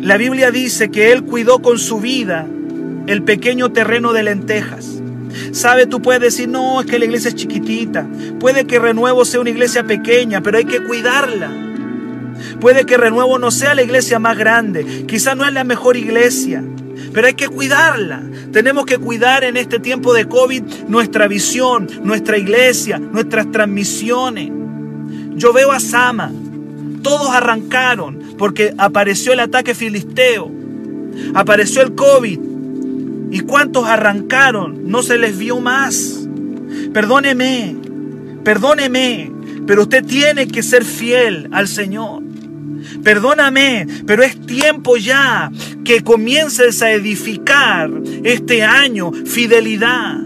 la 0.00 0.16
Biblia 0.16 0.50
dice 0.50 0.90
que 0.90 1.12
él 1.12 1.24
cuidó 1.24 1.60
con 1.60 1.78
su 1.78 2.00
vida 2.00 2.46
el 3.06 3.22
pequeño 3.22 3.72
terreno 3.72 4.12
de 4.12 4.22
lentejas. 4.22 5.02
Sabe, 5.52 5.86
tú 5.86 6.00
puedes 6.02 6.20
decir, 6.20 6.48
no, 6.48 6.80
es 6.80 6.86
que 6.86 6.98
la 6.98 7.04
iglesia 7.04 7.28
es 7.28 7.34
chiquitita. 7.34 8.06
Puede 8.38 8.66
que 8.66 8.78
Renuevo 8.78 9.24
sea 9.24 9.40
una 9.40 9.50
iglesia 9.50 9.84
pequeña, 9.84 10.40
pero 10.40 10.58
hay 10.58 10.64
que 10.64 10.82
cuidarla. 10.84 11.50
Puede 12.60 12.86
que 12.86 12.96
Renuevo 12.96 13.38
no 13.38 13.50
sea 13.50 13.74
la 13.74 13.82
iglesia 13.82 14.18
más 14.18 14.36
grande. 14.36 15.04
Quizá 15.06 15.34
no 15.34 15.44
es 15.44 15.52
la 15.52 15.64
mejor 15.64 15.96
iglesia, 15.96 16.62
pero 17.12 17.26
hay 17.26 17.34
que 17.34 17.48
cuidarla. 17.48 18.22
Tenemos 18.52 18.86
que 18.86 18.98
cuidar 18.98 19.44
en 19.44 19.56
este 19.56 19.78
tiempo 19.78 20.14
de 20.14 20.26
COVID 20.26 20.62
nuestra 20.88 21.28
visión, 21.28 21.88
nuestra 22.02 22.38
iglesia, 22.38 22.98
nuestras 22.98 23.50
transmisiones. 23.50 24.50
Yo 25.34 25.52
veo 25.52 25.72
a 25.72 25.80
Sama. 25.80 26.30
Todos 27.02 27.30
arrancaron 27.30 28.27
porque 28.38 28.72
apareció 28.78 29.32
el 29.32 29.40
ataque 29.40 29.74
filisteo. 29.74 30.50
Apareció 31.34 31.82
el 31.82 31.94
COVID. 31.94 32.38
¿Y 33.30 33.40
cuántos 33.40 33.84
arrancaron? 33.84 34.88
No 34.90 35.02
se 35.02 35.18
les 35.18 35.36
vio 35.36 35.60
más. 35.60 36.26
Perdóneme, 36.92 37.76
perdóneme, 38.44 39.30
pero 39.66 39.82
usted 39.82 40.04
tiene 40.04 40.48
que 40.48 40.62
ser 40.62 40.84
fiel 40.84 41.48
al 41.52 41.68
Señor. 41.68 42.22
Perdóname, 43.02 43.86
pero 44.06 44.22
es 44.22 44.40
tiempo 44.46 44.96
ya 44.96 45.50
que 45.84 46.02
comiences 46.02 46.80
a 46.82 46.92
edificar 46.92 47.90
este 48.24 48.62
año 48.62 49.12
fidelidad. 49.12 50.18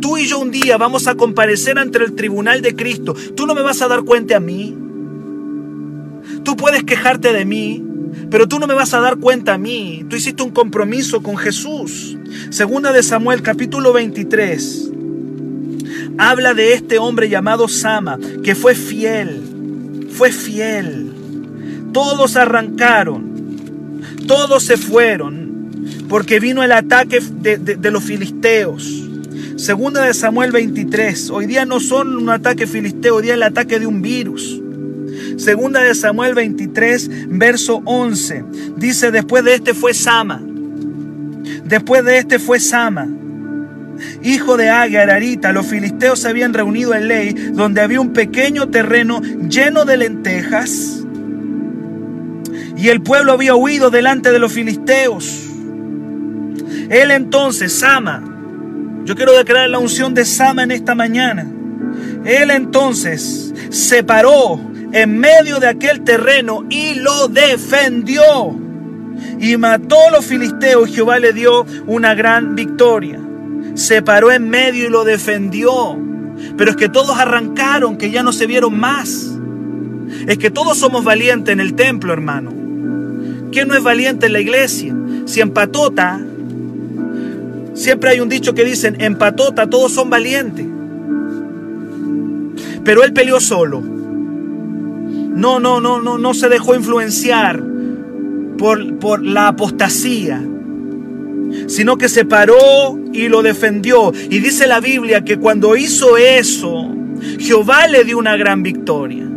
Tú 0.00 0.18
y 0.18 0.26
yo 0.26 0.38
un 0.38 0.50
día 0.50 0.76
vamos 0.76 1.06
a 1.06 1.14
comparecer 1.14 1.78
ante 1.78 1.98
el 1.98 2.14
tribunal 2.14 2.62
de 2.62 2.76
Cristo. 2.76 3.14
Tú 3.34 3.46
no 3.46 3.54
me 3.54 3.62
vas 3.62 3.80
a 3.82 3.88
dar 3.88 4.04
cuenta 4.04 4.36
a 4.36 4.40
mí. 4.40 4.76
Tú 6.44 6.56
puedes 6.56 6.84
quejarte 6.84 7.32
de 7.32 7.46
mí, 7.46 7.82
pero 8.30 8.46
tú 8.46 8.58
no 8.58 8.66
me 8.66 8.74
vas 8.74 8.92
a 8.92 9.00
dar 9.00 9.16
cuenta 9.16 9.54
a 9.54 9.58
mí. 9.58 10.04
Tú 10.08 10.16
hiciste 10.16 10.42
un 10.42 10.50
compromiso 10.50 11.22
con 11.22 11.38
Jesús. 11.38 12.18
Segunda 12.50 12.92
de 12.92 13.02
Samuel 13.02 13.42
capítulo 13.42 13.94
23. 13.94 14.90
Habla 16.18 16.52
de 16.52 16.74
este 16.74 16.98
hombre 16.98 17.30
llamado 17.30 17.66
Sama, 17.66 18.18
que 18.44 18.54
fue 18.54 18.74
fiel. 18.74 20.08
Fue 20.10 20.30
fiel. 20.30 21.12
Todos 21.92 22.36
arrancaron. 22.36 23.56
Todos 24.26 24.64
se 24.64 24.76
fueron. 24.76 25.70
Porque 26.08 26.40
vino 26.40 26.62
el 26.62 26.72
ataque 26.72 27.20
de, 27.20 27.56
de 27.56 27.90
los 27.90 28.04
filisteos. 28.04 29.02
Segunda 29.56 30.02
de 30.02 30.12
Samuel 30.12 30.52
23. 30.52 31.30
Hoy 31.30 31.46
día 31.46 31.64
no 31.64 31.80
son 31.80 32.16
un 32.16 32.28
ataque 32.28 32.66
filisteo, 32.66 33.16
hoy 33.16 33.22
día 33.22 33.34
el 33.34 33.42
ataque 33.42 33.78
de 33.78 33.86
un 33.86 34.02
virus. 34.02 34.60
Segunda 35.36 35.82
de 35.82 35.94
Samuel 35.94 36.34
23, 36.34 37.28
verso 37.28 37.82
11. 37.84 38.44
Dice, 38.76 39.10
después 39.10 39.44
de 39.44 39.54
este 39.54 39.74
fue 39.74 39.94
Sama. 39.94 40.42
Después 41.64 42.04
de 42.04 42.18
este 42.18 42.38
fue 42.38 42.60
Sama. 42.60 43.08
Hijo 44.22 44.56
de 44.56 44.70
Agar, 44.70 45.10
Arita, 45.10 45.52
los 45.52 45.66
filisteos 45.66 46.20
se 46.20 46.28
habían 46.28 46.52
reunido 46.54 46.94
en 46.94 47.08
Ley, 47.08 47.32
donde 47.52 47.80
había 47.80 48.00
un 48.00 48.12
pequeño 48.12 48.68
terreno 48.68 49.20
lleno 49.48 49.84
de 49.84 49.96
lentejas. 49.96 51.04
Y 52.76 52.88
el 52.88 53.02
pueblo 53.02 53.32
había 53.32 53.54
huido 53.54 53.90
delante 53.90 54.32
de 54.32 54.38
los 54.38 54.52
filisteos. 54.52 55.48
Él 56.90 57.10
entonces, 57.10 57.72
Sama, 57.72 58.22
yo 59.04 59.14
quiero 59.14 59.36
declarar 59.36 59.70
la 59.70 59.78
unción 59.78 60.14
de 60.14 60.24
Sama 60.24 60.64
en 60.64 60.70
esta 60.70 60.94
mañana. 60.94 61.46
Él 62.24 62.50
entonces 62.50 63.54
se 63.70 64.02
paró 64.02 64.60
en 64.94 65.18
medio 65.18 65.58
de 65.58 65.66
aquel 65.66 66.02
terreno 66.02 66.64
y 66.70 66.94
lo 66.94 67.26
defendió. 67.26 68.56
Y 69.40 69.56
mató 69.56 69.96
a 70.08 70.12
los 70.12 70.24
filisteos 70.24 70.88
y 70.88 70.92
Jehová 70.92 71.18
le 71.18 71.32
dio 71.32 71.66
una 71.86 72.14
gran 72.14 72.54
victoria. 72.54 73.20
Se 73.74 74.02
paró 74.02 74.30
en 74.30 74.48
medio 74.48 74.86
y 74.86 74.90
lo 74.90 75.04
defendió. 75.04 75.98
Pero 76.56 76.70
es 76.70 76.76
que 76.76 76.88
todos 76.88 77.18
arrancaron, 77.18 77.96
que 77.96 78.12
ya 78.12 78.22
no 78.22 78.32
se 78.32 78.46
vieron 78.46 78.78
más. 78.78 79.32
Es 80.28 80.38
que 80.38 80.50
todos 80.50 80.78
somos 80.78 81.02
valientes 81.02 81.52
en 81.52 81.58
el 81.58 81.74
templo, 81.74 82.12
hermano. 82.12 82.52
¿Quién 83.50 83.66
no 83.66 83.74
es 83.74 83.82
valiente 83.82 84.26
en 84.26 84.32
la 84.32 84.40
iglesia? 84.40 84.94
Si 85.24 85.40
en 85.40 85.50
patota, 85.50 86.20
siempre 87.74 88.10
hay 88.10 88.20
un 88.20 88.28
dicho 88.28 88.54
que 88.54 88.64
dicen, 88.64 89.00
en 89.00 89.16
patota 89.16 89.68
todos 89.68 89.90
son 89.90 90.08
valientes. 90.08 90.66
Pero 92.84 93.02
él 93.02 93.12
peleó 93.12 93.40
solo. 93.40 93.93
No, 95.34 95.58
no, 95.58 95.80
no, 95.80 96.00
no, 96.00 96.18
no 96.18 96.34
se 96.34 96.48
dejó 96.48 96.74
influenciar 96.74 97.62
por, 98.56 98.98
por 98.98 99.22
la 99.22 99.48
apostasía, 99.48 100.42
sino 101.66 101.98
que 101.98 102.08
se 102.08 102.24
paró 102.24 102.98
y 103.12 103.28
lo 103.28 103.42
defendió. 103.42 104.12
Y 104.30 104.38
dice 104.38 104.66
la 104.66 104.80
Biblia 104.80 105.24
que 105.24 105.38
cuando 105.38 105.76
hizo 105.76 106.16
eso, 106.16 106.94
Jehová 107.38 107.86
le 107.88 108.04
dio 108.04 108.18
una 108.18 108.36
gran 108.36 108.62
victoria. 108.62 109.28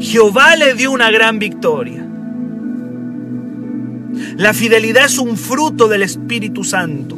Jehová 0.00 0.56
le 0.56 0.74
dio 0.74 0.90
una 0.90 1.10
gran 1.10 1.38
victoria. 1.38 2.06
La 4.36 4.52
fidelidad 4.54 5.06
es 5.06 5.18
un 5.18 5.36
fruto 5.36 5.88
del 5.88 6.02
Espíritu 6.02 6.64
Santo. 6.64 7.16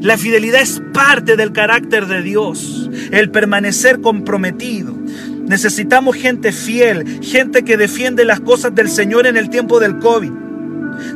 La 0.00 0.16
fidelidad 0.16 0.62
es 0.62 0.82
parte 0.92 1.36
del 1.36 1.52
carácter 1.52 2.06
de 2.06 2.22
Dios, 2.22 2.90
el 3.10 3.30
permanecer 3.30 4.00
comprometido. 4.00 4.99
Necesitamos 5.50 6.14
gente 6.14 6.52
fiel, 6.52 7.18
gente 7.24 7.64
que 7.64 7.76
defiende 7.76 8.24
las 8.24 8.38
cosas 8.38 8.72
del 8.72 8.88
Señor 8.88 9.26
en 9.26 9.36
el 9.36 9.50
tiempo 9.50 9.80
del 9.80 9.98
COVID. 9.98 10.30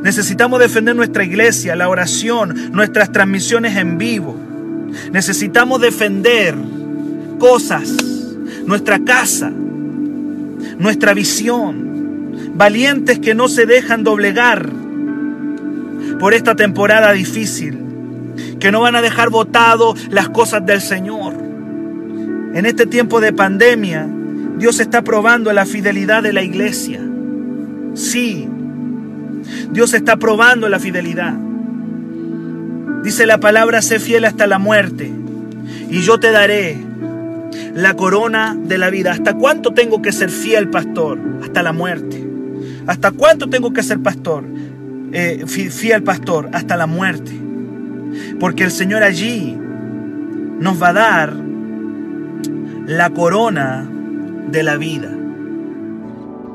Necesitamos 0.03 0.59
defender 0.59 0.93
nuestra 0.93 1.23
iglesia, 1.23 1.73
la 1.77 1.87
oración, 1.87 2.73
nuestras 2.73 3.13
transmisiones 3.13 3.77
en 3.77 3.97
vivo. 3.97 4.37
Necesitamos 5.13 5.79
defender 5.79 6.53
cosas, 7.39 7.89
nuestra 8.65 8.99
casa, 9.05 9.53
nuestra 10.79 11.13
visión. 11.13 12.51
Valientes 12.55 13.19
que 13.19 13.35
no 13.35 13.47
se 13.47 13.65
dejan 13.65 14.03
doblegar 14.03 14.69
por 16.19 16.33
esta 16.33 16.57
temporada 16.57 17.13
difícil. 17.13 17.79
Que 18.59 18.69
no 18.69 18.81
van 18.81 18.97
a 18.97 19.01
dejar 19.01 19.29
botado 19.29 19.95
las 20.09 20.27
cosas 20.27 20.65
del 20.65 20.81
Señor. 20.81 21.35
En 22.53 22.65
este 22.65 22.85
tiempo 22.85 23.21
de 23.21 23.31
pandemia, 23.31 24.09
Dios 24.57 24.79
está 24.79 25.03
probando 25.03 25.51
la 25.53 25.65
fidelidad 25.65 26.23
de 26.23 26.33
la 26.33 26.41
iglesia. 26.41 27.01
Sí, 27.93 28.47
Dios 29.71 29.93
está 29.93 30.17
probando 30.17 30.69
la 30.69 30.79
fidelidad. 30.79 31.33
Dice 33.03 33.25
la 33.25 33.39
palabra, 33.39 33.81
sé 33.81 33.99
fiel 33.99 34.25
hasta 34.25 34.47
la 34.47 34.57
muerte 34.57 35.11
y 35.89 36.01
yo 36.01 36.19
te 36.19 36.31
daré 36.31 36.77
la 37.73 37.95
corona 37.95 38.57
de 38.57 38.77
la 38.77 38.89
vida. 38.89 39.11
¿Hasta 39.11 39.33
cuánto 39.33 39.73
tengo 39.73 40.01
que 40.01 40.11
ser 40.11 40.29
fiel, 40.29 40.69
pastor? 40.69 41.19
Hasta 41.43 41.61
la 41.61 41.73
muerte. 41.73 42.25
¿Hasta 42.87 43.11
cuánto 43.11 43.49
tengo 43.49 43.73
que 43.73 43.83
ser 43.83 43.99
pastor? 43.99 44.43
Eh, 45.11 45.45
fiel 45.45 46.03
pastor, 46.03 46.49
hasta 46.53 46.75
la 46.75 46.87
muerte. 46.87 47.31
Porque 48.39 48.63
el 48.63 48.71
Señor 48.71 49.03
allí 49.03 49.57
nos 50.59 50.81
va 50.81 50.89
a 50.89 50.93
dar 50.93 51.33
la 52.87 53.09
corona 53.11 53.89
de 54.51 54.63
la 54.63 54.77
vida. 54.77 55.11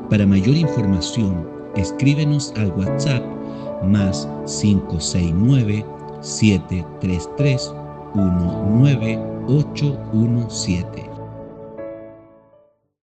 Para 0.09 0.25
mayor 0.25 0.55
información, 0.55 1.47
escríbenos 1.75 2.53
al 2.57 2.71
WhatsApp 2.71 3.23
más 3.83 4.27
569 4.45 5.85
733 6.21 7.73
19817. 8.13 11.10